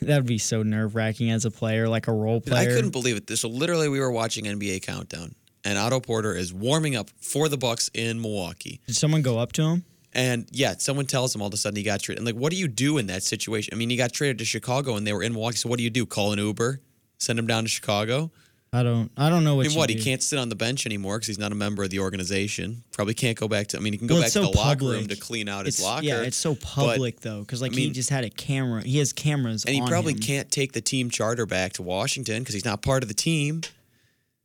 that 0.01 0.17
would 0.17 0.27
be 0.27 0.39
so 0.39 0.63
nerve 0.63 0.95
wracking 0.95 1.31
as 1.31 1.45
a 1.45 1.51
player, 1.51 1.89
like 1.89 2.09
a 2.09 2.13
role 2.13 2.41
player. 2.41 2.71
I 2.71 2.75
couldn't 2.75 2.91
believe 2.91 3.17
it. 3.17 3.39
So 3.39 3.49
literally, 3.49 3.89
we 3.89 4.01
were 4.01 4.11
watching 4.11 4.45
NBA 4.47 4.81
Countdown, 4.83 5.35
and 5.65 5.77
Otto 5.79 6.01
Porter 6.01 6.35
is 6.35 6.53
warming 6.55 6.97
up 6.97 7.11
for 7.21 7.49
the 7.51 7.57
Bucks 7.59 7.91
in 7.93 8.21
Milwaukee. 8.21 8.81
Did 8.87 8.97
someone 8.97 9.21
go 9.23 9.39
up 9.39 9.53
to 9.53 9.63
him? 9.63 9.85
And 10.13 10.47
yeah, 10.51 10.75
someone 10.79 11.07
tells 11.07 11.35
him 11.35 11.41
all 11.41 11.49
of 11.49 11.55
a 11.55 11.57
sudden 11.57 11.77
he 11.77 11.83
got 11.83 12.01
traded. 12.01 12.19
And 12.19 12.27
like, 12.27 12.41
what 12.41 12.51
do 12.51 12.57
you 12.59 12.67
do 12.69 12.99
in 12.99 13.07
that 13.07 13.23
situation? 13.23 13.73
I 13.73 13.77
mean, 13.77 13.91
he 13.91 13.97
got 13.97 14.13
traded 14.13 14.39
to 14.39 14.45
Chicago 14.45 14.97
and 14.97 15.07
they 15.07 15.13
were 15.13 15.23
in 15.23 15.33
Milwaukee. 15.33 15.57
So 15.57 15.69
what 15.69 15.77
do 15.79 15.85
you 15.85 15.91
do? 15.91 16.05
Call 16.07 16.33
an 16.33 16.39
Uber, 16.39 16.81
send 17.19 17.39
him 17.39 17.47
down 17.47 17.63
to 17.65 17.69
Chicago? 17.69 18.31
I 18.73 18.85
don't. 18.85 19.11
I 19.17 19.29
don't 19.29 19.43
know 19.43 19.55
I 19.55 19.57
what. 19.57 19.63
mean, 19.67 19.73
you 19.73 19.79
what? 19.79 19.91
He 19.91 19.97
can't 20.01 20.23
sit 20.23 20.39
on 20.39 20.49
the 20.49 20.55
bench 20.55 20.87
anymore 20.87 21.17
because 21.17 21.27
he's 21.27 21.41
not 21.41 21.51
a 21.51 21.57
member 21.57 21.83
of 21.83 21.91
the 21.91 21.99
organization. 21.99 22.85
Probably 22.93 23.15
can't 23.15 23.37
go 23.37 23.49
back 23.49 23.67
to. 23.69 23.77
I 23.77 23.81
mean, 23.81 23.93
he 23.93 23.99
can 23.99 24.07
go 24.07 24.15
Well, 24.15 24.23
back 24.23 24.27
it's 24.29 24.35
to 24.35 24.45
so 24.45 24.51
the 24.53 24.57
locker 24.57 24.85
room 24.85 25.09
to 25.09 25.17
clean 25.17 25.49
out 25.49 25.67
his 25.67 25.83
locker. 25.83 26.05
yeah, 26.07 26.23
it's 26.23 26.37
so 26.37 26.55
public 26.55 27.19
though, 27.21 27.41
because 27.41 27.61
like 27.61 27.73
I 27.73 27.77
he 27.77 27.91
just 27.91 28.11
had 28.11 28.23
a 28.23 28.31
camera. 28.31 28.83
He 28.85 28.99
has 28.99 29.13
cameras, 29.13 29.65
and 29.65 29.75
he 29.75 29.81
probably 29.83 30.13
him. 30.13 30.21
can't 30.21 30.51
take 30.53 30.73
the 30.73 30.81
team 30.81 31.11
charter 31.11 31.47
back 31.47 31.73
to 31.75 31.83
Washington 31.83 32.43
because 32.43 32.55
he's 32.55 32.65
not 32.65 32.81
part 32.81 33.03
of 33.03 33.09
the 33.09 33.15
team. 33.15 33.63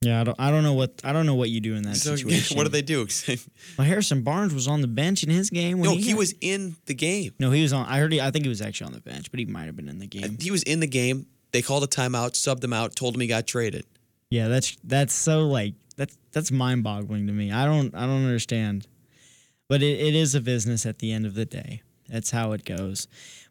Yeah, 0.05 0.21
I 0.21 0.23
don't. 0.23 0.39
I 0.39 0.51
don't 0.51 0.63
know 0.63 0.73
what. 0.73 1.01
I 1.03 1.11
don't 1.13 1.25
know 1.25 1.35
what 1.35 1.49
you 1.49 1.59
do 1.59 1.75
in 1.75 1.83
that 1.83 1.95
So 1.97 2.15
situation. 2.15 2.55
what 2.57 2.63
do 2.63 2.69
they 2.69 2.81
do? 2.81 3.07
Well, 3.77 3.87
Harrison 3.87 4.21
Barnes 4.21 4.53
was 4.53 4.67
on 4.67 4.81
the 4.81 4.87
bench 4.87 5.23
in 5.23 5.29
his 5.29 5.49
game. 5.49 5.79
When 5.79 5.89
no, 5.89 5.95
he, 5.95 6.01
he 6.03 6.13
was 6.13 6.33
in 6.41 6.75
the 6.85 6.93
game. 6.93 7.33
No, 7.39 7.51
he 7.51 7.61
was 7.61 7.73
on. 7.73 7.85
I 7.87 7.99
heard. 7.99 8.13
He, 8.13 8.21
I 8.21 8.31
think 8.31 8.45
he 8.45 8.49
was 8.49 8.61
actually 8.61 8.87
on 8.87 8.93
the 8.93 9.01
bench, 9.01 9.31
but 9.31 9.39
he 9.39 9.45
might 9.45 9.65
have 9.65 9.75
been 9.75 9.89
in 9.89 9.99
the 9.99 10.07
game. 10.07 10.37
He 10.39 10.51
was 10.51 10.63
in 10.63 10.79
the 10.79 10.87
game. 10.87 11.25
They 11.51 11.61
called 11.61 11.83
a 11.83 11.87
timeout, 11.87 12.31
subbed 12.33 12.63
him 12.63 12.73
out, 12.73 12.95
told 12.95 13.15
him 13.15 13.21
he 13.21 13.27
got 13.27 13.47
traded. 13.47 13.85
Yeah, 14.29 14.47
that's 14.47 14.77
that's 14.83 15.13
so 15.13 15.47
like 15.47 15.73
that's 15.97 16.17
that's 16.31 16.51
mind 16.51 16.83
boggling 16.83 17.27
to 17.27 17.33
me. 17.33 17.51
I 17.51 17.65
don't 17.65 17.93
I 17.95 18.01
don't 18.01 18.25
understand. 18.25 18.87
But 19.67 19.81
it, 19.81 19.99
it 19.99 20.15
is 20.15 20.35
a 20.35 20.41
business 20.41 20.85
at 20.85 20.99
the 20.99 21.11
end 21.11 21.25
of 21.25 21.33
the 21.33 21.45
day. 21.45 21.81
That's 22.07 22.29
how 22.31 22.51
it 22.51 22.65
goes. 22.65 23.07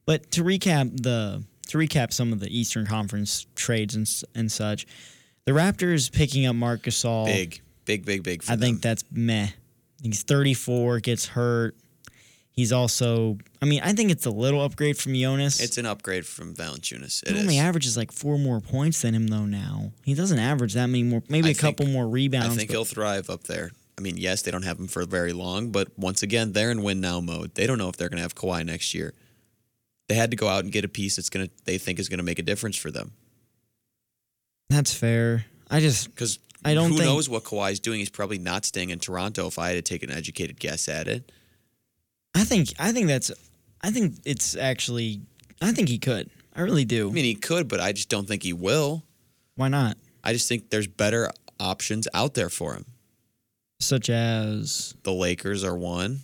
But 0.06 0.30
to 0.32 0.44
recap 0.44 1.02
the 1.02 1.42
to 1.68 1.78
recap 1.78 2.12
some 2.12 2.32
of 2.32 2.40
the 2.40 2.56
Eastern 2.56 2.86
Conference 2.86 3.46
trades 3.56 3.94
and 3.94 4.08
and 4.34 4.50
such, 4.52 4.86
the 5.46 5.52
Raptors 5.52 6.11
picking 6.11 6.46
up 6.46 6.57
Marc 6.57 6.83
Gasol. 6.83 7.26
Big, 7.26 7.61
big, 7.85 8.04
big, 8.04 8.22
big. 8.22 8.42
For 8.42 8.52
I 8.52 8.57
think 8.57 8.80
that's 8.83 9.04
meh. 9.12 9.48
He's 10.02 10.22
34, 10.22 11.00
gets 11.00 11.26
hurt. 11.26 11.76
He's 12.50 12.72
also, 12.72 13.38
I 13.61 13.64
mean, 13.64 13.80
I 13.83 13.94
think 13.94 14.12
it's 14.12 14.26
a 14.26 14.30
little 14.30 14.62
upgrade 14.62 14.96
from 14.96 15.14
Jonas. 15.14 15.61
it's 15.61 15.76
an 15.76 15.87
upgrade 15.87 16.24
from 16.24 16.54
Valanciunas. 16.54 17.26
He 17.28 17.35
It 17.35 17.40
only 17.40 17.57
is. 17.57 17.62
averages 17.62 17.96
like 17.96 18.12
four 18.12 18.38
more 18.38 18.61
points 18.61 19.02
than 19.02 19.12
him 19.12 19.26
though. 19.26 19.44
Now 19.44 19.90
he 20.04 20.14
doesn't 20.14 20.38
average 20.38 20.74
that 20.74 20.87
many 20.87 21.02
more. 21.02 21.22
Maybe 21.28 21.48
I 21.48 21.50
a 21.50 21.54
couple 21.54 21.87
more 21.87 22.07
rebounds. 22.07 22.54
I 22.54 22.57
think 22.59 22.70
he'll 22.70 22.85
thrive 22.85 23.28
up 23.28 23.44
there. 23.44 23.72
I 23.98 24.02
mean, 24.02 24.16
yes, 24.16 24.42
they 24.42 24.50
don't 24.52 24.62
have 24.62 24.78
him 24.78 24.87
for 24.87 25.04
very 25.04 25.33
long, 25.33 25.70
but 25.70 25.88
once 25.98 26.22
again, 26.22 26.52
they're 26.52 26.70
in 26.70 26.83
win 26.83 27.00
now 27.00 27.20
mode. 27.20 27.54
They 27.57 27.66
don't 27.66 27.78
know 27.78 27.88
if 27.88 27.96
they're 27.96 28.09
going 28.09 28.18
to 28.18 28.22
have 28.22 28.35
Kawhi 28.37 28.64
next 28.64 28.94
year. 28.94 29.14
They 30.09 30.14
had 30.14 30.30
to 30.30 30.37
go 30.37 30.46
out 30.48 30.62
and 30.64 30.72
get 30.72 30.85
a 30.85 30.88
piece 30.88 31.16
that's 31.16 31.30
going 31.30 31.46
to 31.46 31.52
they 31.64 31.78
think 31.78 31.98
is 31.98 32.09
going 32.09 32.18
to 32.18 32.24
make 32.24 32.38
a 32.38 32.42
difference 32.42 32.76
for 32.76 32.90
them. 32.92 33.12
That's 34.70 34.92
fair. 34.94 35.44
I 35.70 35.81
just 35.81 36.07
Because 36.11 36.38
I 36.64 36.74
don't 36.74 36.90
who 36.90 36.96
think- 36.98 37.07
knows 37.09 37.29
what 37.29 37.44
Kawhi's 37.44 37.81
doing? 37.81 37.98
He's 37.98 38.11
probably 38.11 38.38
not 38.38 38.64
staying 38.64 38.90
in 38.90 38.98
Toronto. 38.98 39.46
If 39.46 39.59
I 39.59 39.68
had 39.68 39.74
to 39.74 39.83
take 39.83 40.03
an 40.03 40.11
educated 40.11 40.59
guess 40.59 40.88
at 40.88 41.09
it, 41.09 41.31
I 42.35 42.44
think 42.44 42.72
I 42.79 42.92
think 42.92 43.07
that's 43.09 43.31
I 43.83 43.90
think 43.90 44.16
it's 44.24 44.57
actually 44.57 45.20
I 45.61 45.72
think 45.72 45.88
he 45.88 45.98
could. 45.98 46.31
I 46.57 46.61
really 46.62 46.85
do. 46.85 47.11
I 47.11 47.12
mean, 47.12 47.24
he 47.24 47.35
could, 47.35 47.68
but 47.68 47.81
I 47.81 47.92
just 47.92 48.09
don't 48.09 48.27
think 48.29 48.42
he 48.42 48.53
will. 48.53 49.03
Why 49.57 49.68
not? 49.68 49.96
I 50.22 50.33
just 50.33 50.48
think 50.48 50.70
there's 50.70 50.87
better 50.87 51.31
options 51.61 52.07
out 52.14 52.35
there 52.35 52.48
for 52.48 52.74
him. 52.74 52.87
Such 53.81 54.09
as 54.09 54.94
The 55.03 55.12
Lakers 55.12 55.64
are 55.64 55.77
one. 55.77 56.20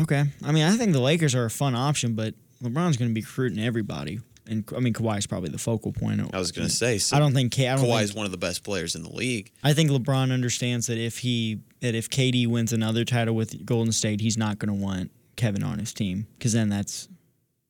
okay. 0.00 0.24
I 0.44 0.52
mean, 0.52 0.64
I 0.64 0.76
think 0.76 0.92
the 0.92 1.00
Lakers 1.00 1.34
are 1.34 1.44
a 1.44 1.50
fun 1.50 1.74
option, 1.74 2.14
but 2.14 2.34
LeBron's 2.62 2.96
going 2.96 3.10
to 3.10 3.14
be 3.14 3.22
recruiting 3.22 3.58
everybody, 3.64 4.20
and 4.46 4.68
I 4.74 4.80
mean 4.80 4.92
Kawhi 4.92 5.18
is 5.18 5.26
probably 5.26 5.50
the 5.50 5.58
focal 5.58 5.92
point. 5.92 6.20
I 6.32 6.38
was 6.38 6.52
going 6.52 6.66
to 6.66 6.74
say, 6.74 6.98
so 6.98 7.16
I 7.16 7.20
don't 7.20 7.32
think 7.32 7.52
K. 7.52 7.68
I 7.68 7.76
don't 7.76 7.84
Kawhi's 7.84 8.08
think, 8.08 8.16
one 8.16 8.26
of 8.26 8.32
the 8.32 8.38
best 8.38 8.64
players 8.64 8.94
in 8.94 9.02
the 9.02 9.12
league. 9.12 9.50
I 9.62 9.72
think 9.72 9.90
LeBron 9.90 10.32
understands 10.32 10.86
that 10.88 10.98
if 10.98 11.18
he 11.18 11.60
that 11.80 11.94
if 11.94 12.10
KD 12.10 12.46
wins 12.46 12.72
another 12.72 13.04
title 13.04 13.34
with 13.34 13.64
Golden 13.64 13.92
State, 13.92 14.20
he's 14.20 14.36
not 14.36 14.58
going 14.58 14.68
to 14.68 14.84
want 14.84 15.10
Kevin 15.36 15.62
on 15.62 15.78
his 15.78 15.92
team 15.92 16.26
because 16.38 16.52
then 16.52 16.68
that's 16.68 17.08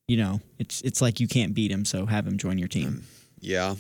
you 0.09 0.17
know 0.17 0.41
it's 0.59 0.81
it's 0.83 1.01
like 1.01 1.21
you 1.21 1.29
can't 1.29 1.55
beat 1.55 1.71
him, 1.71 1.85
so 1.85 2.07
have 2.07 2.27
him 2.27 2.39
join 2.39 2.59
your 2.59 2.69
team. 2.69 2.91
Hmm. 2.91 3.01
Yeah. 3.41 3.75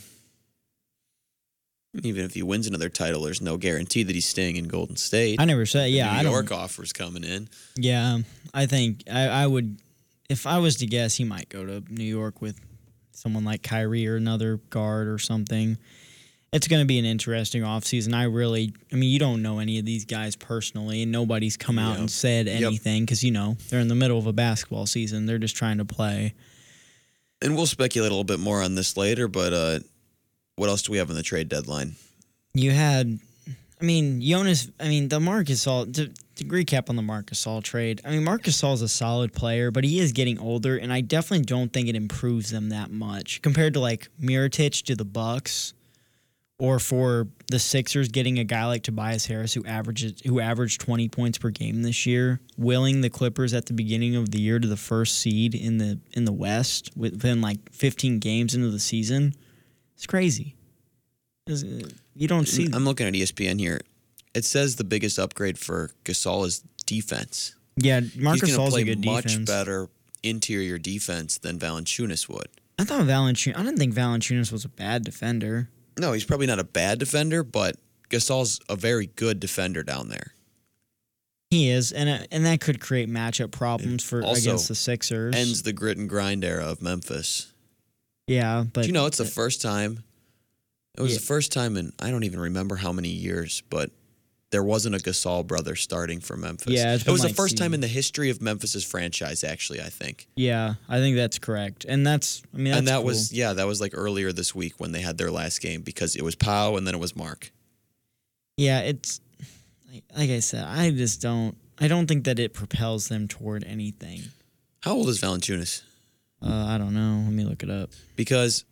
Even 2.02 2.24
if 2.24 2.32
he 2.32 2.42
wins 2.42 2.66
another 2.66 2.88
title, 2.88 3.22
there's 3.22 3.42
no 3.42 3.58
guarantee 3.58 4.02
that 4.02 4.14
he's 4.14 4.24
staying 4.24 4.56
in 4.56 4.66
Golden 4.66 4.96
State. 4.96 5.38
I 5.38 5.44
never 5.44 5.66
said 5.66 5.90
yeah. 5.90 6.22
New 6.22 6.28
I. 6.28 6.32
York 6.32 6.50
offers 6.50 6.90
coming 6.90 7.22
in. 7.22 7.50
Yeah, 7.76 8.20
I 8.54 8.64
think 8.64 9.04
I, 9.12 9.28
I 9.28 9.46
would. 9.46 9.78
If 10.30 10.46
I 10.46 10.58
was 10.58 10.76
to 10.76 10.86
guess, 10.86 11.16
he 11.16 11.24
might 11.24 11.50
go 11.50 11.66
to 11.66 11.84
New 11.90 12.04
York 12.04 12.40
with 12.40 12.58
someone 13.12 13.44
like 13.44 13.62
Kyrie 13.62 14.06
or 14.06 14.16
another 14.16 14.56
guard 14.70 15.08
or 15.08 15.18
something. 15.18 15.78
It's 16.52 16.68
going 16.68 16.82
to 16.82 16.86
be 16.86 16.98
an 16.98 17.06
interesting 17.06 17.62
offseason. 17.62 18.12
I 18.14 18.24
really, 18.24 18.74
I 18.92 18.96
mean, 18.96 19.10
you 19.10 19.18
don't 19.18 19.40
know 19.40 19.58
any 19.58 19.78
of 19.78 19.86
these 19.86 20.04
guys 20.04 20.36
personally, 20.36 21.02
and 21.02 21.10
nobody's 21.10 21.56
come 21.56 21.78
out 21.78 21.92
Yep. 21.92 21.98
and 22.00 22.10
said 22.10 22.46
anything 22.48 23.04
because, 23.04 23.24
you 23.24 23.30
know, 23.30 23.56
they're 23.70 23.80
in 23.80 23.88
the 23.88 23.94
middle 23.94 24.18
of 24.18 24.26
a 24.26 24.34
basketball 24.34 24.84
season. 24.86 25.24
They're 25.24 25.38
just 25.38 25.56
trying 25.56 25.78
to 25.78 25.86
play. 25.86 26.34
And 27.40 27.56
we'll 27.56 27.66
speculate 27.66 28.10
a 28.10 28.14
little 28.14 28.24
bit 28.24 28.38
more 28.38 28.62
on 28.62 28.74
this 28.74 28.96
later, 28.98 29.28
but 29.28 29.52
uh, 29.54 29.78
what 30.56 30.68
else 30.68 30.82
do 30.82 30.92
we 30.92 30.98
have 30.98 31.08
on 31.08 31.16
the 31.16 31.22
trade 31.22 31.48
deadline? 31.48 31.94
You 32.52 32.70
had, 32.72 33.18
I 33.80 33.84
mean, 33.84 34.20
Jonas, 34.20 34.68
I 34.78 34.88
mean, 34.88 35.08
the 35.08 35.20
Marc 35.20 35.46
Gasol, 35.46 35.90
to, 36.36 36.44
recap 36.44 36.88
on 36.88 36.96
the 36.96 37.02
Marc 37.02 37.26
Gasol 37.30 37.62
trade, 37.62 38.00
I 38.04 38.10
mean, 38.10 38.24
Marc 38.24 38.42
Gasol 38.44 38.74
is 38.74 38.82
a 38.82 38.88
solid 38.88 39.32
player, 39.32 39.70
but 39.70 39.84
he 39.84 40.00
is 40.00 40.12
getting 40.12 40.38
older, 40.38 40.76
and 40.76 40.92
I 40.92 41.00
definitely 41.00 41.44
don't 41.44 41.72
think 41.72 41.88
it 41.88 41.94
improves 41.96 42.50
them 42.50 42.68
that 42.70 42.90
much 42.90 43.42
compared 43.42 43.74
to 43.74 43.80
like 43.80 44.08
Mirotic 44.20 44.82
to 44.84 44.94
the 44.96 45.04
Bucks, 45.04 45.74
or 46.58 46.78
for 46.78 47.26
the 47.50 47.58
Sixers 47.58 48.08
getting 48.08 48.38
a 48.38 48.44
guy 48.44 48.64
like 48.66 48.84
Tobias 48.84 49.26
Harris 49.26 49.52
who 49.52 49.64
averages 49.64 50.20
who 50.24 50.38
averaged 50.38 50.80
twenty 50.80 51.08
points 51.08 51.36
per 51.38 51.50
game 51.50 51.82
this 51.82 52.06
year, 52.06 52.40
willing 52.56 53.00
the 53.00 53.10
Clippers 53.10 53.52
at 53.52 53.66
the 53.66 53.72
beginning 53.72 54.14
of 54.14 54.30
the 54.30 54.40
year 54.40 54.60
to 54.60 54.68
the 54.68 54.76
first 54.76 55.18
seed 55.18 55.54
in 55.56 55.78
the 55.78 55.98
in 56.12 56.24
the 56.24 56.32
West 56.32 56.90
within 56.96 57.40
like 57.40 57.58
fifteen 57.72 58.18
games 58.20 58.54
into 58.54 58.70
the 58.70 58.78
season. 58.78 59.34
It's 59.96 60.06
crazy. 60.06 60.54
It's- 61.48 61.64
uh, 61.64 61.88
You 62.14 62.28
don't 62.28 62.46
see 62.46 62.68
I'm 62.72 62.84
looking 62.84 63.06
at 63.08 63.14
ESPN 63.14 63.58
here. 63.58 63.80
It 64.34 64.44
says 64.44 64.76
the 64.76 64.84
biggest 64.84 65.18
upgrade 65.18 65.58
for 65.58 65.90
Gasol 66.04 66.46
is 66.46 66.62
defense. 66.86 67.54
Yeah, 67.76 68.00
Marcus 68.16 68.50
Gasol's 68.50 68.56
to 68.56 68.62
a 68.62 68.70
play 68.70 68.84
good 68.84 69.04
much 69.04 69.24
defense. 69.24 69.48
better 69.50 69.88
interior 70.22 70.78
defense 70.78 71.38
than 71.38 71.58
Valanciunas 71.58 72.28
would. 72.28 72.48
I 72.78 72.84
thought 72.84 73.02
Valanciunas. 73.06 73.56
I 73.56 73.62
didn't 73.62 73.78
think 73.78 73.94
Valanciunas 73.94 74.50
was 74.52 74.64
a 74.64 74.68
bad 74.68 75.04
defender. 75.04 75.68
No, 75.98 76.12
he's 76.12 76.24
probably 76.24 76.46
not 76.46 76.58
a 76.58 76.64
bad 76.64 76.98
defender, 76.98 77.42
but 77.44 77.76
Gasol's 78.08 78.60
a 78.68 78.76
very 78.76 79.06
good 79.06 79.40
defender 79.40 79.82
down 79.82 80.08
there. 80.08 80.32
He 81.50 81.68
is, 81.68 81.92
and 81.92 82.08
uh, 82.08 82.26
and 82.30 82.46
that 82.46 82.60
could 82.62 82.80
create 82.80 83.10
matchup 83.10 83.50
problems 83.50 84.02
for 84.02 84.22
Also, 84.24 84.40
against 84.40 84.68
the 84.68 84.74
Sixers. 84.74 85.34
Ends 85.34 85.62
the 85.62 85.72
grit 85.74 85.98
and 85.98 86.08
grind 86.08 86.44
era 86.44 86.64
of 86.64 86.80
Memphis. 86.80 87.52
yeah, 88.26 88.64
but 88.72 88.82
Do 88.82 88.86
you 88.86 88.94
know 88.94 89.04
it's 89.04 89.18
the 89.18 89.26
first 89.26 89.60
time? 89.60 90.02
It 90.96 91.02
was 91.02 91.12
Yeah. 91.12 91.18
the 91.18 91.24
first 91.24 91.52
time 91.52 91.76
in 91.76 91.92
I 92.00 92.10
don't 92.10 92.24
even 92.24 92.40
remember 92.40 92.76
how 92.76 92.92
many 92.92 93.10
years, 93.10 93.62
but 93.68 93.90
there 94.52 94.62
wasn't 94.62 94.94
a 94.94 94.98
Gasol 94.98 95.44
brother 95.44 95.74
starting 95.74 96.20
for 96.20 96.36
Memphis. 96.36 96.72
Yeah, 96.72 96.94
it 96.94 97.08
was 97.08 97.22
the 97.22 97.30
first 97.30 97.56
time 97.58 97.74
in 97.74 97.80
the 97.80 97.88
history 97.88 98.30
of 98.30 98.40
Memphis's 98.40 98.84
franchise. 98.84 99.42
Actually, 99.42 99.80
I 99.80 99.88
think, 99.88 100.28
yeah, 100.36 100.74
I 100.88 100.98
think 100.98 101.16
that's 101.16 101.38
correct, 101.40 101.84
and 101.88 102.06
that's 102.06 102.42
I 102.54 102.58
mean, 102.58 102.66
that's 102.66 102.78
and 102.78 102.88
that 102.88 102.96
cool. 102.98 103.06
was 103.06 103.32
yeah, 103.32 103.54
that 103.54 103.66
was 103.66 103.80
like 103.80 103.92
earlier 103.94 104.30
this 104.30 104.54
week 104.54 104.78
when 104.78 104.92
they 104.92 105.00
had 105.00 105.18
their 105.18 105.30
last 105.32 105.60
game 105.60 105.82
because 105.82 106.14
it 106.14 106.22
was 106.22 106.36
Powell 106.36 106.76
and 106.76 106.86
then 106.86 106.94
it 106.94 107.00
was 107.00 107.16
Mark. 107.16 107.50
yeah, 108.56 108.80
it's 108.80 109.20
like, 109.92 110.04
like 110.16 110.30
I 110.30 110.40
said, 110.40 110.64
I 110.64 110.90
just 110.90 111.20
don't, 111.20 111.56
I 111.80 111.88
don't 111.88 112.06
think 112.06 112.24
that 112.24 112.38
it 112.38 112.54
propels 112.54 113.08
them 113.08 113.28
toward 113.28 113.64
anything. 113.64 114.20
How 114.82 114.92
old 114.92 115.08
is 115.08 115.20
Valanciunas? 115.20 115.82
Uh, 116.44 116.66
I 116.66 116.76
don't 116.78 116.94
know. 116.94 117.22
Let 117.24 117.32
me 117.32 117.44
look 117.44 117.62
it 117.62 117.70
up. 117.70 117.90
Because 118.16 118.64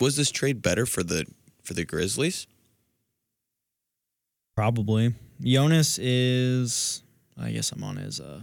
was 0.00 0.16
this 0.16 0.30
trade 0.30 0.62
better 0.62 0.86
for 0.86 1.02
the 1.02 1.26
for 1.62 1.74
the 1.74 1.84
Grizzlies? 1.84 2.46
Probably. 4.56 5.14
Jonas 5.42 5.98
is. 5.98 7.02
I 7.38 7.50
guess 7.50 7.70
I'm 7.72 7.84
on 7.84 7.96
his. 7.98 8.20
Uh, 8.20 8.40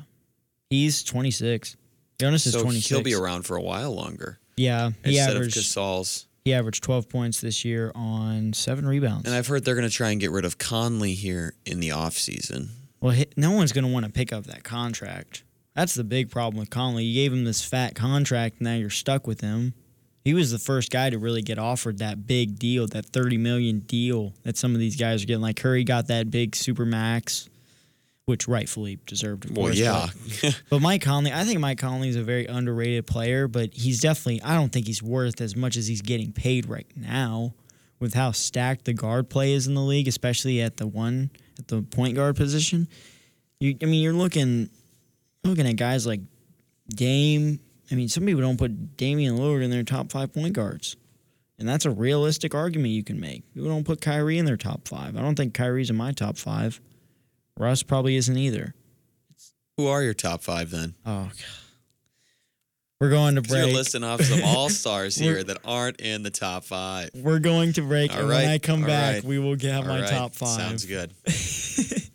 he's 0.69 1.03
26. 1.03 1.75
Jonas 2.19 2.45
is 2.45 2.53
so 2.53 2.61
26. 2.61 2.87
he'll 2.87 3.01
be 3.03 3.15
around 3.15 3.41
for 3.43 3.57
a 3.57 3.61
while 3.61 3.91
longer 3.93 4.39
Yeah, 4.55 4.91
he 5.03 5.17
instead 5.17 5.35
averaged 5.35 5.57
of 5.57 5.63
Gasol's. 5.63 6.27
he 6.45 6.53
averaged 6.53 6.83
12 6.83 7.09
points 7.09 7.41
this 7.41 7.65
year 7.65 7.91
on 7.95 8.53
seven 8.53 8.87
rebounds. 8.87 9.25
And 9.25 9.35
I've 9.35 9.47
heard 9.47 9.65
they're 9.65 9.75
going 9.75 9.89
to 9.89 9.93
try 9.93 10.11
and 10.11 10.21
get 10.21 10.29
rid 10.31 10.45
of 10.45 10.59
Conley 10.59 11.15
here 11.15 11.55
in 11.65 11.79
the 11.79 11.89
offseason. 11.89 12.69
well, 13.01 13.21
no 13.35 13.51
one's 13.51 13.71
going 13.71 13.83
to 13.85 13.91
want 13.91 14.05
to 14.05 14.11
pick 14.11 14.31
up 14.31 14.45
that 14.45 14.63
contract. 14.63 15.43
That's 15.75 15.95
the 15.95 16.03
big 16.03 16.29
problem 16.29 16.59
with 16.59 16.69
Conley. 16.69 17.03
You 17.03 17.15
gave 17.23 17.33
him 17.33 17.45
this 17.45 17.65
fat 17.65 17.95
contract, 17.95 18.57
and 18.59 18.65
now 18.67 18.75
you're 18.75 18.91
stuck 18.91 19.25
with 19.25 19.41
him. 19.41 19.73
He 20.23 20.33
was 20.33 20.51
the 20.51 20.59
first 20.59 20.89
guy 20.89 21.09
to 21.09 21.17
really 21.19 21.41
get 21.41 21.59
offered 21.59 21.97
that 21.99 22.25
big 22.25 22.57
deal, 22.57 22.87
that 22.87 23.05
30 23.07 23.37
million 23.37 23.79
deal 23.79 24.33
that 24.43 24.57
some 24.57 24.73
of 24.73 24.79
these 24.79 24.95
guys 24.95 25.21
are 25.23 25.25
getting. 25.25 25.41
Like 25.41 25.57
Curry 25.57 25.83
got 25.83 26.07
that 26.07 26.31
big 26.31 26.55
super 26.55 26.85
max, 26.85 27.49
which 28.25 28.47
rightfully 28.47 28.99
deserved. 29.05 29.43
Of 29.45 29.51
Well, 29.57 29.65
course, 29.67 29.77
yeah. 29.77 30.07
but- 30.41 30.61
But 30.69 30.81
Mike 30.81 31.01
Conley, 31.01 31.33
I 31.33 31.43
think 31.43 31.59
Mike 31.59 31.77
Conley 31.77 32.07
is 32.07 32.15
a 32.15 32.23
very 32.23 32.45
underrated 32.45 33.05
player, 33.05 33.49
but 33.49 33.73
he's 33.73 33.99
definitely, 33.99 34.41
I 34.43 34.55
don't 34.55 34.71
think 34.71 34.87
he's 34.87 35.03
worth 35.03 35.41
as 35.41 35.57
much 35.57 35.75
as 35.75 35.87
he's 35.87 36.01
getting 36.01 36.31
paid 36.31 36.69
right 36.69 36.87
now 36.95 37.53
with 37.99 38.13
how 38.13 38.31
stacked 38.31 38.85
the 38.85 38.93
guard 38.93 39.29
play 39.29 39.51
is 39.53 39.67
in 39.67 39.73
the 39.73 39.81
league, 39.81 40.07
especially 40.07 40.61
at 40.61 40.77
the 40.77 40.87
one, 40.87 41.31
at 41.59 41.67
the 41.67 41.81
point 41.81 42.15
guard 42.15 42.37
position. 42.37 42.87
You, 43.59 43.75
I 43.81 43.85
mean, 43.85 44.01
you're 44.01 44.13
looking, 44.13 44.69
looking 45.43 45.67
at 45.67 45.75
guys 45.75 46.07
like 46.07 46.21
Dame. 46.89 47.59
I 47.91 47.95
mean, 47.95 48.07
some 48.09 48.25
people 48.25 48.41
don't 48.41 48.57
put 48.57 48.97
Damian 48.97 49.37
Lillard 49.37 49.63
in 49.63 49.69
their 49.71 49.83
top 49.83 50.11
five 50.11 50.33
point 50.33 50.53
guards. 50.53 50.95
And 51.59 51.69
that's 51.69 51.85
a 51.85 51.91
realistic 51.91 52.55
argument 52.55 52.89
you 52.93 53.03
can 53.03 53.19
make. 53.19 53.43
People 53.53 53.69
don't 53.69 53.83
put 53.85 54.01
Kyrie 54.01 54.37
in 54.39 54.45
their 54.45 54.57
top 54.57 54.87
five. 54.87 55.15
I 55.15 55.21
don't 55.21 55.35
think 55.35 55.53
Kyrie's 55.53 55.89
in 55.89 55.95
my 55.95 56.11
top 56.11 56.35
five. 56.37 56.81
Russ 57.57 57.83
probably 57.83 58.15
isn't 58.15 58.35
either. 58.37 58.73
Who 59.77 59.87
are 59.87 60.01
your 60.03 60.15
top 60.15 60.41
five 60.41 60.71
then? 60.71 60.95
Oh, 61.05 61.25
God. 61.25 61.33
We're 62.99 63.09
going 63.11 63.35
to 63.35 63.41
'Cause 63.41 63.51
You're 63.51 63.65
break. 63.65 63.75
listing 63.75 64.03
off 64.03 64.21
some 64.21 64.41
all 64.45 64.69
stars 64.69 65.15
here 65.15 65.43
that 65.43 65.57
aren't 65.65 65.99
in 66.01 66.23
the 66.23 66.29
top 66.31 66.63
five. 66.63 67.09
We're 67.13 67.39
going 67.39 67.73
to 67.73 67.81
break, 67.81 68.11
All 68.13 68.21
and 68.21 68.29
right, 68.29 68.43
when 68.43 68.49
I 68.49 68.57
come 68.59 68.81
back, 68.81 69.15
right, 69.15 69.23
we 69.23 69.39
will 69.39 69.55
get 69.55 69.75
All 69.75 69.83
my 69.83 70.01
right, 70.01 70.09
top 70.09 70.33
five. 70.35 70.57
Sounds 70.59 70.85
good. 70.85 71.11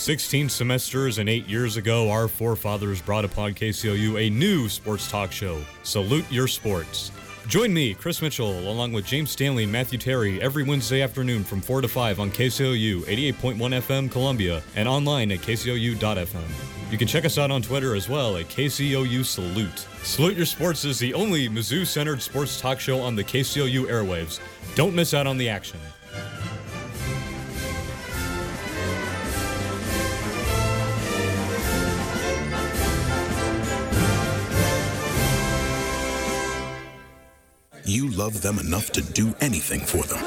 16 0.00 0.48
semesters 0.48 1.18
and 1.18 1.28
eight 1.28 1.46
years 1.46 1.76
ago, 1.76 2.10
our 2.10 2.26
forefathers 2.26 3.02
brought 3.02 3.26
upon 3.26 3.52
KCOU 3.52 4.18
a 4.18 4.30
new 4.30 4.66
sports 4.66 5.10
talk 5.10 5.30
show, 5.30 5.62
Salute 5.82 6.24
Your 6.32 6.48
Sports. 6.48 7.12
Join 7.46 7.74
me, 7.74 7.92
Chris 7.92 8.22
Mitchell, 8.22 8.58
along 8.60 8.92
with 8.92 9.04
James 9.04 9.30
Stanley 9.30 9.64
and 9.64 9.72
Matthew 9.72 9.98
Terry 9.98 10.40
every 10.40 10.62
Wednesday 10.62 11.02
afternoon 11.02 11.44
from 11.44 11.60
4 11.60 11.82
to 11.82 11.88
5 11.88 12.18
on 12.18 12.30
KCOU 12.30 13.02
88.1 13.02 13.56
FM 13.58 14.10
Columbia 14.10 14.62
and 14.74 14.88
online 14.88 15.32
at 15.32 15.40
kcou.fm. 15.40 16.90
You 16.90 16.96
can 16.96 17.06
check 17.06 17.26
us 17.26 17.36
out 17.36 17.50
on 17.50 17.60
Twitter 17.60 17.94
as 17.94 18.08
well 18.08 18.38
at 18.38 18.46
KCOU 18.48 19.22
Salute. 19.22 19.86
Salute 20.02 20.36
Your 20.36 20.46
Sports 20.46 20.86
is 20.86 20.98
the 20.98 21.12
only 21.12 21.46
Mizzou 21.50 21.86
centered 21.86 22.22
sports 22.22 22.58
talk 22.58 22.80
show 22.80 23.00
on 23.00 23.16
the 23.16 23.24
KCOU 23.24 23.84
airwaves. 23.84 24.40
Don't 24.76 24.94
miss 24.94 25.12
out 25.12 25.26
on 25.26 25.36
the 25.36 25.50
action. 25.50 25.78
You 37.90 38.08
love 38.10 38.40
them 38.40 38.60
enough 38.60 38.92
to 38.92 39.02
do 39.02 39.34
anything 39.40 39.80
for 39.80 40.04
them, 40.04 40.24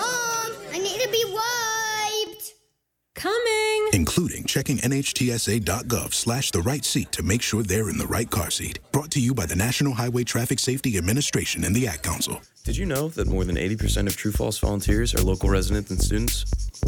including 3.94 4.44
checking 4.44 4.78
nhtsa.gov 4.80 6.14
slash 6.14 6.52
the 6.52 6.62
right 6.62 6.84
seat 6.84 7.12
to 7.12 7.24
make 7.24 7.42
sure 7.42 7.64
they're 7.64 7.90
in 7.90 7.98
the 7.98 8.08
right 8.08 8.30
car 8.30 8.50
seat. 8.50 8.80
Brought 8.92 9.12
to 9.12 9.20
you 9.20 9.34
by 9.34 9.46
the 9.46 9.56
National 9.56 9.94
Highway 9.94 10.24
Traffic 10.24 10.60
Safety 10.60 10.98
Administration 10.98 11.64
and 11.64 11.76
the 11.76 11.88
Ad 11.88 12.02
Council. 12.02 12.42
Did 12.64 12.78
you 12.78 12.86
know 12.86 13.10
that 13.10 13.28
more 13.28 13.44
than 13.44 13.58
80% 13.58 14.08
of 14.08 14.16
True 14.16 14.32
False 14.32 14.58
volunteers 14.58 15.14
are 15.14 15.22
local 15.22 15.50
residents 15.50 15.92
and 15.92 16.02
students? 16.02 16.46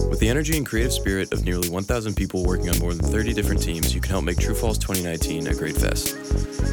With 0.09 0.19
the 0.19 0.29
energy 0.29 0.55
and 0.55 0.65
creative 0.65 0.93
spirit 0.93 1.33
of 1.33 1.43
nearly 1.43 1.69
1,000 1.69 2.15
people 2.15 2.45
working 2.45 2.69
on 2.69 2.79
more 2.79 2.93
than 2.93 3.05
30 3.05 3.33
different 3.33 3.61
teams, 3.61 3.93
you 3.93 3.99
can 3.99 4.11
help 4.11 4.23
make 4.23 4.37
True 4.37 4.55
False 4.55 4.77
2019 4.77 5.47
a 5.47 5.53
great 5.53 5.75
fest. 5.75 6.15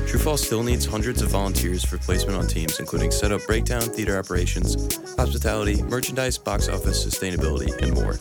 True 0.07 0.21
False 0.21 0.45
still 0.45 0.63
needs 0.63 0.87
hundreds 0.87 1.21
of 1.21 1.31
volunteers 1.31 1.85
for 1.85 1.99
placement 1.99 2.39
on 2.39 2.47
teams, 2.47 2.79
including 2.79 3.11
setup, 3.11 3.45
breakdown, 3.47 3.83
theater 3.83 4.19
operations, 4.19 4.97
hospitality, 5.17 5.83
merchandise, 5.83 6.39
box 6.39 6.69
office, 6.69 7.05
sustainability, 7.05 7.77
and 7.83 7.95
more. 7.95 8.19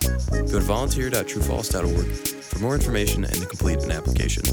Go 0.47 0.60
to 0.60 0.65
volunteer.truefalse.org 0.65 2.00
for 2.05 2.59
more 2.59 2.75
information 2.75 3.23
and 3.23 3.35
to 3.35 3.45
complete 3.45 3.83
an 3.83 3.91
application. 3.91 4.43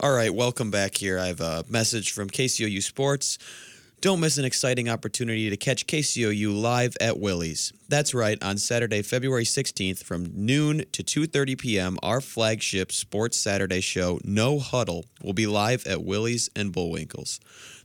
All 0.00 0.12
right, 0.12 0.32
welcome 0.32 0.70
back 0.70 0.96
here. 0.96 1.18
I 1.18 1.26
have 1.26 1.40
a 1.40 1.64
message 1.68 2.12
from 2.12 2.30
KCOU 2.30 2.82
Sports. 2.82 3.38
Don't 4.00 4.20
miss 4.20 4.38
an 4.38 4.44
exciting 4.44 4.88
opportunity 4.88 5.50
to 5.50 5.56
catch 5.56 5.88
KCOU 5.88 6.62
live 6.62 6.96
at 7.00 7.18
Willie's. 7.18 7.72
That's 7.88 8.14
right, 8.14 8.40
on 8.40 8.56
Saturday, 8.58 9.02
February 9.02 9.42
16th 9.42 10.04
from 10.04 10.30
noon 10.32 10.84
to 10.92 11.02
2:30 11.02 11.58
p.m., 11.58 11.98
our 12.00 12.20
flagship 12.20 12.92
Sports 12.92 13.36
Saturday 13.36 13.80
show, 13.80 14.20
No 14.22 14.60
Huddle, 14.60 15.06
will 15.20 15.32
be 15.32 15.48
live 15.48 15.84
at 15.84 16.04
Willie's 16.04 16.48
and 16.54 16.72
Bullwinkles. 16.72 17.40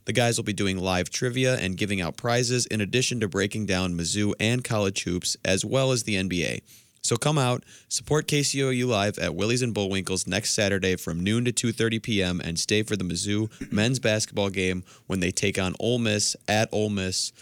The 0.06 0.12
guys 0.12 0.36
will 0.36 0.44
be 0.44 0.52
doing 0.52 0.78
live 0.78 1.10
trivia 1.10 1.56
and 1.56 1.76
giving 1.76 2.00
out 2.00 2.16
prizes 2.16 2.66
in 2.66 2.80
addition 2.80 3.20
to 3.20 3.28
breaking 3.28 3.66
down 3.66 3.94
Mizzou 3.94 4.34
and 4.38 4.62
college 4.62 5.04
hoops 5.04 5.36
as 5.44 5.64
well 5.64 5.92
as 5.92 6.02
the 6.02 6.16
NBA. 6.16 6.60
So 7.04 7.16
come 7.16 7.36
out, 7.36 7.64
support 7.88 8.26
KCOU 8.26 8.86
live 8.86 9.18
at 9.18 9.34
Willie's 9.34 9.60
and 9.60 9.74
Bullwinkles 9.74 10.26
next 10.26 10.52
Saturday 10.52 10.96
from 10.96 11.20
noon 11.20 11.44
to 11.44 11.52
2:30 11.52 12.02
p.m. 12.02 12.40
and 12.42 12.58
stay 12.58 12.82
for 12.82 12.96
the 12.96 13.04
Mizzou 13.04 13.50
men's 13.70 13.98
basketball 13.98 14.48
game 14.48 14.84
when 15.06 15.20
they 15.20 15.30
take 15.30 15.58
on 15.58 15.74
Ole 15.78 15.98
Miss 15.98 16.34
at 16.48 16.68
Ole 16.72 16.88
Miss 16.88 17.32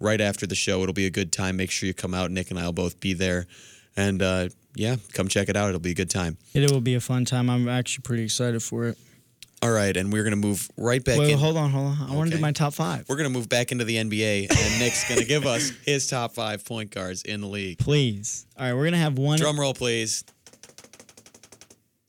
right 0.00 0.20
after 0.20 0.44
the 0.44 0.56
show. 0.56 0.82
It'll 0.82 0.92
be 0.92 1.06
a 1.06 1.10
good 1.10 1.32
time. 1.32 1.56
Make 1.56 1.70
sure 1.70 1.86
you 1.86 1.94
come 1.94 2.14
out. 2.14 2.32
Nick 2.32 2.50
and 2.50 2.58
I 2.58 2.66
will 2.66 2.72
both 2.72 2.98
be 2.98 3.12
there, 3.12 3.46
and 3.96 4.20
uh, 4.20 4.48
yeah, 4.74 4.96
come 5.12 5.28
check 5.28 5.48
it 5.48 5.56
out. 5.56 5.68
It'll 5.68 5.80
be 5.80 5.92
a 5.92 5.94
good 5.94 6.10
time. 6.10 6.36
It 6.52 6.70
will 6.72 6.80
be 6.80 6.94
a 6.96 7.00
fun 7.00 7.24
time. 7.24 7.48
I'm 7.48 7.68
actually 7.68 8.02
pretty 8.02 8.24
excited 8.24 8.60
for 8.60 8.86
it. 8.86 8.98
All 9.62 9.70
right, 9.70 9.96
and 9.96 10.12
we're 10.12 10.24
gonna 10.24 10.34
move 10.34 10.68
right 10.76 11.02
back 11.04 11.20
Wait, 11.20 11.30
in. 11.30 11.38
hold 11.38 11.56
on, 11.56 11.70
hold 11.70 11.86
on. 11.86 12.10
I 12.10 12.16
want 12.16 12.28
to 12.30 12.36
do 12.36 12.42
my 12.42 12.50
top 12.50 12.74
five. 12.74 13.08
We're 13.08 13.16
gonna 13.16 13.30
move 13.30 13.48
back 13.48 13.70
into 13.70 13.84
the 13.84 13.96
NBA, 13.96 14.48
and 14.50 14.78
Nick's 14.80 15.08
gonna 15.08 15.24
give 15.24 15.46
us 15.46 15.70
his 15.84 16.08
top 16.08 16.34
five 16.34 16.64
point 16.64 16.90
guards 16.90 17.22
in 17.22 17.40
the 17.40 17.46
league. 17.46 17.78
Please. 17.78 18.44
All 18.58 18.66
right, 18.66 18.74
we're 18.74 18.84
gonna 18.84 18.96
have 18.96 19.18
one. 19.18 19.38
Drum 19.38 19.60
roll, 19.60 19.72
please. 19.72 20.24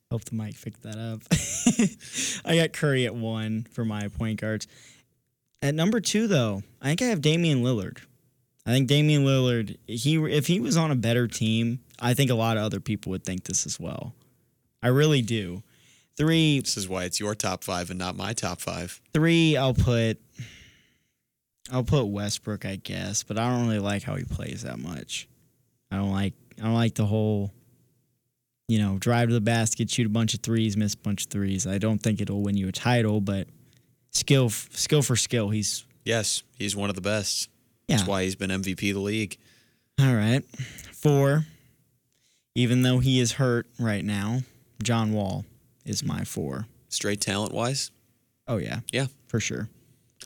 Hope 0.09 0.25
the 0.25 0.35
mic 0.35 0.59
picked 0.59 0.81
that 0.81 0.97
up. 0.97 1.21
I 2.45 2.55
got 2.55 2.73
Curry 2.73 3.05
at 3.05 3.13
one 3.13 3.67
for 3.71 3.85
my 3.85 4.07
point 4.07 4.41
guards. 4.41 4.67
At 5.61 5.75
number 5.75 5.99
two, 5.99 6.25
though, 6.27 6.63
I 6.81 6.87
think 6.87 7.03
I 7.03 7.05
have 7.05 7.21
Damian 7.21 7.63
Lillard. 7.63 7.99
I 8.65 8.71
think 8.71 8.87
Damian 8.87 9.25
Lillard, 9.25 9.77
he 9.85 10.15
if 10.15 10.47
he 10.47 10.59
was 10.59 10.75
on 10.75 10.89
a 10.89 10.95
better 10.95 11.27
team, 11.27 11.81
I 11.99 12.15
think 12.15 12.31
a 12.31 12.35
lot 12.35 12.57
of 12.57 12.63
other 12.63 12.79
people 12.79 13.11
would 13.11 13.23
think 13.23 13.43
this 13.43 13.67
as 13.67 13.79
well. 13.79 14.15
I 14.81 14.87
really 14.87 15.21
do. 15.21 15.61
Three, 16.17 16.59
This 16.59 16.77
is 16.77 16.87
why 16.87 17.05
it's 17.05 17.19
your 17.19 17.33
top 17.35 17.63
five 17.63 17.89
and 17.89 17.97
not 17.97 18.15
my 18.15 18.33
top 18.33 18.61
five. 18.61 19.01
three, 19.13 19.57
I'll 19.57 19.73
put, 19.73 20.19
I'll 21.71 21.83
put 21.83 22.05
Westbrook, 22.05 22.65
I 22.65 22.75
guess, 22.75 23.23
but 23.23 23.37
I 23.39 23.49
don't 23.49 23.65
really 23.67 23.79
like 23.79 24.03
how 24.03 24.15
he 24.15 24.23
plays 24.23 24.61
that 24.63 24.77
much. 24.79 25.27
I 25.91 25.97
don't 25.97 26.11
like, 26.11 26.33
I 26.59 26.65
don't 26.65 26.75
like 26.75 26.93
the 26.95 27.05
whole, 27.05 27.51
you 28.67 28.77
know, 28.79 28.97
drive 28.99 29.29
to 29.29 29.33
the 29.33 29.41
basket, 29.41 29.89
shoot 29.89 30.05
a 30.05 30.09
bunch 30.09 30.33
of 30.35 30.41
threes, 30.41 30.77
miss 30.77 30.93
a 30.93 30.97
bunch 30.97 31.25
of 31.25 31.31
threes. 31.31 31.65
I 31.65 31.77
don't 31.79 31.97
think 32.01 32.21
it'll 32.21 32.41
win 32.43 32.57
you 32.57 32.67
a 32.67 32.71
title, 32.71 33.19
but 33.19 33.47
skill, 34.11 34.49
skill 34.49 35.01
for 35.01 35.15
skill, 35.15 35.49
he's 35.49 35.85
Yes, 36.05 36.43
he's 36.59 36.75
one 36.75 36.89
of 36.89 36.95
the 36.95 37.01
best. 37.01 37.49
yeah. 37.87 37.95
That's 37.95 38.07
why 38.07 38.23
he's 38.23 38.35
been 38.35 38.49
MVP 38.51 38.89
of 38.89 38.95
the 38.95 39.01
league. 39.01 39.37
All 39.99 40.13
right, 40.13 40.43
four. 40.91 41.45
Even 42.55 42.81
though 42.83 42.99
he 42.99 43.19
is 43.19 43.33
hurt 43.33 43.65
right 43.79 44.03
now, 44.05 44.41
John 44.83 45.13
Wall 45.13 45.45
is 45.85 46.03
my 46.03 46.23
four. 46.23 46.67
Straight 46.89 47.21
talent 47.21 47.53
wise, 47.53 47.91
Oh 48.47 48.57
yeah, 48.57 48.79
yeah. 48.91 49.07
for 49.27 49.39
sure. 49.39 49.69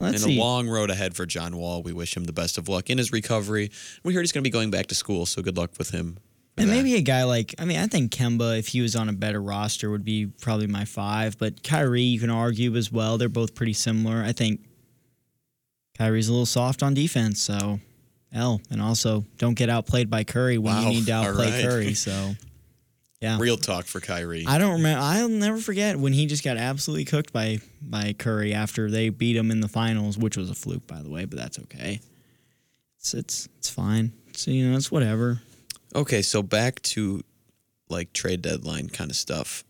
Let's 0.00 0.22
and 0.22 0.32
see. 0.32 0.38
a 0.38 0.40
long 0.40 0.68
road 0.68 0.90
ahead 0.90 1.16
for 1.16 1.26
John 1.26 1.56
Wall. 1.56 1.82
We 1.82 1.92
wish 1.92 2.16
him 2.16 2.24
the 2.24 2.32
best 2.32 2.56
of 2.58 2.68
luck 2.68 2.88
in 2.90 2.98
his 2.98 3.10
recovery. 3.10 3.70
We 4.04 4.14
heard 4.14 4.20
he's 4.20 4.30
going 4.32 4.44
to 4.44 4.48
be 4.48 4.52
going 4.52 4.70
back 4.70 4.86
to 4.88 4.94
school, 4.94 5.26
so 5.26 5.42
good 5.42 5.56
luck 5.56 5.72
with 5.78 5.90
him. 5.90 6.18
And 6.56 6.68
that. 6.68 6.72
maybe 6.74 6.94
a 6.96 7.00
guy 7.00 7.24
like 7.24 7.54
I 7.58 7.64
mean 7.64 7.78
I 7.78 7.86
think 7.86 8.12
Kemba 8.12 8.58
if 8.58 8.68
he 8.68 8.80
was 8.80 8.94
on 8.96 9.08
a 9.08 9.12
better 9.12 9.40
roster 9.40 9.90
would 9.90 10.04
be 10.04 10.26
probably 10.26 10.66
my 10.66 10.84
five, 10.84 11.38
but 11.38 11.62
Kyrie 11.62 12.02
you 12.02 12.20
can 12.20 12.30
argue 12.30 12.74
as 12.76 12.92
well. 12.92 13.16
They're 13.18 13.28
both 13.28 13.54
pretty 13.54 13.72
similar. 13.74 14.22
I 14.22 14.32
think 14.32 14.60
Kyrie's 15.96 16.28
a 16.28 16.32
little 16.32 16.46
soft 16.46 16.82
on 16.82 16.94
defense, 16.94 17.42
so 17.42 17.80
L. 18.32 18.60
And 18.70 18.80
also 18.82 19.24
don't 19.38 19.54
get 19.54 19.68
outplayed 19.68 20.10
by 20.10 20.22
Curry 20.24 20.58
when 20.58 20.74
Wow. 20.74 20.82
you 20.82 20.88
need 20.90 21.06
to 21.06 21.12
outplay 21.14 21.50
right. 21.52 21.62
Curry. 21.64 21.94
So 21.94 22.34
yeah. 23.20 23.38
real 23.40 23.56
talk 23.56 23.84
for 23.86 24.00
Kyrie. 24.00 24.44
I 24.46 24.58
don't 24.58 24.74
remember. 24.74 25.02
I'll 25.02 25.28
never 25.28 25.58
forget 25.58 25.96
when 25.96 26.12
he 26.12 26.26
just 26.26 26.44
got 26.44 26.56
absolutely 26.56 27.04
cooked 27.04 27.32
by 27.32 27.58
by 27.82 28.14
Curry 28.18 28.54
after 28.54 28.90
they 28.90 29.08
beat 29.08 29.36
him 29.36 29.50
in 29.50 29.60
the 29.60 29.68
finals, 29.68 30.16
which 30.16 30.36
was 30.36 30.50
a 30.50 30.54
fluke, 30.54 30.86
by 30.86 31.02
the 31.02 31.10
way. 31.10 31.24
But 31.24 31.38
that's 31.38 31.58
okay. 31.60 32.00
It's 32.98 33.14
it's 33.14 33.48
it's 33.58 33.70
fine. 33.70 34.12
So 34.34 34.50
you 34.50 34.70
know 34.70 34.76
it's 34.76 34.90
whatever. 34.90 35.40
okay, 35.94 36.22
so 36.22 36.42
back 36.42 36.80
to 36.82 37.22
like 37.88 38.12
trade 38.12 38.42
deadline 38.42 38.88
kind 38.88 39.10
of 39.10 39.16
stuff. 39.16 39.64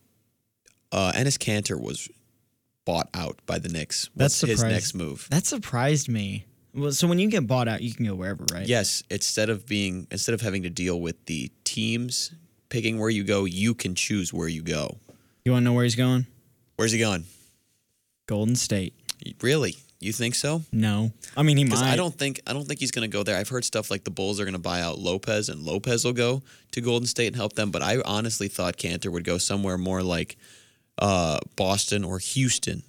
uh, 0.92 1.12
Enes 1.14 1.38
Kanter 1.38 1.80
was 1.80 2.08
bought 2.84 3.08
out 3.14 3.38
by 3.46 3.58
the 3.58 3.68
Knicks. 3.68 4.08
That's 4.16 4.40
his 4.40 4.62
next 4.62 4.94
move? 4.94 5.28
That 5.30 5.44
surprised 5.44 6.08
me. 6.08 6.46
Well, 6.74 6.92
so 6.92 7.06
when 7.06 7.18
you 7.18 7.28
get 7.28 7.46
bought 7.46 7.68
out, 7.68 7.82
you 7.82 7.92
can 7.92 8.06
go 8.06 8.14
wherever, 8.14 8.44
right? 8.52 8.66
Yes, 8.66 9.02
instead 9.10 9.50
of 9.50 9.66
being 9.66 10.06
instead 10.10 10.34
of 10.34 10.40
having 10.40 10.62
to 10.62 10.70
deal 10.70 11.00
with 11.00 11.24
the 11.26 11.50
teams 11.64 12.32
picking 12.68 12.98
where 12.98 13.10
you 13.10 13.24
go, 13.24 13.44
you 13.44 13.74
can 13.74 13.94
choose 13.94 14.32
where 14.32 14.48
you 14.48 14.62
go. 14.62 14.98
You 15.44 15.52
want 15.52 15.62
to 15.62 15.64
know 15.64 15.72
where 15.72 15.84
he's 15.84 15.96
going? 15.96 16.26
Where's 16.76 16.92
he 16.92 16.98
going? 16.98 17.24
Golden 18.26 18.56
State. 18.56 18.94
Really? 19.40 19.76
You 20.00 20.12
think 20.12 20.36
so? 20.36 20.62
No, 20.70 21.10
I 21.36 21.42
mean 21.42 21.56
he 21.56 21.64
might. 21.64 21.82
I 21.82 21.96
don't 21.96 22.14
think 22.14 22.40
I 22.46 22.52
don't 22.52 22.66
think 22.66 22.78
he's 22.78 22.92
going 22.92 23.10
to 23.10 23.12
go 23.12 23.24
there. 23.24 23.36
I've 23.36 23.48
heard 23.48 23.64
stuff 23.64 23.90
like 23.90 24.04
the 24.04 24.12
Bulls 24.12 24.38
are 24.38 24.44
going 24.44 24.52
to 24.52 24.60
buy 24.60 24.80
out 24.80 24.98
Lopez, 24.98 25.48
and 25.48 25.62
Lopez 25.62 26.04
will 26.04 26.12
go 26.12 26.42
to 26.70 26.80
Golden 26.80 27.08
State 27.08 27.26
and 27.26 27.34
help 27.34 27.54
them. 27.54 27.72
But 27.72 27.82
I 27.82 28.00
honestly 28.04 28.46
thought 28.46 28.76
Kanter 28.76 29.10
would 29.10 29.24
go 29.24 29.38
somewhere 29.38 29.76
more 29.76 30.04
like 30.04 30.36
uh, 30.98 31.40
Boston 31.56 32.04
or 32.04 32.20
Houston. 32.20 32.84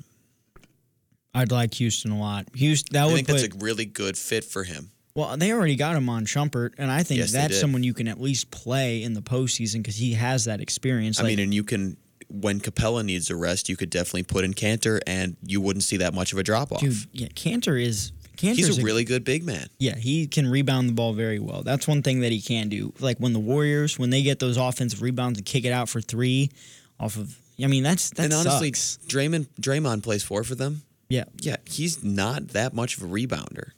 I'd 1.34 1.52
like 1.52 1.74
Houston 1.76 2.12
a 2.12 2.20
lot. 2.20 2.46
Houston. 2.54 2.94
That 2.94 3.04
I 3.04 3.06
would 3.08 3.16
think 3.16 3.28
put. 3.28 3.42
that's 3.42 3.56
a 3.56 3.58
really 3.58 3.86
good 3.86 4.16
fit 4.16 4.44
for 4.44 4.64
him. 4.64 4.92
Well, 5.20 5.36
they 5.38 5.52
already 5.52 5.76
got 5.76 5.96
him 5.96 6.08
on 6.08 6.26
Shumpert, 6.26 6.76
and 6.78 6.90
I 6.90 7.04
think 7.04 7.20
Yes, 7.20 7.32
that's 7.34 7.60
someone 7.60 7.84
you 7.84 7.94
can 7.94 8.08
at 8.08 8.22
least 8.22 8.52
play 8.52 9.04
in 9.04 9.14
the 9.14 9.22
postseason 9.22 9.78
because 9.78 9.98
he 9.98 10.14
has 10.14 10.46
that 10.46 10.62
experience. 10.62 11.20
I 11.20 11.24
Like, 11.24 11.32
mean, 11.32 11.40
and 11.40 11.54
you 11.54 11.64
can 11.64 11.98
when 12.30 12.60
Capela 12.60 13.04
needs 13.04 13.30
a 13.30 13.36
rest, 13.36 13.70
you 13.70 13.76
could 13.76 13.90
definitely 13.90 14.24
put 14.24 14.44
in 14.46 14.54
Kanter, 14.54 15.00
and 15.08 15.36
you 15.44 15.60
wouldn't 15.62 15.84
see 15.84 15.98
that 15.98 16.14
much 16.14 16.32
of 16.32 16.38
a 16.40 16.44
drop 16.44 16.72
off. 16.72 16.80
dude, 16.80 16.96
yeah, 17.12 17.28
Kanter 17.30 17.82
is. 17.82 18.12
Kanter's 18.38 18.68
He's 18.68 18.78
a 18.78 18.84
really 18.84 19.04
good 19.04 19.26
big 19.26 19.44
man. 19.44 19.68
Yeah, 19.80 19.98
he 19.98 20.26
can 20.26 20.48
rebound 20.48 20.88
the 20.88 20.94
ball 20.94 21.12
very 21.12 21.40
well. 21.40 21.62
That's 21.62 21.86
one 21.86 22.02
thing 22.02 22.22
that 22.22 22.32
he 22.32 22.40
can 22.40 22.70
do. 22.70 22.94
Like 23.02 23.18
when 23.18 23.34
the 23.34 23.40
Warriors, 23.40 24.00
when 24.00 24.12
they 24.12 24.22
get 24.22 24.40
those 24.40 24.56
offensive 24.56 25.02
rebounds 25.02 25.38
and 25.40 25.46
kick 25.46 25.66
it 25.66 25.74
out 25.74 25.90
for 25.90 26.00
three, 26.00 26.50
off 26.98 27.18
of. 27.18 27.38
I 27.62 27.68
mean, 27.68 27.84
that's 27.84 28.12
that 28.12 28.24
and 28.26 28.34
honestly, 28.34 28.72
sucks. 28.72 29.06
Draymond 29.08 29.48
Draymond 29.60 30.04
plays 30.04 30.24
four 30.24 30.46
for 30.46 30.56
them. 30.56 30.84
Yeah, 31.10 31.26
Yeah, 31.42 31.58
he's 31.66 32.02
not 32.04 32.50
that 32.50 32.74
much 32.74 32.96
of 32.96 33.04
a 33.04 33.08
rebounder. 33.08 33.72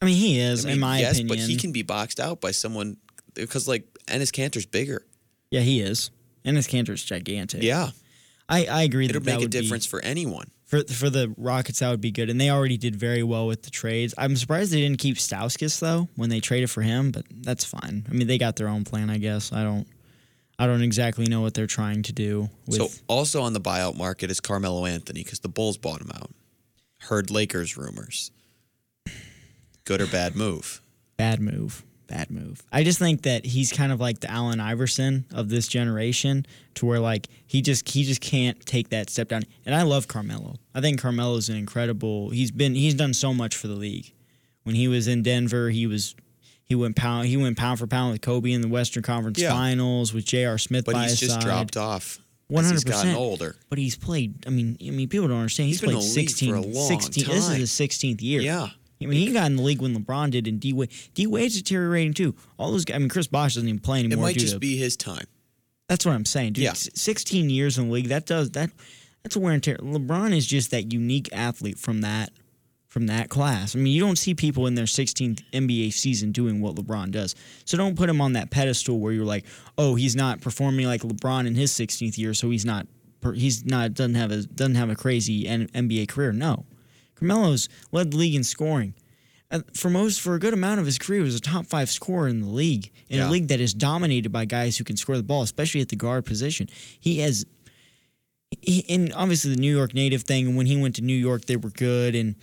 I 0.00 0.04
mean 0.04 0.16
he 0.16 0.38
is 0.40 0.64
I 0.64 0.68
mean, 0.68 0.74
in 0.74 0.80
my 0.80 1.00
yes, 1.00 1.16
opinion. 1.18 1.28
but 1.28 1.38
he 1.38 1.56
can 1.56 1.72
be 1.72 1.82
boxed 1.82 2.20
out 2.20 2.40
by 2.40 2.50
someone 2.50 2.96
because 3.34 3.66
like 3.66 3.84
Enes 4.06 4.32
Kanter's 4.32 4.66
bigger. 4.66 5.06
Yeah, 5.50 5.60
he 5.60 5.80
is. 5.80 6.10
And 6.44 6.56
his 6.56 6.66
Kanter's 6.66 7.02
gigantic. 7.04 7.62
Yeah, 7.62 7.90
I, 8.48 8.66
I 8.66 8.82
agree. 8.82 9.06
it'll 9.06 9.20
that 9.20 9.24
that 9.24 9.30
make 9.32 9.38
a 9.38 9.44
would 9.44 9.50
be- 9.50 9.60
difference 9.60 9.86
for 9.86 10.00
anyone. 10.04 10.50
for 10.64 10.84
for 10.84 11.10
the 11.10 11.34
Rockets. 11.36 11.80
That 11.80 11.90
would 11.90 12.00
be 12.00 12.12
good, 12.12 12.30
and 12.30 12.40
they 12.40 12.50
already 12.50 12.76
did 12.76 12.94
very 12.94 13.22
well 13.22 13.46
with 13.46 13.62
the 13.62 13.70
trades. 13.70 14.14
I'm 14.16 14.36
surprised 14.36 14.72
they 14.72 14.80
didn't 14.80 14.98
keep 14.98 15.16
Stauskas 15.16 15.80
though 15.80 16.08
when 16.14 16.30
they 16.30 16.40
traded 16.40 16.70
for 16.70 16.82
him, 16.82 17.10
but 17.10 17.24
that's 17.30 17.64
fine. 17.64 18.06
I 18.08 18.12
mean, 18.12 18.26
they 18.28 18.38
got 18.38 18.56
their 18.56 18.68
own 18.68 18.84
plan, 18.84 19.10
I 19.10 19.18
guess. 19.18 19.52
I 19.52 19.64
don't, 19.64 19.86
I 20.58 20.66
don't 20.66 20.82
exactly 20.82 21.26
know 21.26 21.40
what 21.40 21.54
they're 21.54 21.66
trying 21.66 22.02
to 22.04 22.12
do. 22.12 22.48
With, 22.66 22.78
so 22.78 22.88
also 23.08 23.42
on 23.42 23.52
the 23.52 23.60
buyout 23.60 23.96
market 23.96 24.30
is 24.30 24.40
Carmelo 24.40 24.84
Anthony 24.86 25.24
because 25.24 25.40
the 25.40 25.48
Bulls 25.48 25.78
bought 25.78 26.00
him 26.00 26.10
out. 26.14 26.30
Heard 27.00 27.30
Lakers 27.30 27.76
rumors. 27.76 28.30
Good 29.86 30.02
or 30.02 30.06
bad 30.06 30.36
move? 30.36 30.82
Bad 31.16 31.40
move. 31.40 31.82
Bad 32.08 32.30
move. 32.30 32.62
I 32.70 32.84
just 32.84 32.98
think 33.00 33.22
that 33.22 33.44
he's 33.44 33.72
kind 33.72 33.90
of 33.90 33.98
like 34.00 34.20
the 34.20 34.30
Allen 34.30 34.60
Iverson 34.60 35.24
of 35.32 35.48
this 35.48 35.66
generation, 35.66 36.46
to 36.74 36.86
where 36.86 37.00
like 37.00 37.26
he 37.46 37.62
just 37.62 37.88
he 37.88 38.04
just 38.04 38.20
can't 38.20 38.64
take 38.64 38.90
that 38.90 39.10
step 39.10 39.28
down. 39.28 39.42
And 39.64 39.74
I 39.74 39.82
love 39.82 40.06
Carmelo. 40.06 40.56
I 40.74 40.80
think 40.80 41.00
Carmelo's 41.00 41.48
an 41.48 41.56
incredible. 41.56 42.30
He's 42.30 42.50
been 42.52 42.74
he's 42.76 42.94
done 42.94 43.12
so 43.14 43.34
much 43.34 43.56
for 43.56 43.66
the 43.66 43.74
league. 43.74 44.12
When 44.62 44.76
he 44.76 44.86
was 44.86 45.08
in 45.08 45.22
Denver, 45.24 45.70
he 45.70 45.86
was 45.88 46.14
he 46.64 46.76
went 46.76 46.94
pound 46.94 47.26
he 47.26 47.36
went 47.36 47.56
pound 47.56 47.80
for 47.80 47.88
pound 47.88 48.12
with 48.12 48.20
Kobe 48.20 48.52
in 48.52 48.60
the 48.60 48.68
Western 48.68 49.02
Conference 49.02 49.40
Yeah. 49.40 49.50
Finals 49.50 50.12
with 50.14 50.24
J.R. 50.26 50.58
Smith 50.58 50.84
But 50.84 50.96
he's 50.96 51.18
just 51.18 51.32
side. 51.34 51.42
dropped 51.42 51.76
off. 51.76 52.20
Hundred 52.52 52.70
He's 52.70 52.84
gotten 52.84 53.00
percent 53.00 53.18
older. 53.18 53.56
But 53.68 53.78
he's 53.78 53.96
played. 53.96 54.46
I 54.46 54.50
mean, 54.50 54.76
I 54.80 54.90
mean, 54.90 55.08
people 55.08 55.26
don't 55.26 55.38
understand. 55.38 55.68
He's, 55.68 55.80
He's 55.80 55.90
played 55.90 56.02
16, 56.02 56.50
for 56.52 56.56
a 56.56 56.60
long 56.60 56.86
16 56.88 57.24
This 57.26 57.48
is 57.48 57.56
his 57.56 57.72
sixteenth 57.72 58.22
year. 58.22 58.40
Yeah. 58.42 58.68
I 59.02 59.06
mean, 59.06 59.18
he 59.18 59.32
got 59.32 59.46
in 59.46 59.56
the 59.56 59.62
league 59.62 59.82
when 59.82 59.94
LeBron 59.96 60.30
did, 60.30 60.46
and 60.46 60.58
D 60.58 60.72
Wade. 60.72 60.90
D 61.14 61.26
Wade's 61.26 61.56
deteriorating 61.56 62.14
too. 62.14 62.34
All 62.56 62.72
those. 62.72 62.84
guys, 62.84 62.96
I 62.96 62.98
mean, 62.98 63.08
Chris 63.08 63.26
Bosh 63.26 63.54
doesn't 63.54 63.68
even 63.68 63.80
play 63.80 64.00
anymore. 64.00 64.18
It 64.18 64.22
might 64.22 64.38
just 64.38 64.54
to- 64.54 64.58
be 64.58 64.76
his 64.76 64.96
time. 64.96 65.26
That's 65.88 66.04
what 66.04 66.12
I'm 66.12 66.24
saying, 66.24 66.54
dude. 66.54 66.64
Yeah. 66.64 66.72
Sixteen 66.72 67.48
years 67.50 67.78
in 67.78 67.88
the 67.88 67.92
league. 67.92 68.08
That 68.08 68.26
does 68.26 68.50
that. 68.52 68.70
That's 69.22 69.36
a 69.36 69.40
wear 69.40 69.52
and 69.52 69.62
tear. 69.62 69.76
LeBron 69.78 70.34
is 70.36 70.46
just 70.46 70.70
that 70.70 70.92
unique 70.92 71.28
athlete 71.32 71.78
from 71.78 72.00
that 72.00 72.30
from 72.88 73.08
that 73.08 73.28
class. 73.28 73.76
I 73.76 73.78
mean, 73.78 73.92
you 73.92 74.00
don't 74.00 74.16
see 74.16 74.34
people 74.34 74.66
in 74.66 74.74
their 74.74 74.86
16th 74.86 75.42
NBA 75.52 75.92
season 75.92 76.32
doing 76.32 76.62
what 76.62 76.76
LeBron 76.76 77.10
does. 77.10 77.34
So 77.66 77.76
don't 77.76 77.94
put 77.94 78.08
him 78.08 78.22
on 78.22 78.32
that 78.32 78.50
pedestal 78.50 78.98
where 78.98 79.12
you're 79.12 79.26
like, 79.26 79.44
oh, 79.76 79.96
he's 79.96 80.16
not 80.16 80.40
performing 80.40 80.86
like 80.86 81.02
LeBron 81.02 81.46
in 81.46 81.54
his 81.54 81.72
16th 81.72 82.16
year, 82.16 82.32
so 82.32 82.48
he's 82.48 82.64
not 82.64 82.86
he's 83.34 83.66
not 83.66 83.92
doesn't 83.94 84.14
have 84.14 84.30
a 84.32 84.42
doesn't 84.44 84.76
have 84.76 84.88
a 84.88 84.96
crazy 84.96 85.44
NBA 85.44 86.08
career. 86.08 86.32
No, 86.32 86.64
Carmelo's 87.16 87.68
led 87.92 88.10
the 88.12 88.16
league 88.16 88.34
in 88.34 88.44
scoring. 88.44 88.94
For 89.74 89.90
most, 89.90 90.20
for 90.20 90.34
a 90.34 90.38
good 90.40 90.52
amount 90.54 90.80
of 90.80 90.86
his 90.86 90.98
career, 90.98 91.20
he 91.20 91.24
was 91.24 91.36
a 91.36 91.40
top 91.40 91.66
five 91.66 91.88
scorer 91.88 92.26
in 92.28 92.40
the 92.40 92.48
league, 92.48 92.90
in 93.08 93.18
Yeah. 93.18 93.28
a 93.28 93.30
league 93.30 93.48
that 93.48 93.60
is 93.60 93.72
dominated 93.72 94.30
by 94.30 94.44
guys 94.44 94.76
who 94.76 94.84
can 94.84 94.96
score 94.96 95.16
the 95.16 95.22
ball, 95.22 95.42
especially 95.42 95.80
at 95.80 95.88
the 95.88 95.96
guard 95.96 96.24
position. 96.24 96.68
He 96.98 97.18
has 97.20 97.44
he, 98.60 98.84
and 98.88 99.12
obviously 99.14 99.52
the 99.54 99.60
New 99.60 99.74
York 99.74 99.92
native 99.94 100.22
thing. 100.22 100.46
And 100.48 100.56
when 100.56 100.66
he 100.66 100.76
went 100.76 100.94
to 100.96 101.02
New 101.02 101.16
York, 101.16 101.44
they 101.46 101.56
were 101.56 101.70
good, 101.70 102.14
and 102.14 102.36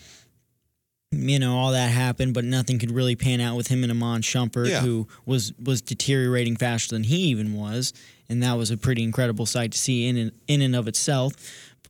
you 1.11 1.39
know 1.39 1.55
all 1.57 1.71
that 1.71 1.91
happened, 1.91 2.33
but 2.33 2.43
nothing 2.45 2.79
could 2.79 2.91
really 2.91 3.15
pan 3.15 3.39
out 3.39 3.55
with 3.55 3.67
him 3.67 3.83
and 3.83 3.91
Iman 3.91 4.21
Shumpert, 4.21 4.69
Yeah. 4.69 4.81
who 4.81 5.07
was 5.25 5.53
was 5.63 5.81
deteriorating 5.81 6.55
faster 6.55 6.95
than 6.95 7.03
he 7.03 7.17
even 7.27 7.53
was, 7.53 7.93
and 8.29 8.41
that 8.43 8.53
was 8.53 8.71
a 8.71 8.77
pretty 8.77 9.03
incredible 9.03 9.45
sight 9.45 9.71
to 9.73 9.77
see 9.77 10.07
in 10.07 10.17
and, 10.17 10.31
in 10.47 10.61
and 10.61 10.75
of 10.75 10.87
itself. 10.87 11.33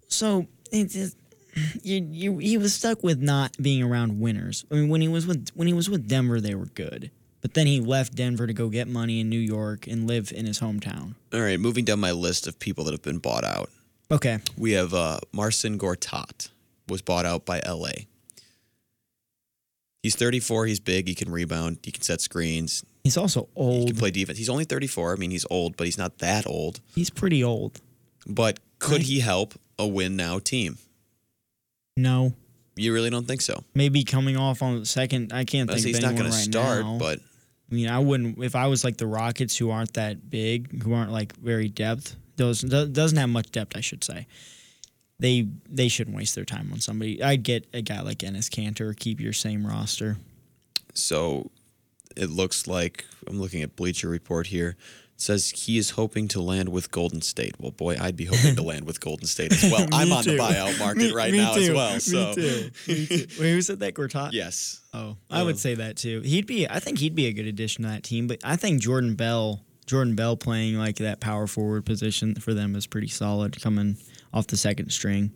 So 0.08 0.48
it 0.72 0.90
just, 0.90 1.18
you, 1.84 2.08
you, 2.12 2.38
he 2.38 2.58
was 2.58 2.74
stuck 2.74 3.04
with 3.04 3.22
not 3.22 3.56
being 3.62 3.84
around 3.84 4.20
winners. 4.20 4.66
I 4.72 4.76
mean, 4.76 4.90
when 4.90 5.02
he 5.02 5.08
was 5.08 5.26
with 5.28 5.50
when 5.54 5.68
he 5.68 5.74
was 5.74 5.90
with 5.90 6.08
Denver, 6.08 6.40
they 6.42 6.56
were 6.56 6.66
good. 6.68 7.12
But 7.42 7.54
then 7.56 7.68
he 7.68 7.82
left 7.82 8.16
Denver 8.16 8.48
to 8.48 8.54
go 8.54 8.70
get 8.70 8.88
money 8.88 9.20
in 9.20 9.30
New 9.30 9.40
York 9.40 9.86
and 9.88 10.08
live 10.08 10.32
in 10.32 10.46
his 10.46 10.60
hometown. 10.62 11.16
All 11.34 11.42
right, 11.42 11.60
moving 11.60 11.84
down 11.84 12.00
my 12.00 12.12
list 12.12 12.48
of 12.48 12.58
people 12.58 12.86
that 12.86 12.92
have 12.92 13.02
been 13.02 13.18
bought 13.20 13.44
out. 13.44 13.70
Okay. 14.10 14.40
We 14.58 14.72
have 14.74 14.94
uh, 14.94 15.20
Marcin 15.34 15.78
Gortat 15.78 16.50
was 16.88 17.02
bought 17.02 17.26
out 17.26 17.46
by 17.46 17.60
LA. 17.68 17.90
He's 20.02 20.16
34. 20.16 20.66
He's 20.68 20.80
big. 20.80 21.08
He 21.08 21.16
can 21.16 21.32
rebound. 21.32 21.80
He 21.84 21.92
can 21.92 22.02
set 22.04 22.20
screens. 22.22 22.84
He's 23.04 23.18
also 23.18 23.48
old. 23.56 23.82
He 23.82 23.88
can 23.88 23.96
play 23.98 24.12
defense. 24.12 24.38
He's 24.38 24.50
only 24.50 24.66
34. 24.66 25.14
I 25.14 25.16
mean, 25.16 25.32
he's 25.32 25.46
old, 25.50 25.78
but 25.78 25.86
he's 25.86 25.98
not 25.98 26.18
that 26.20 26.46
old. 26.48 26.80
He's 26.94 27.10
pretty 27.10 27.44
old. 27.44 27.80
But 28.28 28.60
could 28.80 28.92
Right. 28.98 29.02
he 29.02 29.20
help 29.22 29.54
a 29.80 29.88
win 29.88 30.16
now 30.16 30.40
team? 30.40 30.78
No. 31.98 32.34
You 32.76 32.94
really 32.94 33.10
don't 33.10 33.28
think 33.28 33.42
so? 33.42 33.64
Maybe 33.76 34.04
coming 34.04 34.36
off 34.38 34.62
on 34.64 34.80
the 34.80 34.86
second. 34.86 35.32
I 35.32 35.46
can't 35.46 35.70
I 35.70 35.74
think 35.74 35.84
say 35.84 35.90
of 35.92 35.96
he's 35.96 36.04
not 36.04 36.16
going 36.16 36.26
right 36.32 36.38
to 36.38 36.52
start, 36.52 36.86
now. 36.86 36.98
but 36.98 37.20
I 37.72 37.76
mean, 37.76 37.88
I 37.88 38.00
wouldn't 38.00 38.44
if 38.44 38.56
I 38.56 38.68
was 38.68 38.84
like 38.84 38.98
the 38.98 39.08
Rockets, 39.08 39.56
who 39.58 39.70
aren't 39.70 39.94
that 39.94 40.30
big, 40.30 40.82
who 40.84 40.94
aren't 40.94 41.12
like 41.12 41.36
very 41.38 41.70
depth. 41.70 42.16
Those 42.36 42.62
doesn't 42.62 43.18
have 43.18 43.30
much 43.30 43.52
depth, 43.52 43.78
I 43.78 43.82
should 43.82 44.04
say. 44.04 44.26
They 45.20 45.48
they 45.70 45.88
shouldn't 45.88 46.18
waste 46.18 46.34
their 46.34 46.46
time 46.46 46.72
on 46.74 46.80
somebody. 46.80 47.22
I'd 47.22 47.44
get 47.44 47.68
a 47.74 47.82
guy 47.84 48.02
like 48.02 48.20
Enes 48.20 48.50
Kanter, 48.50 48.98
keep 48.98 49.20
your 49.20 49.34
same 49.34 49.66
roster. 49.68 50.18
so 50.96 51.52
it 52.16 52.30
looks 52.30 52.68
like 52.68 53.06
I'm 53.28 53.40
looking 53.40 53.62
at 53.64 53.76
Bleacher 53.76 54.08
Report 54.10 54.48
here. 54.48 54.76
Says 55.16 55.52
he 55.52 55.78
is 55.78 55.92
hoping 55.92 56.28
to 56.30 56.42
land 56.42 56.70
with 56.70 56.92
Golden 56.92 57.22
State. 57.22 57.56
Well, 57.60 57.72
boy, 57.72 57.96
I'd 58.00 58.18
be 58.18 58.26
hoping 58.26 58.56
to 58.56 58.64
land 58.72 58.86
with 58.86 59.00
Golden 59.00 59.26
State 59.28 59.54
as 59.54 59.64
well. 59.72 59.88
I'm 59.94 60.12
on 60.12 60.24
the 60.26 60.38
buyout 60.38 60.78
market 60.80 61.14
right 61.14 61.34
now 61.34 61.54
as 61.56 61.70
well. 61.72 62.00
So 62.00 62.34
Wait, 62.88 63.30
who 63.38 63.62
said 63.62 63.80
that? 63.80 63.94
Gortat? 63.94 64.32
yes, 64.34 64.82
Oh, 64.94 65.16
I 65.30 65.42
uh, 65.42 65.46
would 65.46 65.60
say 65.60 65.76
that 65.76 65.96
too. 65.98 66.22
He'd 66.22 66.46
be. 66.48 66.68
I 66.68 66.80
think 66.80 66.98
he'd 67.00 67.16
be 67.16 67.28
a 67.28 67.34
good 67.34 67.46
addition 67.48 67.84
to 67.84 67.90
that 67.90 68.04
team. 68.04 68.28
But 68.28 68.40
I 68.44 68.56
think 68.58 68.82
Jordan 68.82 69.16
Bell, 69.16 69.62
Jordan 69.86 70.16
Bell 70.16 70.36
playing 70.36 70.78
like 70.78 70.98
that 70.98 71.20
power 71.22 71.48
forward 71.48 71.86
position 71.86 72.36
for 72.36 72.54
them 72.54 72.76
is 72.76 72.86
pretty 72.88 73.08
solid, 73.08 73.62
coming 73.62 73.98
off 74.34 74.48
the 74.48 74.58
second 74.58 74.92
string. 74.92 75.32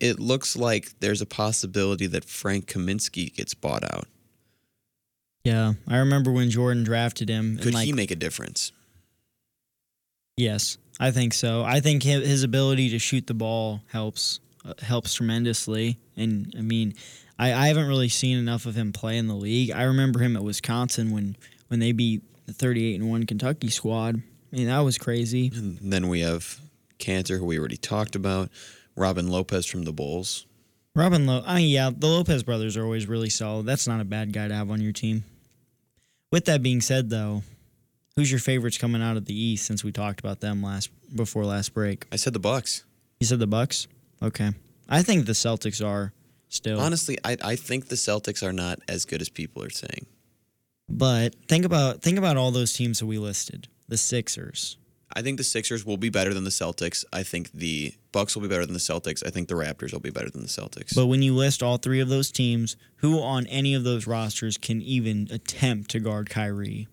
it 0.00 0.20
looks 0.20 0.54
like 0.56 0.98
there's 1.00 1.20
a 1.22 1.26
possibility 1.26 2.06
that 2.06 2.24
Frank 2.24 2.66
Kaminsky 2.66 3.34
gets 3.34 3.52
bought 3.54 3.84
out. 3.92 4.06
Yeah, 5.44 5.74
I 5.88 5.98
remember 5.98 6.30
when 6.30 6.50
Jordan 6.50 6.84
drafted 6.84 7.28
him. 7.28 7.58
Could 7.58 7.74
like, 7.74 7.86
he 7.86 7.92
make 7.92 8.10
a 8.10 8.16
difference? 8.16 8.72
Yes, 10.36 10.78
I 10.98 11.10
think 11.10 11.32
so. 11.32 11.62
I 11.62 11.80
think 11.80 12.02
his 12.02 12.42
ability 12.42 12.90
to 12.90 12.98
shoot 12.98 13.26
the 13.26 13.34
ball 13.34 13.82
helps 13.88 14.40
uh, 14.64 14.74
helps 14.82 15.14
tremendously. 15.14 15.98
And 16.16 16.54
I 16.56 16.60
mean, 16.60 16.94
I, 17.38 17.52
I 17.52 17.66
haven't 17.68 17.88
really 17.88 18.08
seen 18.08 18.36
enough 18.36 18.66
of 18.66 18.74
him 18.74 18.92
play 18.92 19.16
in 19.16 19.26
the 19.26 19.34
league. 19.34 19.70
I 19.70 19.84
remember 19.84 20.20
him 20.20 20.36
at 20.36 20.44
Wisconsin 20.44 21.10
when 21.10 21.36
when 21.68 21.80
they 21.80 21.92
beat 21.92 22.22
the 22.46 22.52
38 22.52 23.00
and 23.00 23.10
one 23.10 23.24
Kentucky 23.24 23.68
squad. 23.68 24.22
I 24.52 24.56
mean, 24.56 24.66
that 24.66 24.80
was 24.80 24.98
crazy. 24.98 25.50
And 25.54 25.78
then 25.80 26.08
we 26.08 26.20
have 26.20 26.60
Kanter, 26.98 27.38
who 27.38 27.46
we 27.46 27.58
already 27.58 27.76
talked 27.76 28.16
about. 28.16 28.50
Robin 28.96 29.28
Lopez 29.28 29.64
from 29.66 29.84
the 29.84 29.92
Bulls. 29.92 30.46
Robin 30.94 31.26
Lo, 31.26 31.42
I 31.46 31.56
mean, 31.56 31.70
yeah, 31.70 31.90
the 31.96 32.06
Lopez 32.06 32.42
brothers 32.42 32.76
are 32.76 32.84
always 32.84 33.06
really 33.06 33.30
solid. 33.30 33.66
That's 33.66 33.86
not 33.86 34.00
a 34.00 34.04
bad 34.04 34.32
guy 34.32 34.48
to 34.48 34.54
have 34.54 34.70
on 34.70 34.80
your 34.80 34.92
team. 34.92 35.24
With 36.32 36.46
that 36.46 36.62
being 36.62 36.80
said, 36.80 37.10
though, 37.10 37.42
Who's 38.20 38.30
your 38.30 38.40
favorites 38.40 38.76
coming 38.76 39.02
out 39.02 39.16
of 39.16 39.24
the 39.24 39.34
East 39.34 39.64
since 39.66 39.84
we 39.84 39.92
talked 39.92 40.20
about 40.20 40.40
them 40.40 40.62
last 40.62 40.90
before 41.14 41.44
last 41.44 41.72
break? 41.72 42.06
I 42.12 42.16
said 42.16 42.32
the 42.32 42.38
Bucks. 42.38 42.84
You 43.18 43.26
said 43.26 43.38
the 43.38 43.46
Bucks. 43.46 43.86
Okay, 44.22 44.50
I 44.90 45.02
think 45.02 45.24
the 45.26 45.32
Celtics 45.32 45.82
are 45.82 46.12
still. 46.50 46.80
Honestly, 46.80 47.18
I, 47.24 47.38
I 47.42 47.56
think 47.56 47.88
the 47.88 47.94
Celtics 47.94 48.42
are 48.42 48.52
not 48.52 48.80
as 48.88 49.06
good 49.06 49.22
as 49.22 49.28
people 49.28 49.62
are 49.62 49.70
saying. 49.70 50.04
But 50.86 51.34
think 51.48 51.64
about 51.64 52.02
think 52.02 52.18
about 52.18 52.36
all 52.36 52.50
those 52.50 52.74
teams 52.74 52.98
that 52.98 53.06
we 53.06 53.16
listed. 53.16 53.68
The 53.88 53.96
Sixers. 53.96 54.76
I 55.12 55.22
think 55.22 55.38
the 55.38 55.44
Sixers 55.44 55.84
will 55.84 55.96
be 55.96 56.08
better 56.08 56.32
than 56.32 56.44
the 56.44 56.50
Celtics. 56.50 57.04
I 57.12 57.22
think 57.22 57.50
the 57.52 57.94
Bucks 58.12 58.34
will 58.34 58.42
be 58.42 58.48
better 58.48 58.64
than 58.64 58.74
the 58.74 58.80
Celtics. 58.80 59.26
I 59.26 59.30
think 59.30 59.48
the 59.48 59.54
Raptors 59.54 59.92
will 59.92 60.00
be 60.00 60.10
better 60.10 60.30
than 60.30 60.42
the 60.42 60.48
Celtics. 60.48 60.94
But 60.94 61.06
when 61.06 61.22
you 61.22 61.34
list 61.34 61.62
all 61.62 61.78
three 61.78 62.00
of 62.00 62.08
those 62.08 62.30
teams, 62.30 62.76
who 62.96 63.20
on 63.20 63.46
any 63.46 63.74
of 63.74 63.82
those 63.82 64.06
rosters 64.06 64.56
can 64.56 64.80
even 64.82 65.28
attempt 65.30 65.90
to 65.90 66.00
guard 66.00 66.30
Kyrie? 66.30 66.86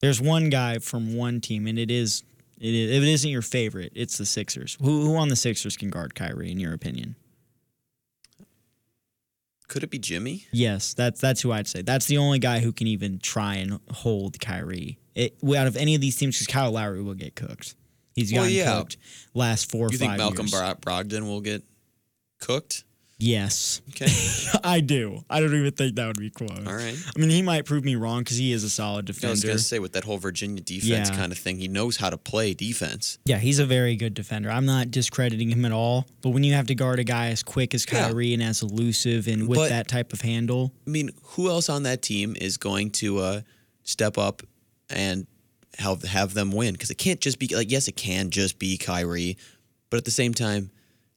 There's 0.00 0.20
one 0.20 0.50
guy 0.50 0.78
from 0.78 1.14
one 1.16 1.40
team, 1.40 1.66
and 1.66 1.78
it 1.78 1.90
is 1.90 2.24
it 2.58 2.74
is 2.74 2.90
if 2.90 3.02
it 3.02 3.08
isn't 3.08 3.30
your 3.30 3.42
favorite, 3.42 3.92
it's 3.94 4.18
the 4.18 4.26
Sixers. 4.26 4.76
Who 4.80 5.06
who 5.06 5.16
on 5.16 5.28
the 5.28 5.36
Sixers 5.36 5.76
can 5.76 5.90
guard 5.90 6.14
Kyrie 6.14 6.50
in 6.50 6.58
your 6.58 6.74
opinion? 6.74 7.16
Could 9.68 9.82
it 9.82 9.90
be 9.90 9.98
Jimmy? 9.98 10.46
Yes, 10.52 10.94
that's 10.94 11.20
that's 11.20 11.40
who 11.40 11.52
I'd 11.52 11.66
say. 11.66 11.82
That's 11.82 12.06
the 12.06 12.18
only 12.18 12.38
guy 12.38 12.60
who 12.60 12.72
can 12.72 12.86
even 12.86 13.18
try 13.18 13.56
and 13.56 13.80
hold 13.90 14.40
Kyrie. 14.40 14.98
It, 15.16 15.36
out 15.56 15.66
of 15.66 15.76
any 15.76 15.94
of 15.96 16.00
these 16.00 16.14
teams, 16.16 16.36
because 16.36 16.46
Kyle 16.46 16.70
Lowry 16.70 17.02
will 17.02 17.14
get 17.14 17.34
cooked. 17.34 17.74
He's 18.14 18.32
Well, 18.32 18.42
gotten 18.44 18.56
yeah. 18.56 18.78
cooked 18.78 18.96
last 19.34 19.70
four 19.70 19.88
or 19.88 19.90
you 19.90 19.98
think 19.98 20.16
Malcolm 20.16 20.46
years. 20.46 20.52
Brogdon 20.52 21.22
will 21.22 21.40
get 21.40 21.64
cooked? 22.40 22.84
yes, 23.18 23.80
Okay. 23.90 24.06
I 24.62 24.80
do. 24.80 25.24
I 25.30 25.40
don't 25.40 25.54
even 25.54 25.72
think 25.72 25.96
that 25.96 26.06
would 26.06 26.18
be 26.20 26.28
close. 26.28 26.50
All 26.66 26.74
right. 26.74 26.94
I 26.94 27.18
mean, 27.18 27.30
he 27.30 27.40
might 27.40 27.64
prove 27.64 27.82
me 27.82 27.94
wrong 27.94 28.18
because 28.20 28.36
he 28.36 28.52
is 28.52 28.62
a 28.62 28.68
solid 28.68 29.06
defender. 29.06 29.28
I 29.28 29.30
was 29.30 29.42
going 29.44 29.56
to 29.56 29.62
say, 29.62 29.78
with 29.78 29.92
that 29.92 30.04
whole 30.04 30.18
Virginia 30.18 30.62
defense 30.62 31.08
Yeah. 31.08 31.16
kind 31.16 31.32
of 31.32 31.38
thing, 31.38 31.58
he 31.58 31.66
knows 31.66 31.96
how 31.96 32.10
to 32.10 32.18
play 32.18 32.52
defense. 32.52 33.16
Yeah, 33.24 33.38
he's 33.38 33.58
a 33.58 33.64
very 33.64 33.96
good 33.96 34.12
defender. 34.12 34.50
I'm 34.50 34.66
not 34.66 34.90
discrediting 34.90 35.48
him 35.50 35.64
at 35.64 35.72
all. 35.72 36.06
But 36.20 36.30
when 36.30 36.44
you 36.44 36.52
have 36.52 36.66
to 36.66 36.74
guard 36.74 36.98
a 36.98 37.04
guy 37.04 37.28
as 37.28 37.42
quick 37.42 37.74
as 37.74 37.86
Yeah. 37.90 38.08
Kyrie 38.08 38.34
and 38.34 38.42
as 38.42 38.60
elusive 38.62 39.28
and 39.28 39.48
with 39.48 39.56
But- 39.60 39.68
that 39.70 39.88
type 39.88 40.12
of 40.12 40.20
handle, 40.20 40.74
I 40.86 40.90
mean, 40.90 41.08
who 41.22 41.48
else 41.48 41.70
on 41.70 41.84
that 41.84 42.02
team 42.02 42.36
is 42.38 42.58
going 42.58 42.90
to 42.92 43.18
uh, 43.20 43.40
step 43.82 44.18
up 44.18 44.42
and 44.90 45.26
have 45.78 46.02
have 46.02 46.34
them 46.34 46.52
win? 46.52 46.72
Because 46.72 46.90
it 46.90 46.98
can't 46.98 47.20
just 47.20 47.38
be 47.38 47.48
like 47.54 47.70
yes, 47.70 47.88
it 47.88 47.96
can 47.96 48.30
just 48.30 48.58
be 48.58 48.76
Kyrie, 48.78 49.36
but 49.90 49.96
at 49.98 50.04
the 50.04 50.10
same 50.10 50.32
time, 50.34 50.70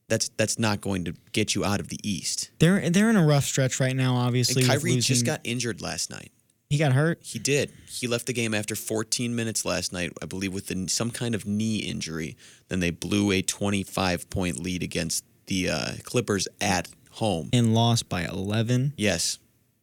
that's 0.07 0.29
that's 0.37 0.57
not 0.59 0.81
going 0.81 1.05
to 1.05 1.13
get 1.31 1.55
you 1.55 1.63
out 1.65 1.79
of 1.79 1.89
the 1.89 1.99
East. 2.03 2.51
they're 2.59 2.89
they're 2.89 3.09
in 3.09 3.15
a 3.15 3.25
rough 3.25 3.45
stretch 3.45 3.79
right 3.79 3.95
now. 3.95 4.15
Obviously, 4.15 4.63
And 4.63 4.71
Kyrie 4.71 4.97
just 4.97 5.25
got 5.25 5.41
injured 5.43 5.81
last 5.81 6.09
night. 6.09 6.31
he 6.69 6.77
got 6.77 6.93
hurt. 6.93 7.19
He 7.23 7.39
did. 7.39 7.71
He 7.87 8.07
left 8.07 8.25
the 8.27 8.33
game 8.33 8.53
after 8.53 8.75
14 8.75 9.35
minutes 9.35 9.65
last 9.65 9.91
night, 9.93 10.11
I 10.21 10.25
believe, 10.25 10.53
with 10.53 10.67
the, 10.67 10.87
some 10.87 11.09
kind 11.11 11.33
of 11.35 11.45
knee 11.45 11.77
injury. 11.77 12.37
Then 12.69 12.79
they 12.79 12.91
blew 12.91 13.31
a 13.31 13.41
25 13.41 14.29
point 14.29 14.59
lead 14.59 14.83
against 14.83 15.23
the 15.47 15.69
uh, 15.69 15.91
Clippers 16.03 16.47
at 16.61 16.87
home. 17.11 17.49
and 17.53 17.73
lost 17.73 18.07
by 18.09 18.23
11 18.25 18.93
Yes, 18.97 19.39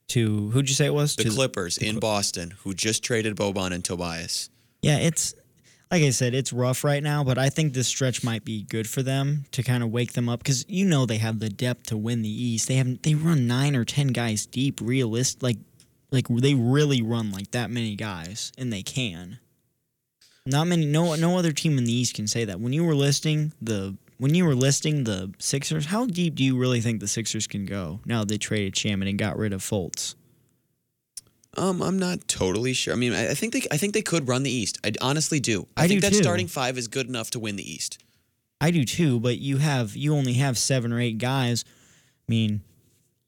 to 0.09 0.51
who'd 0.51 0.69
you 0.69 0.75
say 0.75 0.87
it 0.87 0.95
was? 0.95 1.17
the 1.17 1.25
To 1.25 1.31
Clippers 1.31 1.79
in 1.79 1.99
Boston, 1.99 2.55
who 2.63 2.75
just 2.75 3.03
traded 3.03 3.37
Boban 3.37 3.73
and 3.73 3.85
Tobias. 3.85 4.51
Yeah, 4.83 4.99
it's 4.99 5.35
like 5.91 6.03
I 6.03 6.11
said, 6.11 6.35
it's 6.35 6.53
rough 6.53 6.85
right 6.85 7.03
now, 7.03 7.23
but 7.23 7.39
I 7.39 7.49
think 7.49 7.73
this 7.73 7.87
stretch 7.87 8.25
might 8.25 8.45
be 8.45 8.63
good 8.63 8.89
for 8.89 9.03
them 9.03 9.45
to 9.53 9.63
kind 9.63 9.83
of 9.83 9.91
wake 9.91 10.13
them 10.13 10.29
up 10.29 10.41
because 10.41 10.65
you 10.69 10.85
know 10.85 11.07
they 11.07 11.19
have 11.19 11.39
the 11.39 11.49
depth 11.49 11.87
to 11.87 11.97
win 11.97 12.23
the 12.23 12.29
East. 12.29 12.69
They 12.69 12.77
have 12.77 13.03
they 13.03 13.15
run 13.15 13.47
nine 13.47 13.77
or 13.77 13.85
ten 13.85 14.09
guys 14.09 14.47
deep, 14.47 14.81
realist 14.81 15.43
like 15.43 15.59
like 16.11 16.29
they 16.29 16.55
really 16.55 17.03
run 17.03 17.31
like 17.33 17.51
that 17.53 17.71
many 17.71 17.95
guys, 17.95 18.53
and 18.59 18.73
they 18.73 18.83
can. 18.83 19.39
Not 20.45 20.69
many, 20.69 20.87
no 20.87 21.15
no 21.17 21.39
other 21.39 21.53
team 21.53 21.79
in 21.79 21.85
the 21.85 21.93
East 21.93 22.15
can 22.15 22.27
say 22.27 22.45
that. 22.45 22.61
When 22.61 22.73
you 22.73 22.85
were 22.85 22.95
listing 22.95 23.53
the 23.61 23.97
when 24.19 24.35
you 24.35 24.45
were 24.45 24.55
listing 24.55 25.05
the 25.05 25.33
Sixers, 25.39 25.87
how 25.87 26.07
deep 26.07 26.35
do 26.35 26.45
you 26.45 26.57
really 26.57 26.81
think 26.81 27.01
the 27.01 27.09
Sixers 27.09 27.47
can 27.47 27.67
go 27.67 28.01
now 28.05 28.25
they 28.25 28.39
traded 28.39 28.75
Shamet 28.75 29.09
and 29.09 29.19
got 29.19 29.37
rid 29.37 29.53
of 29.53 29.63
Fultz? 29.63 30.15
Um, 31.57 31.81
I'm 31.81 31.99
not 31.99 32.29
totally 32.29 32.75
sure. 32.75 32.93
I 32.93 32.97
mean, 32.97 33.15
I, 33.15 33.31
I 33.31 33.35
think 33.35 33.55
they, 33.55 33.63
I 33.71 33.79
think 33.79 33.95
they 33.95 34.03
could 34.03 34.29
run 34.29 34.43
the 34.43 34.51
East. 34.51 34.79
I 34.85 34.93
honestly 35.01 35.41
do. 35.41 35.67
I, 35.77 35.85
I 35.85 35.89
think 35.89 36.03
do 36.03 36.09
that 36.09 36.17
too. 36.17 36.23
starting 36.23 36.49
five 36.49 36.77
is 36.77 36.87
good 36.87 37.09
enough 37.09 37.31
to 37.31 37.39
win 37.39 37.57
the 37.57 37.71
East. 37.71 38.03
I 38.61 38.71
do 38.71 38.85
too, 38.85 39.21
but 39.21 39.39
you 39.39 39.59
have 39.59 39.97
you 39.97 40.15
only 40.15 40.35
have 40.35 40.59
seven 40.59 40.93
or 40.93 41.01
eight 41.01 41.19
guys. 41.19 41.65
I 41.67 42.31
mean, 42.31 42.63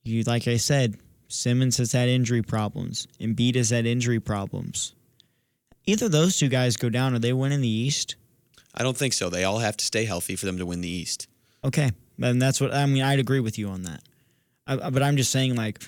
you 0.03 0.23
like 0.25 0.49
I 0.49 0.57
said, 0.57 0.97
Simmons 1.29 1.77
has 1.79 1.93
had 1.93 2.09
injury 2.09 2.43
problems. 2.43 3.07
Embiid 3.21 3.55
has 3.57 3.71
had 3.71 3.87
injury 3.87 4.21
problems. 4.21 4.95
Either 5.87 6.09
those 6.09 6.37
two 6.37 6.49
guys 6.49 6.77
go 6.77 6.91
down, 6.91 7.15
or 7.15 7.19
they 7.19 7.33
win 7.33 7.53
in 7.53 7.61
the 7.61 7.69
East? 7.69 8.17
I 8.79 8.85
don't 8.85 8.97
think 8.97 9.13
so. 9.13 9.29
They 9.29 9.45
all 9.45 9.59
have 9.59 9.77
to 9.77 9.85
stay 9.85 10.05
healthy 10.05 10.37
for 10.37 10.47
them 10.47 10.57
to 10.59 10.65
win 10.65 10.81
the 10.81 10.89
East. 10.89 11.27
Okay, 11.65 11.91
and 12.23 12.41
that's 12.41 12.61
what 12.61 12.73
I 12.73 12.87
mean. 12.87 13.03
I'd 13.03 13.19
agree 13.19 13.41
with 13.41 13.59
you 13.59 13.69
on 13.69 13.83
that. 13.83 14.03
I, 14.67 14.91
but 14.91 15.03
I'm 15.03 15.17
just 15.17 15.33
saying, 15.33 15.57
like, 15.57 15.83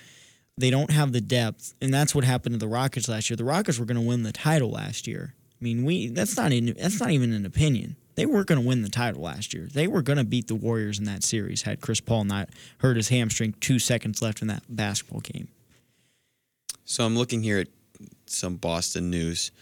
they 0.59 0.71
don't 0.71 0.91
have 0.91 1.13
the 1.13 1.21
depth, 1.21 1.75
and 1.81 1.95
that's 1.95 2.15
what 2.15 2.25
happened 2.25 2.55
to 2.55 2.59
the 2.59 2.69
Rockets 2.69 3.09
last 3.09 3.31
year. 3.31 3.37
The 3.37 3.45
Rockets 3.45 3.79
were 3.79 3.85
going 3.87 4.01
to 4.01 4.07
win 4.07 4.25
the 4.25 4.33
title 4.33 4.71
last 4.71 5.07
year. 5.07 5.35
I 5.39 5.65
mean, 5.65 5.85
we 5.85 6.09
that's 6.09 6.37
not 6.37 6.53
in, 6.53 6.75
that's 6.79 6.99
not 6.99 7.11
even 7.11 7.33
an 7.33 7.47
opinion. 7.47 7.97
They 8.17 8.27
weren't 8.27 8.49
going 8.49 8.61
to 8.61 8.67
win 8.67 8.83
the 8.83 8.89
title 8.89 9.23
last 9.23 9.55
year. 9.55 9.69
They 9.73 9.87
were 9.87 10.03
going 10.03 10.19
to 10.19 10.25
beat 10.25 10.49
the 10.49 10.57
Warriors 10.57 10.99
in 10.99 11.05
that 11.05 11.23
series 11.23 11.63
had 11.63 11.81
Chris 11.81 12.01
Paul 12.01 12.25
not 12.25 12.51
hurt 12.79 12.97
his 12.97 13.09
hamstring 13.09 13.55
two 13.61 13.79
seconds 13.79 14.21
left 14.21 14.43
in 14.43 14.49
that 14.49 14.65
basketball 14.69 15.21
game. 15.21 15.49
So 16.85 17.05
I'm 17.07 17.17
looking 17.17 17.43
here 17.43 17.61
at 17.61 17.69
some 18.27 18.57
Boston 18.57 19.11
news, 19.11 19.53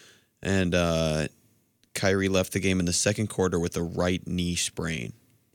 and 0.42 0.74
uh, 0.74 1.28
Kyrie 1.98 2.28
left 2.28 2.52
the 2.52 2.60
game 2.60 2.80
in 2.80 2.86
the 2.86 2.92
second 2.92 3.26
quarter 3.28 3.58
with 3.58 3.76
a 3.76 3.82
right 3.82 4.26
knee 4.26 4.54
sprain, 4.56 5.12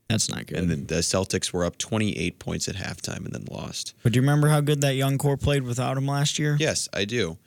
That's 0.10 0.30
not 0.30 0.46
good. 0.46 0.58
and 0.60 0.70
then 0.70 0.86
the 0.88 0.96
Celtics 1.02 1.52
were 1.54 1.66
up 1.66 1.78
28 1.78 2.38
points 2.40 2.68
at 2.68 2.76
halftime 2.76 3.26
and 3.26 3.34
then 3.34 3.46
lost. 3.50 3.94
but 4.04 4.12
do 4.14 4.18
you 4.18 4.22
remember 4.22 4.50
how 4.50 4.62
good 4.62 4.82
that 4.82 4.96
young 4.96 5.18
core 5.18 5.38
played 5.38 5.64
without 5.64 5.98
him 5.98 6.06
last 6.06 6.38
year? 6.38 6.56
Yes, 6.60 6.88
I 6.94 7.06
do. 7.06 7.38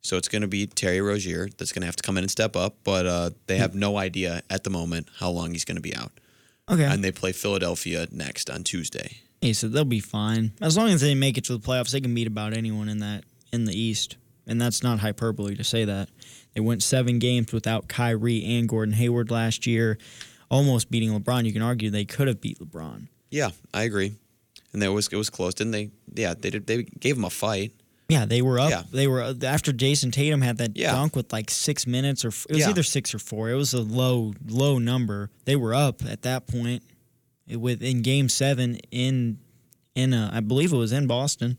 So 0.00 0.16
it's 0.16 0.28
going 0.28 0.42
to 0.42 0.48
be 0.48 0.66
Terry 0.66 1.00
Rozier 1.00 1.48
that's 1.58 1.72
going 1.72 1.82
to 1.82 1.86
have 1.86 1.96
to 1.96 2.02
come 2.02 2.16
in 2.16 2.24
and 2.24 2.30
step 2.30 2.56
up, 2.56 2.76
but 2.84 3.04
uh, 3.06 3.30
they 3.46 3.58
have 3.58 3.74
no 3.74 3.96
idea 3.98 4.42
at 4.48 4.64
the 4.64 4.70
moment 4.70 5.08
how 5.18 5.28
long 5.30 5.52
he's 5.52 5.64
going 5.64 5.76
to 5.76 5.82
be 5.82 5.94
out. 5.94 6.12
Okay. 6.70 6.84
And 6.84 7.02
they 7.02 7.10
play 7.12 7.32
Philadelphia 7.32 8.06
next 8.10 8.48
on 8.48 8.62
Tuesday. 8.62 9.18
Hey, 9.40 9.52
so 9.52 9.68
they'll 9.68 9.84
be 9.84 10.00
fine 10.00 10.52
as 10.60 10.76
long 10.76 10.88
as 10.90 11.00
they 11.00 11.14
make 11.14 11.36
it 11.38 11.44
to 11.44 11.52
the 11.56 11.58
playoffs. 11.60 11.90
They 11.90 12.00
can 12.00 12.14
beat 12.14 12.26
about 12.26 12.52
anyone 12.56 12.88
in 12.88 12.98
that 12.98 13.24
in 13.52 13.64
the 13.64 13.72
East, 13.78 14.16
and 14.46 14.60
that's 14.60 14.82
not 14.82 14.98
hyperbole 15.00 15.56
to 15.56 15.64
say 15.64 15.84
that. 15.84 16.08
They 16.58 16.62
went 16.62 16.82
seven 16.82 17.20
games 17.20 17.52
without 17.52 17.86
Kyrie 17.86 18.44
and 18.44 18.68
Gordon 18.68 18.94
Hayward 18.94 19.30
last 19.30 19.64
year, 19.64 19.96
almost 20.50 20.90
beating 20.90 21.10
LeBron. 21.12 21.44
You 21.44 21.52
can 21.52 21.62
argue 21.62 21.88
they 21.88 22.04
could 22.04 22.26
have 22.26 22.40
beat 22.40 22.58
LeBron. 22.58 23.06
Yeah, 23.30 23.50
I 23.72 23.84
agree. 23.84 24.14
And 24.72 24.82
that 24.82 24.90
was 24.90 25.06
it 25.06 25.14
was 25.14 25.30
close, 25.30 25.54
didn't 25.54 25.70
they? 25.70 25.90
Yeah, 26.12 26.34
they 26.36 26.50
did. 26.50 26.66
They 26.66 26.82
gave 26.82 27.16
him 27.16 27.24
a 27.24 27.30
fight. 27.30 27.74
Yeah, 28.08 28.26
they 28.26 28.42
were 28.42 28.58
up. 28.58 28.70
Yeah. 28.70 28.82
They 28.90 29.06
were 29.06 29.36
after 29.44 29.72
Jayson 29.72 30.10
Tatum 30.10 30.40
had 30.40 30.58
that 30.58 30.76
Yeah. 30.76 30.90
dunk 30.90 31.14
with 31.14 31.32
like 31.32 31.48
six 31.48 31.86
minutes, 31.86 32.24
or 32.24 32.30
it 32.30 32.48
was 32.50 32.58
Yeah. 32.58 32.70
either 32.70 32.82
six 32.82 33.14
or 33.14 33.20
four. 33.20 33.50
It 33.50 33.54
was 33.54 33.72
a 33.72 33.80
low, 33.80 34.34
low 34.48 34.78
number. 34.80 35.30
They 35.44 35.54
were 35.54 35.74
up 35.74 36.04
at 36.04 36.22
that 36.22 36.48
point 36.48 36.82
It- 37.46 37.58
with 37.60 37.84
in 37.84 38.02
Game 38.02 38.28
Seven 38.28 38.80
in 38.90 39.38
in 39.94 40.12
uh, 40.12 40.30
I 40.32 40.40
believe 40.40 40.72
it 40.72 40.76
was 40.76 40.90
in 40.90 41.06
Boston 41.06 41.56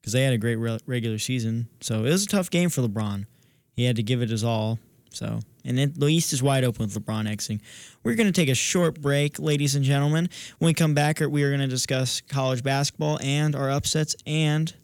because 0.00 0.14
they 0.14 0.22
had 0.22 0.32
a 0.32 0.38
great 0.38 0.56
re- 0.56 0.78
regular 0.86 1.18
season. 1.18 1.68
So 1.82 2.06
it 2.06 2.10
was 2.10 2.22
a 2.24 2.26
tough 2.26 2.48
game 2.48 2.70
for 2.70 2.80
LeBron. 2.80 3.26
He 3.74 3.84
had 3.84 3.96
to 3.96 4.02
give 4.02 4.22
it 4.22 4.30
his 4.30 4.44
all. 4.44 4.78
So 5.10 5.40
and 5.64 5.78
it, 5.78 5.98
the 5.98 6.06
East 6.06 6.32
is 6.32 6.42
wide 6.42 6.64
open 6.64 6.86
with 6.86 6.94
LeBron 6.94 7.28
exiting. 7.28 7.60
We're 8.02 8.14
going 8.14 8.26
to 8.26 8.32
take 8.32 8.48
a 8.48 8.54
short 8.54 9.00
break, 9.00 9.38
ladies 9.38 9.74
and 9.74 9.84
gentlemen. 9.84 10.28
When 10.58 10.66
we 10.66 10.74
come 10.74 10.94
back, 10.94 11.20
we 11.20 11.42
are 11.42 11.50
going 11.50 11.60
to 11.60 11.66
discuss 11.66 12.20
college 12.20 12.62
basketball 12.62 13.18
and 13.22 13.56
our 13.56 13.70
upsets 13.70 14.14
and 14.26 14.74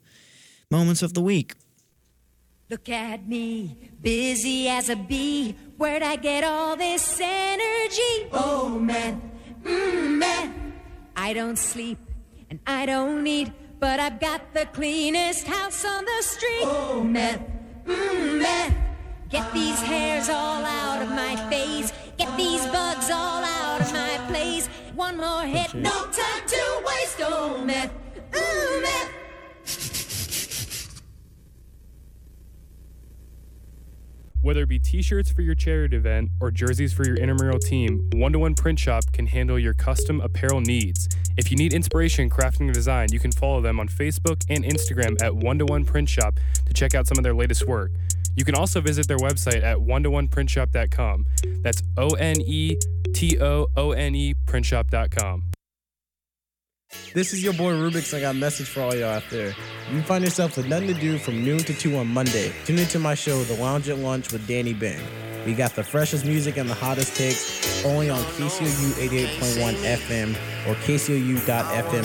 moments 0.70 1.03
of 1.03 1.14
the 1.14 1.20
week. 1.20 1.55
Look 2.70 2.88
at 2.88 3.26
me, 3.26 3.76
busy 4.01 4.68
as 4.68 4.88
a 4.88 4.97
bee. 4.97 5.57
Where'd 5.76 6.05
I 6.05 6.14
get 6.14 6.45
all 6.45 6.76
this 6.76 7.20
energy? 7.20 8.28
Oh 8.32 8.78
man, 8.80 9.20
mm, 9.64 10.16
man. 10.16 10.74
I 11.16 11.32
don't 11.32 11.59
sleep 11.59 11.99
and 12.49 12.61
I 12.68 12.86
don't 12.86 13.26
eat, 13.26 13.51
but 13.80 13.99
I've 13.99 14.20
got 14.20 14.55
the 14.55 14.66
cleanest 14.66 15.49
house 15.49 15.84
on 15.84 16.05
the 16.05 16.22
street. 16.22 16.62
Oh 16.62 17.03
man, 17.03 17.59
mm, 17.91 18.41
man. 18.41 18.74
Get 19.28 19.53
these 19.53 19.80
hairs 19.80 20.28
all 20.28 20.64
out 20.64 21.03
of 21.03 21.11
my 21.11 21.36
face. 21.51 21.93
Get 22.16 22.36
these 22.36 22.64
bugs 22.66 23.11
all 23.11 23.43
out 23.45 23.80
of 23.80 23.93
my 23.93 24.18
place. 24.28 24.66
One 24.95 25.16
more 25.16 25.43
hit, 25.43 25.74
no 25.74 25.91
time 25.91 26.47
to 26.47 26.82
waste. 26.86 27.20
Oh 27.20 27.62
man, 27.64 27.91
ooh 28.36 28.82
man. 28.82 29.09
Whether 34.43 34.62
it 34.62 34.68
be 34.68 34.78
t-shirts 34.78 35.30
for 35.30 35.43
your 35.43 35.55
charity 35.55 35.97
event 35.97 36.30
or 36.41 36.51
jerseys 36.51 36.93
for 36.93 37.07
your 37.07 37.16
intramural 37.16 37.59
team, 37.59 38.09
One 38.14 38.32
to 38.32 38.38
One 38.38 38.55
Print 38.55 38.78
Shop 38.78 39.05
can 39.12 39.26
handle 39.26 39.59
your 39.59 39.74
custom 39.74 40.20
apparel 40.22 40.61
needs. 40.61 41.09
If 41.37 41.51
you 41.51 41.57
need 41.57 41.72
inspiration 41.72 42.28
crafting 42.28 42.68
a 42.68 42.72
design, 42.72 43.09
you 43.12 43.20
can 43.20 43.33
follow 43.33 43.61
them 43.61 43.81
on 43.81 43.89
Facebook 43.89 44.45
and 44.49 44.64
Instagram 44.64 45.20
at 45.22 45.35
One 45.35 45.59
to 45.59 45.66
One 45.66 45.85
Print 45.85 46.09
Shop 46.09 46.39
to 46.66 46.74
check 46.74 46.95
out 46.95 47.07
some 47.07 47.18
of 47.18 47.24
their 47.24 47.35
latest 47.35 47.66
work. 47.66 47.91
You 48.37 48.45
can 48.45 48.55
also 48.55 48.81
visit 48.81 49.09
their 49.09 49.18
website 49.18 49.62
at 49.62 49.81
one 49.81 50.03
to 50.05 50.11
one 50.11 50.28
printshop.com. 50.28 51.26
That's 51.62 51.83
O 51.97 52.11
N 52.11 52.41
E 52.41 52.76
T 53.12 53.41
O 53.41 53.66
O 53.76 53.93
N 53.93 54.14
E 54.14 54.35
printshop.com. 54.47 55.45
This 57.14 57.33
is 57.33 57.43
your 57.43 57.53
boy 57.53 57.72
Rubix. 57.72 58.16
I 58.16 58.20
got 58.20 58.35
a 58.35 58.39
message 58.39 58.68
for 58.68 58.81
all 58.81 58.95
y'all 58.95 59.11
out 59.11 59.22
there. 59.31 59.55
You 59.93 60.03
find 60.03 60.24
yourself 60.24 60.57
with 60.57 60.66
nothing 60.66 60.89
to 60.89 60.95
do 60.95 61.18
from 61.18 61.45
noon 61.45 61.59
to 61.59 61.74
2 61.74 61.97
on 61.97 62.09
Monday. 62.09 62.53
Tune 62.64 62.78
into 62.81 62.99
my 62.99 63.14
show, 63.14 63.43
The 63.45 63.55
Lounge 63.55 63.89
at 63.89 63.99
Lunch 63.99 64.33
with 64.33 64.47
Danny 64.49 64.74
Bang. 64.74 65.01
We 65.47 65.55
got 65.55 65.76
the 65.76 65.85
freshest 65.85 66.24
music 66.24 66.57
and 66.57 66.68
the 66.68 66.74
hottest 66.74 67.16
takes 67.16 67.70
only 67.85 68.11
on 68.11 68.20
KCOU 68.20 68.93
88.1 69.09 69.74
FM 69.74 70.31
or 70.66 70.74
KCOU.FM. 70.76 72.05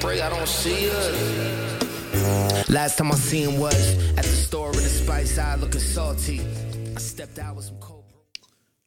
Pray 0.00 0.20
I 0.20 0.28
don't 0.30 0.48
see 0.48 0.90
us. 0.90 2.68
Last 2.68 2.98
time 2.98 3.12
I 3.12 3.14
seen 3.14 3.50
him 3.50 3.58
was 3.60 3.96
at 4.16 4.24
the 4.24 4.30
store 4.30 4.68
in 4.68 4.76
the 4.76 4.82
spice 4.82 5.34
side 5.34 5.60
looking 5.60 5.80
salty. 5.80 6.40
I 6.94 7.00
stepped 7.00 7.38
out 7.38 7.56
with 7.56 7.64
some 7.66 7.78
cold. 7.80 8.04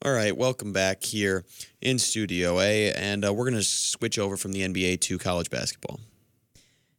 All 0.03 0.11
right, 0.13 0.35
welcome 0.35 0.73
back 0.73 1.03
here 1.03 1.45
in 1.81 1.99
Studio 1.99 2.59
A, 2.59 2.91
and 2.93 3.23
uh, 3.23 3.31
we're 3.33 3.45
going 3.45 3.61
to 3.61 3.63
switch 3.63 4.17
over 4.17 4.35
from 4.35 4.51
the 4.51 4.61
NBA 4.61 5.01
to 5.01 5.17
college 5.19 5.51
basketball. 5.51 5.99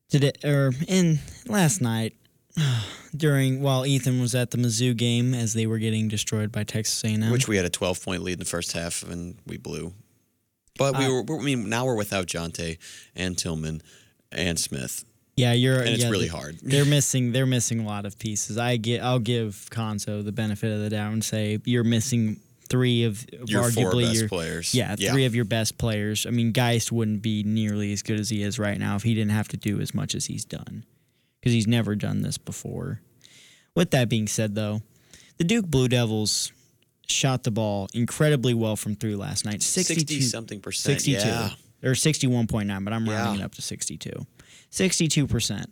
Today 0.09 0.33
or 0.45 0.73
in 0.87 1.19
last 1.47 1.81
night, 1.81 2.15
during 3.17 3.63
while 3.63 3.85
Ethan 3.87 4.21
was 4.21 4.35
at 4.35 4.51
the 4.51 4.59
Mizzou 4.59 4.97
game 4.97 5.35
as 5.35 5.53
they 5.55 5.67
were 5.67 5.79
getting 5.79 6.09
destroyed 6.09 6.53
by 6.53 6.65
Texas 6.65 7.03
A&M, 7.05 7.31
Which 7.31 7.49
we 7.49 7.57
had 7.57 7.65
a 7.65 7.71
12 7.71 8.03
point 8.05 8.23
lead 8.23 8.35
in 8.35 8.39
the 8.39 8.45
first 8.45 8.73
half, 8.73 9.03
and 9.03 9.37
we 9.47 9.57
blew. 9.57 9.93
But 10.79 10.99
we 10.99 11.05
Uh, 11.05 11.23
were, 11.23 11.41
I 11.41 11.43
mean, 11.43 11.69
now 11.69 11.85
we're 11.85 11.97
without 11.97 12.27
Jontay 12.27 12.79
and 13.15 13.37
Tillman 13.37 13.83
and 14.31 14.59
Smith. 14.59 15.05
Yeah, 15.37 15.53
you're. 15.53 15.79
And 15.81 15.89
it's 15.91 16.03
yeah, 16.05 16.11
really 16.11 16.29
hard. 16.29 16.59
They're 16.63 16.85
missing. 16.99 17.33
They're 17.33 17.47
missing 17.47 17.81
a 17.81 17.87
lot 17.87 18.05
of 18.07 18.19
pieces. 18.19 18.59
I 18.59 18.77
get. 18.77 19.03
I'll 19.03 19.19
give 19.19 19.67
Cuonzo 19.71 20.25
the 20.25 20.33
benefit 20.33 20.73
of 20.73 20.81
the 20.81 20.91
doubt 20.91 21.13
and 21.13 21.25
say 21.25 21.59
you're 21.65 21.85
missing 21.85 22.39
three 22.69 23.05
of 23.05 23.25
Your 23.47 23.63
arguably 23.65 24.05
best 24.05 24.15
your 24.21 24.29
players. 24.29 24.75
Yeah, 24.75 24.95
Yeah. 24.99 25.13
three 25.13 25.25
of 25.27 25.35
your 25.35 25.45
best 25.45 25.77
players. 25.79 26.25
I 26.27 26.31
mean, 26.31 26.53
Geist 26.53 26.91
wouldn't 26.93 27.21
be 27.23 27.43
nearly 27.43 27.93
as 27.93 28.03
good 28.03 28.19
as 28.21 28.31
he 28.31 28.43
is 28.43 28.59
right 28.59 28.79
now 28.79 28.97
if 28.97 29.03
he 29.03 29.15
didn't 29.15 29.33
have 29.33 29.49
to 29.49 29.57
do 29.59 29.81
as 29.81 29.95
much 29.95 30.15
as 30.15 30.27
he's 30.27 30.45
done, 30.45 30.85
because 31.43 31.53
he's 31.53 31.67
never 31.67 31.97
done 31.97 32.23
this 32.23 32.39
before. 32.39 33.01
With 33.75 33.91
that 33.91 34.09
being 34.09 34.29
said, 34.29 34.55
though, 34.55 34.83
the 35.39 35.45
Duke 35.45 35.67
Blue 35.67 35.89
Devils 35.89 36.53
shot 37.09 37.43
the 37.43 37.51
ball 37.51 37.89
incredibly 37.93 38.55
well 38.55 38.77
from 38.77 38.95
three 38.95 39.17
last 39.17 39.45
night. 39.45 39.61
62 39.61 40.15
60-something 40.19 40.61
percent, 40.61 41.01
62. 41.01 41.27
yeah. 41.27 41.51
Or 41.83 41.95
61.9, 41.95 42.85
but 42.85 42.93
I'm 42.93 43.09
rounding 43.09 43.41
it 43.41 43.45
up 43.45 43.57
to 43.57 43.63
62. 43.63 44.13
62%. 44.71 45.67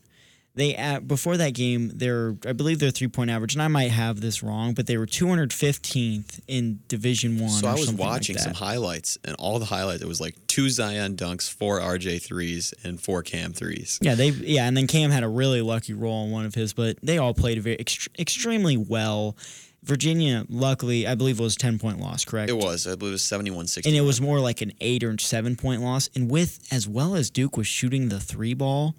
They 0.55 0.75
at, 0.75 1.07
before 1.07 1.37
that 1.37 1.55
game, 1.55 1.93
they're 1.95 2.37
I 2.45 2.53
believe 2.53 2.81
their 2.81 2.91
three 2.91 3.07
point 3.09 3.31
average, 3.31 3.55
and 3.55 3.63
I 3.63 3.69
might 3.69 3.91
have 3.93 4.21
this 4.21 4.43
wrong, 4.43 4.75
but 4.75 4.87
they 4.87 4.97
were 4.97 5.07
215th 5.07 6.41
in 6.49 6.81
Division 6.89 7.39
One. 7.39 7.51
So 7.51 7.67
or 7.67 7.71
I 7.71 7.75
was 7.75 7.89
like 7.93 7.99
watching 7.99 8.35
that. 8.37 8.43
some 8.43 8.55
highlights, 8.55 9.17
and 9.25 9.37
all 9.39 9.59
the 9.59 9.65
highlights, 9.65 10.03
it 10.03 10.09
was 10.09 10.21
like 10.21 10.35
two 10.49 10.69
Zion 10.69 11.17
dunks, 11.17 11.49
four 11.53 11.81
RJ 11.81 12.23
threes, 12.23 12.75
and 12.83 13.01
four 13.01 13.23
Cam 13.23 13.53
threes. 13.53 13.99
Yeah, 14.03 14.15
they 14.17 14.31
yeah, 14.31 14.67
and 14.67 14.77
then 14.77 14.87
Cam 14.87 15.11
had 15.11 15.23
a 15.23 15.29
really 15.29 15.63
lucky 15.63 15.93
role 15.93 16.25
on 16.25 16.31
one 16.31 16.45
of 16.47 16.55
his, 16.55 16.73
but 16.73 16.99
they 17.03 17.19
all 17.19 17.33
played 17.35 17.63
very 17.63 17.77
ext- 17.77 18.09
extremely 18.19 18.77
well. 18.77 19.37
Virginia, 19.83 20.45
luckily, 20.51 21.07
I 21.07 21.15
believe 21.15 21.41
it 21.41 21.43
was 21.43 21.55
a 21.55 21.59
ten 21.59 21.79
point 21.79 22.01
loss, 22.01 22.25
correct? 22.25 22.51
It 22.51 22.57
was, 22.57 22.87
I 22.87 22.97
believe 22.97 23.13
it 23.13 23.15
was 23.15 23.23
71 23.23 23.67
60. 23.67 23.89
and 23.89 23.97
it 23.97 24.03
was 24.03 24.21
more 24.21 24.39
like 24.39 24.61
an 24.61 24.73
eight 24.81 25.03
or 25.03 25.17
seven 25.19 25.57
point 25.57 25.81
loss. 25.81 26.11
And 26.15 26.31
with 26.31 26.67
as 26.71 26.87
well 26.87 27.15
as 27.15 27.31
Duke 27.31 27.57
was 27.57 27.67
shooting 27.67 28.11
the 28.11 28.21
three 28.21 28.53
ball, 28.53 28.95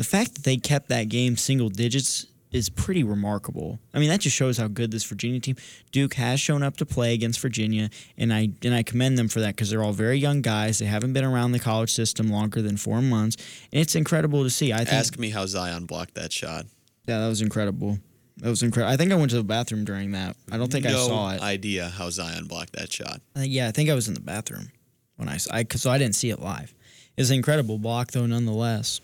the 0.00 0.04
fact 0.04 0.32
that 0.34 0.44
they 0.44 0.56
kept 0.56 0.88
that 0.88 1.10
game 1.10 1.36
single 1.36 1.68
digits 1.68 2.24
is 2.52 2.70
pretty 2.70 3.04
remarkable. 3.04 3.78
I 3.92 3.98
mean, 3.98 4.08
that 4.08 4.20
just 4.20 4.34
shows 4.34 4.56
how 4.56 4.66
good 4.66 4.90
this 4.90 5.04
Virginia 5.04 5.40
team. 5.40 5.56
Duke 5.92 6.14
has 6.14 6.40
shown 6.40 6.62
up 6.62 6.78
to 6.78 6.86
play 6.86 7.12
against 7.12 7.38
Virginia, 7.38 7.90
and 8.16 8.32
I 8.32 8.48
and 8.64 8.72
I 8.74 8.82
commend 8.82 9.18
them 9.18 9.28
for 9.28 9.40
that 9.40 9.56
because 9.56 9.68
they're 9.68 9.82
all 9.82 9.92
very 9.92 10.16
young 10.16 10.40
guys. 10.40 10.78
They 10.78 10.86
haven't 10.86 11.12
been 11.12 11.26
around 11.26 11.52
the 11.52 11.58
college 11.58 11.92
system 11.92 12.28
longer 12.28 12.62
than 12.62 12.78
four 12.78 13.02
months, 13.02 13.36
and 13.74 13.82
it's 13.82 13.94
incredible 13.94 14.42
to 14.42 14.48
see. 14.48 14.72
I 14.72 14.78
think 14.78 14.94
Ask 14.94 15.18
me 15.18 15.28
how 15.28 15.44
Zion 15.44 15.84
blocked 15.84 16.14
that 16.14 16.32
shot. 16.32 16.64
yeah, 17.06 17.18
that 17.18 17.28
was 17.28 17.42
incredible. 17.42 17.98
That 18.38 18.48
was 18.48 18.62
incredible. 18.62 18.94
I 18.94 18.96
think 18.96 19.12
I 19.12 19.16
went 19.16 19.32
to 19.32 19.36
the 19.36 19.44
bathroom 19.44 19.84
during 19.84 20.12
that. 20.12 20.34
I 20.50 20.56
don't 20.56 20.72
think 20.72 20.86
I 20.86 20.92
saw 20.92 21.32
it. 21.32 21.42
idea 21.42 21.90
how 21.90 22.08
Zion 22.08 22.46
blocked 22.46 22.72
that 22.72 22.90
shot. 22.90 23.20
Uh, 23.36 23.40
yeah, 23.42 23.68
I 23.68 23.70
think 23.70 23.90
I 23.90 23.94
was 23.94 24.08
in 24.08 24.14
the 24.14 24.20
bathroom 24.20 24.70
when 25.16 25.28
I, 25.28 25.36
I 25.52 25.66
so 25.74 25.90
I 25.90 25.98
didn't 25.98 26.14
see 26.14 26.30
it 26.30 26.40
live. 26.40 26.72
It 27.18 27.20
was 27.20 27.30
an 27.30 27.36
incredible 27.36 27.76
block 27.76 28.12
though, 28.12 28.24
nonetheless. 28.24 29.02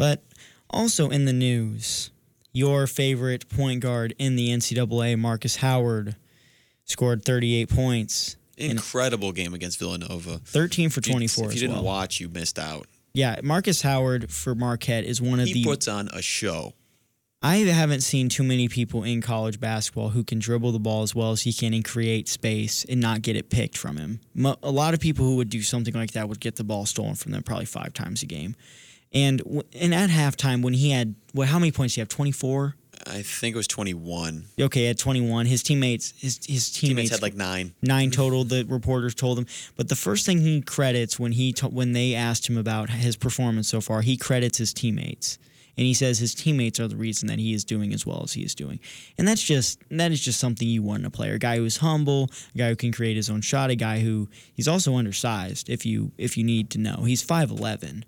But 0.00 0.22
also 0.70 1.10
in 1.10 1.26
the 1.26 1.32
news, 1.34 2.10
your 2.54 2.86
favorite 2.86 3.46
point 3.50 3.80
guard 3.80 4.14
in 4.18 4.34
the 4.34 4.48
NCAA, 4.48 5.18
Marcus 5.18 5.56
Howard, 5.56 6.16
scored 6.86 7.22
38 7.22 7.68
points. 7.68 8.36
in 8.56 8.70
Incredible 8.72 9.32
game 9.32 9.52
against 9.52 9.78
Villanova. 9.78 10.38
13 10.46 10.88
for 10.88 11.00
If 11.00 11.06
you- 11.08 11.12
24 11.12 11.48
If 11.48 11.54
you 11.54 11.60
didn't 11.60 11.74
well. 11.76 11.84
watch, 11.84 12.18
you 12.18 12.30
missed 12.30 12.58
out. 12.58 12.86
Yeah, 13.12 13.40
Marcus 13.42 13.82
Howard 13.82 14.30
for 14.30 14.54
Marquette 14.54 15.04
is 15.04 15.20
one 15.20 15.38
of 15.38 15.46
He 15.48 15.52
the 15.54 15.64
puts 15.64 15.86
on 15.86 16.08
a 16.14 16.22
show. 16.22 16.72
I 17.42 17.56
haven't 17.56 18.00
seen 18.02 18.28
too 18.30 18.42
many 18.42 18.68
people 18.68 19.02
in 19.04 19.20
college 19.20 19.60
basketball 19.60 20.10
who 20.10 20.24
can 20.24 20.38
dribble 20.38 20.72
the 20.72 20.78
ball 20.78 21.02
as 21.02 21.14
well 21.14 21.32
as 21.32 21.42
he 21.42 21.52
can 21.54 21.72
and 21.74 21.84
create 21.84 22.26
space 22.28 22.84
and 22.88 23.00
not 23.02 23.20
get 23.22 23.36
it 23.36 23.50
picked 23.50 23.76
from 23.78 23.96
him. 23.98 24.20
A 24.62 24.70
lot 24.70 24.94
of 24.94 25.00
people 25.00 25.26
who 25.26 25.36
would 25.36 25.50
do 25.50 25.60
something 25.62 25.92
like 25.94 26.12
that 26.12 26.28
would 26.30 26.40
get 26.40 26.56
the 26.56 26.64
ball 26.64 26.86
stolen 26.86 27.14
from 27.16 27.32
them 27.32 27.42
probably 27.42 27.66
five 27.66 27.92
times 27.94 28.22
a 28.22 28.26
game. 28.26 28.56
And 29.12 29.38
w- 29.38 29.62
and 29.72 29.94
at 29.94 30.10
halftime 30.10 30.62
when 30.62 30.74
he 30.74 30.90
had 30.90 31.14
well, 31.34 31.48
how 31.48 31.58
many 31.58 31.72
points 31.72 31.94
did 31.94 31.98
he 31.98 32.00
have? 32.02 32.08
Twenty 32.08 32.32
four. 32.32 32.76
I 33.06 33.22
think 33.22 33.54
it 33.54 33.56
was 33.56 33.66
21. 33.66 34.44
Okay, 34.60 34.88
at 34.88 34.98
twenty 34.98 35.22
one, 35.22 35.46
his 35.46 35.62
teammates 35.62 36.12
his 36.18 36.38
his 36.46 36.70
teammates, 36.70 36.80
Teammates 36.80 37.10
had 37.10 37.22
like 37.22 37.34
nine. 37.34 37.72
nine 37.80 38.10
total. 38.10 38.44
The 38.44 38.64
reporters 38.68 39.14
told 39.14 39.38
him, 39.38 39.46
but 39.74 39.88
the 39.88 39.96
first 39.96 40.26
thing 40.26 40.38
he 40.42 40.60
credits 40.60 41.18
when 41.18 41.32
he 41.32 41.52
to, 41.54 41.68
when 41.68 41.92
they 41.92 42.14
asked 42.14 42.48
him 42.48 42.58
about 42.58 42.90
his 42.90 43.16
performance 43.16 43.68
so 43.68 43.80
far, 43.80 44.02
he 44.02 44.18
credits 44.18 44.58
his 44.58 44.74
teammates, 44.74 45.38
and 45.78 45.86
he 45.86 45.94
says 45.94 46.18
his 46.18 46.34
teammates 46.34 46.78
are 46.78 46.88
the 46.88 46.96
reason 46.96 47.26
that 47.28 47.38
he 47.38 47.54
is 47.54 47.64
doing 47.64 47.94
as 47.94 48.04
well 48.04 48.20
as 48.22 48.34
he 48.34 48.42
is 48.42 48.54
doing, 48.54 48.78
and 49.16 49.26
that's 49.26 49.42
just 49.42 49.82
that 49.90 50.12
is 50.12 50.20
just 50.20 50.38
something 50.38 50.68
you 50.68 50.82
want 50.82 51.00
in 51.00 51.06
a 51.06 51.10
player, 51.10 51.34
a 51.34 51.38
guy 51.38 51.56
who 51.56 51.64
is 51.64 51.78
humble, 51.78 52.28
a 52.54 52.58
guy 52.58 52.68
who 52.68 52.76
can 52.76 52.92
create 52.92 53.16
his 53.16 53.30
own 53.30 53.40
shot, 53.40 53.70
a 53.70 53.76
guy 53.76 54.00
who 54.00 54.28
he's 54.52 54.68
also 54.68 54.94
undersized. 54.94 55.70
If 55.70 55.86
you 55.86 56.12
if 56.18 56.36
you 56.36 56.44
need 56.44 56.68
to 56.72 56.78
know, 56.78 57.04
he's 57.06 57.22
five 57.22 57.50
eleven. 57.50 58.04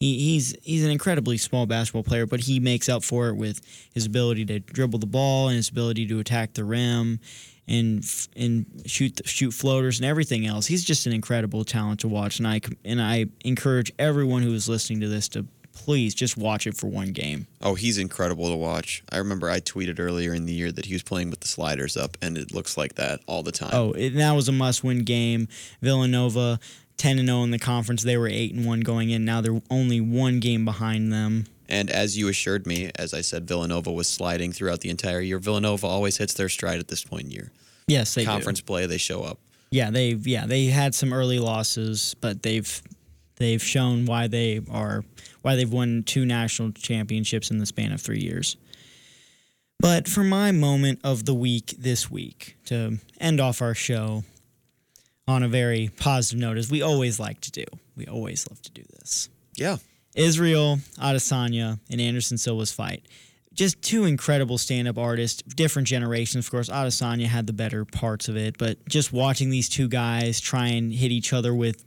He, 0.00 0.18
he's 0.18 0.56
he's 0.62 0.82
an 0.82 0.90
incredibly 0.90 1.36
small 1.36 1.66
basketball 1.66 2.02
player, 2.02 2.26
but 2.26 2.40
he 2.40 2.58
makes 2.58 2.88
up 2.88 3.04
for 3.04 3.28
it 3.28 3.34
with 3.34 3.60
his 3.92 4.06
ability 4.06 4.46
to 4.46 4.58
dribble 4.58 4.98
the 4.98 5.06
ball 5.06 5.48
and 5.48 5.56
his 5.56 5.68
ability 5.68 6.06
to 6.06 6.18
attack 6.18 6.54
the 6.54 6.64
rim 6.64 7.20
and 7.68 8.04
and 8.34 8.82
shoot 8.86 9.20
shoot 9.26 9.52
floaters 9.52 9.98
and 9.98 10.06
everything 10.06 10.46
else. 10.46 10.66
He's 10.66 10.84
just 10.84 11.06
an 11.06 11.12
incredible 11.12 11.64
talent 11.64 12.00
to 12.00 12.08
watch, 12.08 12.38
and 12.38 12.48
I 12.48 12.60
and 12.84 13.00
I 13.00 13.26
encourage 13.44 13.92
everyone 13.98 14.42
who 14.42 14.54
is 14.54 14.70
listening 14.70 15.00
to 15.02 15.08
this 15.08 15.28
to 15.30 15.46
please 15.72 16.14
just 16.14 16.36
watch 16.36 16.66
it 16.66 16.76
for 16.76 16.88
one 16.88 17.12
game. 17.12 17.46
Oh, 17.62 17.74
he's 17.74 17.98
incredible 17.98 18.48
to 18.48 18.56
watch. 18.56 19.02
I 19.10 19.18
remember 19.18 19.48
I 19.48 19.60
tweeted 19.60 19.98
earlier 19.98 20.34
in 20.34 20.46
the 20.46 20.52
year 20.52 20.72
that 20.72 20.86
he 20.86 20.92
was 20.92 21.02
playing 21.02 21.30
with 21.30 21.40
the 21.40 21.48
sliders 21.48 21.96
up, 21.96 22.16
and 22.20 22.36
it 22.36 22.52
looks 22.52 22.76
like 22.76 22.96
that 22.96 23.20
all 23.26 23.42
the 23.42 23.52
time. 23.52 23.70
Oh, 23.72 23.92
it, 23.92 24.10
that 24.10 24.32
was 24.32 24.48
a 24.48 24.52
must-win 24.52 25.04
game. 25.04 25.48
Villanova, 25.80 26.58
ten 27.00 27.18
and 27.18 27.28
zero 27.28 27.42
in 27.42 27.50
the 27.50 27.58
conference. 27.58 28.02
They 28.02 28.18
were 28.18 28.28
eight 28.28 28.52
and 28.52 28.66
one 28.66 28.80
going 28.80 29.10
in. 29.10 29.24
Now 29.24 29.40
they're 29.40 29.60
only 29.70 30.00
one 30.00 30.38
game 30.38 30.64
behind 30.66 31.10
them. 31.10 31.46
And 31.66 31.88
as 31.88 32.18
you 32.18 32.28
assured 32.28 32.66
me, 32.66 32.90
as 32.96 33.14
I 33.14 33.22
said, 33.22 33.48
Villanova 33.48 33.90
was 33.90 34.06
sliding 34.06 34.52
throughout 34.52 34.80
the 34.80 34.90
entire 34.90 35.20
year. 35.20 35.38
Villanova 35.38 35.86
always 35.86 36.18
hits 36.18 36.34
their 36.34 36.48
stride 36.48 36.78
at 36.78 36.88
this 36.88 37.02
point 37.02 37.26
in 37.26 37.30
year. 37.30 37.52
Yes, 37.86 38.14
they 38.14 38.22
do. 38.22 38.26
Conference 38.26 38.60
play, 38.60 38.86
they 38.86 38.98
show 38.98 39.22
up. 39.22 39.38
Yeah, 39.70 39.90
they've 39.90 40.24
yeah 40.26 40.46
they 40.46 40.66
had 40.66 40.94
some 40.94 41.12
early 41.12 41.38
losses, 41.38 42.14
but 42.20 42.42
they've 42.42 42.82
they've 43.36 43.62
shown 43.62 44.04
why 44.04 44.26
they 44.28 44.60
are 44.70 45.02
why 45.40 45.56
they've 45.56 45.72
won 45.72 46.02
two 46.04 46.26
national 46.26 46.72
championships 46.72 47.50
in 47.50 47.58
the 47.58 47.66
span 47.66 47.92
of 47.92 48.00
three 48.00 48.20
years. 48.20 48.56
But 49.78 50.06
for 50.06 50.22
my 50.22 50.52
moment 50.52 51.00
of 51.02 51.24
the 51.24 51.32
week 51.32 51.74
this 51.78 52.10
week 52.10 52.56
to 52.66 52.98
end 53.18 53.40
off 53.40 53.62
our 53.62 53.74
show 53.74 54.24
on 55.28 55.42
a 55.42 55.48
very 55.48 55.90
positive 55.96 56.40
note, 56.40 56.56
as 56.56 56.70
we 56.70 56.82
always 56.82 57.20
like 57.20 57.40
to 57.42 57.50
do, 57.50 57.64
we 57.96 58.06
always 58.06 58.48
love 58.48 58.60
to 58.62 58.70
do 58.72 58.82
this. 58.98 59.28
Yeah. 59.54 59.76
Israel 60.14 60.80
Adesanya 60.98 61.78
and 61.90 62.00
Anderson 62.00 62.36
Silva's 62.36 62.72
fight. 62.72 63.06
Just 63.52 63.82
two 63.82 64.04
incredible 64.04 64.58
stand-up 64.58 64.96
artists, 64.96 65.42
different 65.42 65.86
generations. 65.86 66.46
Of 66.46 66.50
course, 66.50 66.68
Adesanya 66.68 67.26
had 67.26 67.46
the 67.46 67.52
better 67.52 67.84
parts 67.84 68.28
of 68.28 68.36
it, 68.36 68.56
but 68.58 68.78
just 68.88 69.12
watching 69.12 69.50
these 69.50 69.68
two 69.68 69.88
guys 69.88 70.40
try 70.40 70.68
and 70.68 70.92
hit 70.92 71.10
each 71.10 71.32
other 71.32 71.54
with 71.54 71.84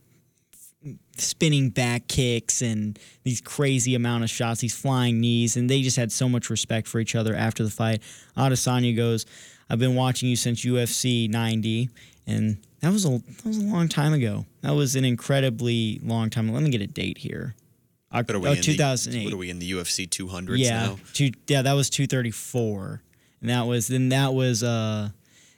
spinning 1.18 1.70
back 1.70 2.08
kicks 2.08 2.62
and 2.62 3.00
these 3.24 3.40
crazy 3.40 3.96
amount 3.96 4.24
of 4.24 4.30
shots, 4.30 4.60
these 4.60 4.76
flying 4.76 5.22
knees, 5.22 5.56
and 5.56 5.70
they 5.70 5.82
just 5.82 5.96
had 5.96 6.12
so 6.12 6.28
much 6.28 6.50
respect 6.50 6.88
for 6.88 7.00
each 7.00 7.16
other 7.16 7.34
after 7.34 7.64
the 7.64 7.70
fight. 7.70 8.02
Adesanya 8.36 8.96
goes, 8.96 9.26
"I've 9.70 9.80
been 9.80 9.96
watching 9.96 10.30
you 10.30 10.36
since 10.36 10.66
UFC 10.66 11.30
90," 11.30 11.90
and 12.28 12.58
that 12.84 12.92
was 12.92 13.06
a 13.06 13.10
that 13.10 13.46
was 13.46 13.58
a 13.58 13.62
long 13.64 13.88
time 13.88 14.12
ago. 14.14 14.46
That 14.62 14.72
was 14.72 14.96
an 14.98 15.06
incredibly 15.06 16.00
long 16.04 16.30
time. 16.30 16.52
Let 16.52 16.64
me 16.64 16.70
get 16.70 16.82
a 16.82 16.88
date 16.88 17.18
here. 17.18 17.56
Oc- 18.12 18.28
What 18.28 18.36
are 18.36 18.40
we 18.40 18.48
oh, 18.50 18.52
in 18.52 18.58
the- 18.58 18.64
2008. 18.64 19.24
what 19.24 19.34
are 19.34 19.38
we 19.38 19.50
in 19.50 19.60
the 19.60 19.72
UFC 19.72 20.08
200s 20.08 20.58
yeah, 20.60 20.86
now? 20.88 20.98
two, 21.14 21.32
yeah, 21.48 21.62
that 21.64 21.74
was 21.74 21.90
234, 21.90 23.02
and 23.42 23.50
that 23.50 23.66
was 23.66 23.88
then 23.88 24.10
that 24.10 24.34
was 24.34 24.64
uh 24.64 25.10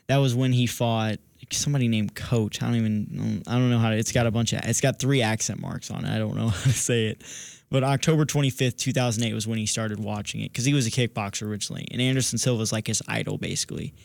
that 0.07 0.17
was 0.17 0.35
when 0.35 0.53
he 0.53 0.67
fought 0.67 1.17
somebody 1.51 1.87
named 1.87 2.15
Coach. 2.15 2.61
I 2.61 2.67
don't 2.67 2.75
even 2.75 3.43
I 3.47 3.53
don't 3.53 3.71
know 3.71 3.79
how 3.79 3.89
to. 3.89 3.97
It's 3.97 4.11
got 4.11 4.27
a 4.27 4.31
bunch 4.31 4.53
of 4.53 4.59
it's 4.63 4.81
got 4.81 4.99
three 4.99 5.21
accent 5.23 5.59
marks 5.59 5.89
on 5.89 6.05
it. 6.05 6.15
I 6.15 6.19
don't 6.19 6.35
know 6.35 6.49
how 6.49 6.63
to 6.63 6.69
say 6.71 7.07
it. 7.07 7.23
But 7.71 7.83
October 7.83 8.25
25th, 8.25 8.77
2008 8.77 9.33
was 9.33 9.47
when 9.47 9.57
he 9.57 9.65
started 9.65 9.99
watching 9.99 10.41
it 10.41 10.51
because 10.51 10.65
he 10.65 10.73
was 10.75 10.85
a 10.85 10.91
kickboxer 10.91 11.43
originally, 11.43 11.87
and 11.89 11.99
Anderson 11.99 12.37
Silva 12.37 12.57
Silva's 12.59 12.71
like 12.71 12.85
his 12.85 13.01
idol 13.07 13.39
basically. 13.39 13.95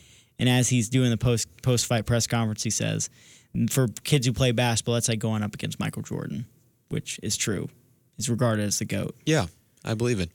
And 0.41 0.49
as 0.49 0.67
he's 0.67 0.89
doing 0.89 1.11
the 1.11 1.17
post 1.17 1.47
post 1.61 1.85
fight 1.85 2.05
press 2.05 2.27
conference, 2.27 2.63
he 2.63 2.71
says, 2.71 3.09
"For 3.69 3.87
kids 4.03 4.25
who 4.25 4.33
play 4.33 4.51
basketball, 4.51 4.95
that's 4.95 5.07
like 5.07 5.19
going 5.19 5.43
up 5.43 5.53
against 5.53 5.79
Michael 5.79 6.01
Jordan, 6.01 6.47
which 6.89 7.19
is 7.23 7.37
true. 7.37 7.69
He's 8.17 8.27
regarded 8.27 8.65
as 8.65 8.79
the 8.79 8.85
goat." 8.85 9.15
Yeah, 9.25 9.45
I 9.85 9.93
believe 9.93 10.19
it. 10.19 10.31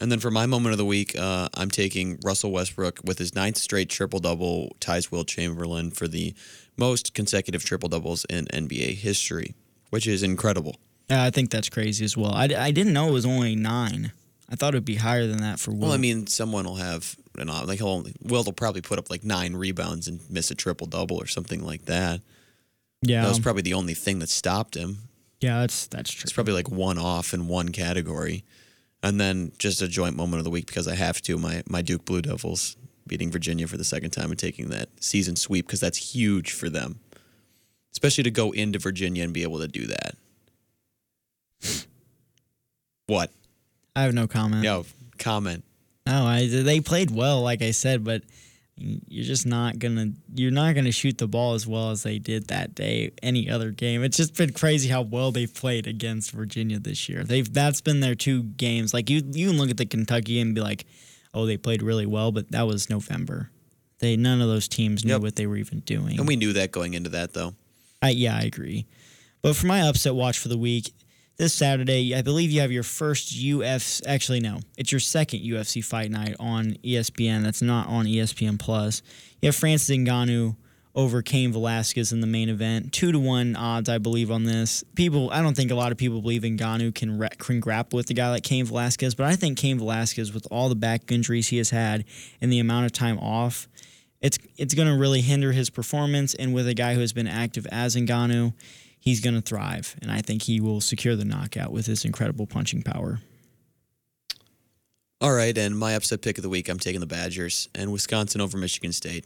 And 0.00 0.12
then 0.12 0.18
for 0.18 0.30
my 0.30 0.46
moment 0.46 0.72
of 0.72 0.78
the 0.78 0.84
week, 0.84 1.18
uh, 1.18 1.48
I'm 1.54 1.70
taking 1.70 2.18
Russell 2.24 2.50
Westbrook 2.50 3.00
with 3.04 3.18
his 3.18 3.34
ninth 3.34 3.56
straight 3.56 3.88
triple 3.88 4.18
double, 4.18 4.76
ties 4.80 5.10
Wilt 5.10 5.28
Chamberlain 5.28 5.90
for 5.92 6.06
the 6.08 6.34
most 6.76 7.14
consecutive 7.14 7.64
triple 7.64 7.88
doubles 7.88 8.24
in 8.26 8.46
NBA 8.46 8.94
history, 8.94 9.54
which 9.90 10.06
is 10.06 10.22
incredible. 10.22 10.76
Yeah, 11.10 11.24
I 11.24 11.30
think 11.30 11.50
that's 11.50 11.68
crazy 11.68 12.04
as 12.04 12.16
well. 12.16 12.32
I, 12.32 12.44
I 12.44 12.70
didn't 12.70 12.92
know 12.92 13.08
it 13.08 13.12
was 13.12 13.26
only 13.26 13.56
nine. 13.56 14.12
I 14.48 14.56
thought 14.56 14.74
it 14.74 14.78
would 14.78 14.84
be 14.84 14.96
higher 14.96 15.26
than 15.26 15.38
that 15.42 15.58
for 15.58 15.72
Will. 15.72 15.80
Well, 15.80 15.92
I 15.92 15.96
mean, 15.96 16.26
someone 16.26 16.64
will 16.64 16.76
have, 16.76 17.16
you 17.38 17.44
know, 17.44 17.64
like 17.64 17.78
he'll 17.78 17.88
only, 17.88 18.14
Will 18.22 18.44
will 18.44 18.52
probably 18.52 18.80
put 18.82 18.98
up 18.98 19.10
like 19.10 19.24
nine 19.24 19.54
rebounds 19.56 20.08
and 20.08 20.20
miss 20.30 20.50
a 20.50 20.54
triple 20.54 20.86
double 20.86 21.16
or 21.16 21.26
something 21.26 21.64
like 21.64 21.84
that. 21.86 22.20
yeah, 23.02 23.22
That 23.22 23.28
was 23.28 23.38
probably 23.38 23.62
the 23.62 23.74
only 23.74 23.94
thing 23.94 24.18
that 24.20 24.28
stopped 24.28 24.74
him. 24.74 24.98
yeah, 25.40 25.60
that's 25.60 25.86
that's 25.86 26.10
true. 26.12 26.24
It's 26.24 26.32
probably 26.32 26.54
like 26.54 26.68
one 26.70 26.98
off 26.98 27.32
in 27.34 27.48
one 27.48 27.68
category. 27.70 28.44
And 29.02 29.20
then 29.20 29.52
just 29.58 29.80
a 29.80 29.86
joint 29.86 30.16
moment 30.16 30.38
of 30.40 30.44
the 30.44 30.50
week 30.50 30.66
because 30.66 30.88
I 30.88 30.96
have 30.96 31.22
to. 31.22 31.38
My 31.38 31.62
my 31.68 31.82
Duke 31.82 32.04
Blue 32.04 32.20
Devils 32.20 32.76
beating 33.06 33.30
Virginia 33.30 33.66
for 33.68 33.76
the 33.76 33.84
second 33.84 34.10
time 34.10 34.30
and 34.30 34.38
taking 34.38 34.68
that 34.70 34.88
season 35.00 35.36
sweep 35.36 35.66
because 35.66 35.80
that's 35.80 36.14
huge 36.14 36.50
for 36.52 36.68
them, 36.68 36.98
especially 37.92 38.24
to 38.24 38.30
go 38.32 38.50
into 38.50 38.78
Virginia 38.80 39.22
and 39.22 39.32
be 39.32 39.44
able 39.44 39.60
to 39.60 39.68
do 39.68 39.86
that. 39.86 40.14
What? 43.06 43.30
I 43.96 44.02
have 44.02 44.14
no 44.14 44.26
comment. 44.26 44.62
No 44.62 44.84
comment. 45.18 45.64
No, 46.08 46.24
I, 46.26 46.46
they 46.48 46.80
played 46.80 47.10
well, 47.10 47.42
like 47.42 47.62
I 47.62 47.70
said, 47.70 48.02
but 48.02 48.22
you're 48.76 49.24
just 49.24 49.44
not 49.46 49.78
gonna 49.78 50.12
you're 50.34 50.52
not 50.52 50.74
gonna 50.74 50.92
shoot 50.92 51.18
the 51.18 51.26
ball 51.26 51.54
as 51.54 51.66
well 51.66 51.90
as 51.90 52.04
they 52.04 52.18
did 52.18 52.48
that 52.48 52.74
day 52.74 53.10
any 53.22 53.50
other 53.50 53.70
game. 53.72 54.02
It's 54.04 54.16
just 54.16 54.34
been 54.36 54.52
crazy 54.52 54.88
how 54.88 55.02
well 55.02 55.32
they've 55.32 55.52
played 55.52 55.86
against 55.86 56.30
Virginia 56.30 56.78
this 56.78 57.08
year. 57.08 57.24
They've 57.24 57.52
that's 57.52 57.80
been 57.80 58.00
their 58.00 58.14
two 58.14 58.44
games. 58.44 58.94
Like 58.94 59.10
you 59.10 59.22
you 59.32 59.48
can 59.48 59.58
look 59.58 59.70
at 59.70 59.76
the 59.76 59.86
Kentucky 59.86 60.40
and 60.40 60.54
be 60.54 60.60
like, 60.60 60.86
oh, 61.34 61.44
they 61.44 61.56
played 61.56 61.82
really 61.82 62.06
well, 62.06 62.30
but 62.32 62.50
that 62.52 62.66
was 62.68 62.88
November. 62.88 63.50
They 63.98 64.16
none 64.16 64.40
of 64.40 64.46
those 64.48 64.68
teams 64.68 65.04
knew 65.04 65.14
Yep. 65.14 65.22
what 65.22 65.36
they 65.36 65.46
were 65.48 65.56
even 65.56 65.80
doing. 65.80 66.18
And 66.18 66.28
we 66.28 66.36
knew 66.36 66.52
that 66.52 66.70
going 66.70 66.94
into 66.94 67.10
that 67.10 67.34
though. 67.34 67.54
I, 68.00 68.10
yeah, 68.10 68.36
I 68.36 68.42
agree. 68.42 68.86
But 69.42 69.56
for 69.56 69.66
my 69.66 69.80
upset 69.88 70.14
watch 70.14 70.38
for 70.38 70.46
the 70.48 70.56
week, 70.58 70.92
this 71.38 71.54
Saturday, 71.54 72.16
I 72.16 72.22
believe 72.22 72.50
you 72.50 72.60
have 72.60 72.72
your 72.72 72.82
first 72.82 73.32
UFC. 73.32 74.02
Actually, 74.06 74.40
no, 74.40 74.58
it's 74.76 74.90
your 74.90 75.00
second 75.00 75.40
UFC 75.40 75.84
fight 75.84 76.10
night 76.10 76.34
on 76.40 76.72
ESPN. 76.84 77.44
That's 77.44 77.62
not 77.62 77.86
on 77.86 78.06
ESPN 78.06 78.58
Plus. 78.58 79.02
You 79.40 79.46
have 79.46 79.54
Francis 79.54 79.96
Ngannou 79.96 80.56
over 80.96 81.22
Cain 81.22 81.52
Velasquez 81.52 82.10
in 82.10 82.20
the 82.20 82.26
main 82.26 82.48
event. 82.48 82.92
Two 82.92 83.12
to 83.12 83.20
one 83.20 83.54
odds, 83.54 83.88
I 83.88 83.98
believe, 83.98 84.32
on 84.32 84.42
this. 84.42 84.82
People, 84.96 85.30
I 85.30 85.40
don't 85.40 85.56
think 85.56 85.70
a 85.70 85.76
lot 85.76 85.92
of 85.92 85.98
people 85.98 86.20
believe 86.20 86.42
Ngannou 86.42 86.92
can, 86.92 87.16
re- 87.16 87.28
can 87.38 87.60
grapple 87.60 87.98
with 87.98 88.10
a 88.10 88.14
guy 88.14 88.30
like 88.30 88.42
Cain 88.42 88.64
Velasquez, 88.64 89.14
but 89.14 89.24
I 89.24 89.36
think 89.36 89.58
Cain 89.58 89.78
Velasquez, 89.78 90.34
with 90.34 90.48
all 90.50 90.68
the 90.68 90.74
back 90.74 91.12
injuries 91.12 91.48
he 91.48 91.58
has 91.58 91.70
had 91.70 92.04
and 92.40 92.50
the 92.50 92.58
amount 92.58 92.86
of 92.86 92.92
time 92.92 93.18
off, 93.20 93.68
it's 94.20 94.38
it's 94.56 94.74
going 94.74 94.88
to 94.88 94.98
really 94.98 95.20
hinder 95.20 95.52
his 95.52 95.70
performance. 95.70 96.34
And 96.34 96.52
with 96.52 96.66
a 96.66 96.74
guy 96.74 96.94
who 96.94 97.00
has 97.00 97.12
been 97.12 97.28
active 97.28 97.68
as 97.70 97.94
Ngannou, 97.94 98.52
he's 99.00 99.20
going 99.20 99.34
to 99.34 99.40
thrive, 99.40 99.96
and 100.02 100.10
I 100.10 100.20
think 100.20 100.42
he 100.42 100.60
will 100.60 100.80
secure 100.80 101.16
the 101.16 101.24
knockout 101.24 101.72
with 101.72 101.86
his 101.86 102.04
incredible 102.04 102.46
punching 102.46 102.82
power. 102.82 103.20
All 105.20 105.32
right, 105.32 105.56
and 105.56 105.76
my 105.76 105.94
upset 105.94 106.22
pick 106.22 106.38
of 106.38 106.42
the 106.42 106.48
week, 106.48 106.68
I'm 106.68 106.78
taking 106.78 107.00
the 107.00 107.06
Badgers 107.06 107.68
and 107.74 107.90
Wisconsin 107.90 108.40
over 108.40 108.56
Michigan 108.56 108.92
State. 108.92 109.24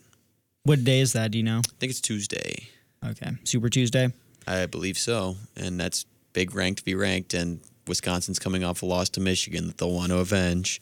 What 0.64 0.84
day 0.84 1.00
is 1.00 1.12
that? 1.12 1.32
Do 1.32 1.38
you 1.38 1.44
know? 1.44 1.58
I 1.58 1.76
think 1.78 1.90
it's 1.90 2.00
Tuesday. 2.00 2.68
Okay, 3.04 3.32
Super 3.44 3.68
Tuesday. 3.68 4.12
I 4.46 4.66
believe 4.66 4.96
so, 4.96 5.36
and 5.56 5.78
that's 5.78 6.06
big 6.32 6.54
ranked 6.54 6.84
v 6.84 6.94
ranked, 6.94 7.34
and 7.34 7.60
Wisconsin's 7.86 8.38
coming 8.38 8.64
off 8.64 8.82
a 8.82 8.86
loss 8.86 9.08
to 9.10 9.20
Michigan 9.20 9.66
that 9.66 9.78
they'll 9.78 9.92
want 9.92 10.10
to 10.12 10.18
avenge. 10.18 10.80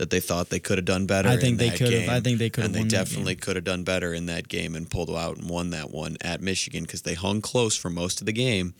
That 0.00 0.08
they 0.08 0.20
thought 0.20 0.48
they 0.48 0.60
could 0.60 0.78
have 0.78 0.86
done 0.86 1.04
better. 1.04 1.28
I 1.28 1.34
in 1.34 1.40
think 1.40 1.58
they 1.58 1.68
could 1.68 1.92
have- 1.92 2.08
I 2.08 2.20
think 2.20 2.38
they 2.38 2.48
could 2.48 2.62
have 2.64 2.74
and 2.74 2.74
they 2.74 2.88
definitely 2.88 3.34
could 3.36 3.56
have 3.56 3.66
done 3.66 3.82
better 3.82 4.14
in 4.14 4.24
that 4.26 4.48
game 4.48 4.74
and 4.74 4.88
pulled 4.88 5.10
out 5.10 5.36
and 5.36 5.46
won 5.50 5.68
that 5.70 5.90
one 5.90 6.16
at 6.22 6.40
Michigan 6.40 6.84
because 6.84 7.02
they 7.02 7.12
hung 7.12 7.42
close 7.42 7.76
for 7.76 7.90
most 7.90 8.20
of 8.20 8.24
the 8.26 8.32
game, 8.32 8.72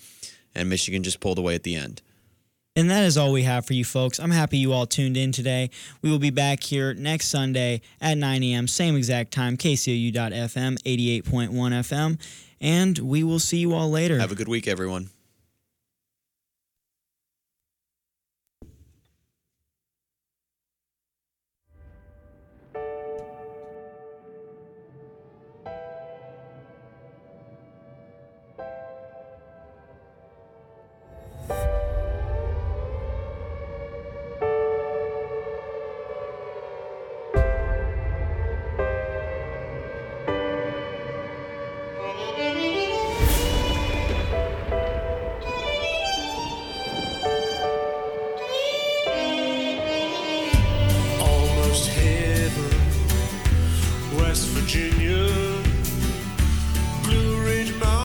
and 0.55 0.71
Michigan 0.71 1.03
just 1.03 1.21
pulled 1.21 1.37
away 1.39 1.55
at 1.55 1.62
the 1.62 1.75
end. 1.77 2.01
And 2.75 2.89
that 2.89 3.05
is 3.05 3.18
all 3.18 3.33
we 3.33 3.43
have 3.43 3.66
for 3.66 3.75
you 3.75 3.85
folks. 3.85 4.18
I'm 4.18 4.31
happy 4.31 4.57
you 4.57 4.73
all 4.73 4.87
tuned 4.87 5.18
in 5.18 5.31
today. 5.31 5.68
We 6.01 6.11
will 6.11 6.18
be 6.18 6.31
back 6.31 6.62
here 6.62 6.95
next 6.95 7.27
Sunday 7.27 7.83
at 8.01 8.16
9 8.16 8.43
a.m., 8.43 8.66
same 8.66 8.97
exact 8.97 9.31
time, 9.31 9.59
KCOU.FM, 9.59 10.79
88.1 10.87 11.73
FM. 11.75 12.18
And 12.62 12.99
we 12.99 13.23
will 13.25 13.41
see 13.41 13.59
you 13.59 13.75
all 13.75 13.91
later. 13.91 14.18
Have 14.18 14.33
a 14.33 14.35
good 14.35 14.49
week, 14.49 14.66
everyone. 14.66 15.11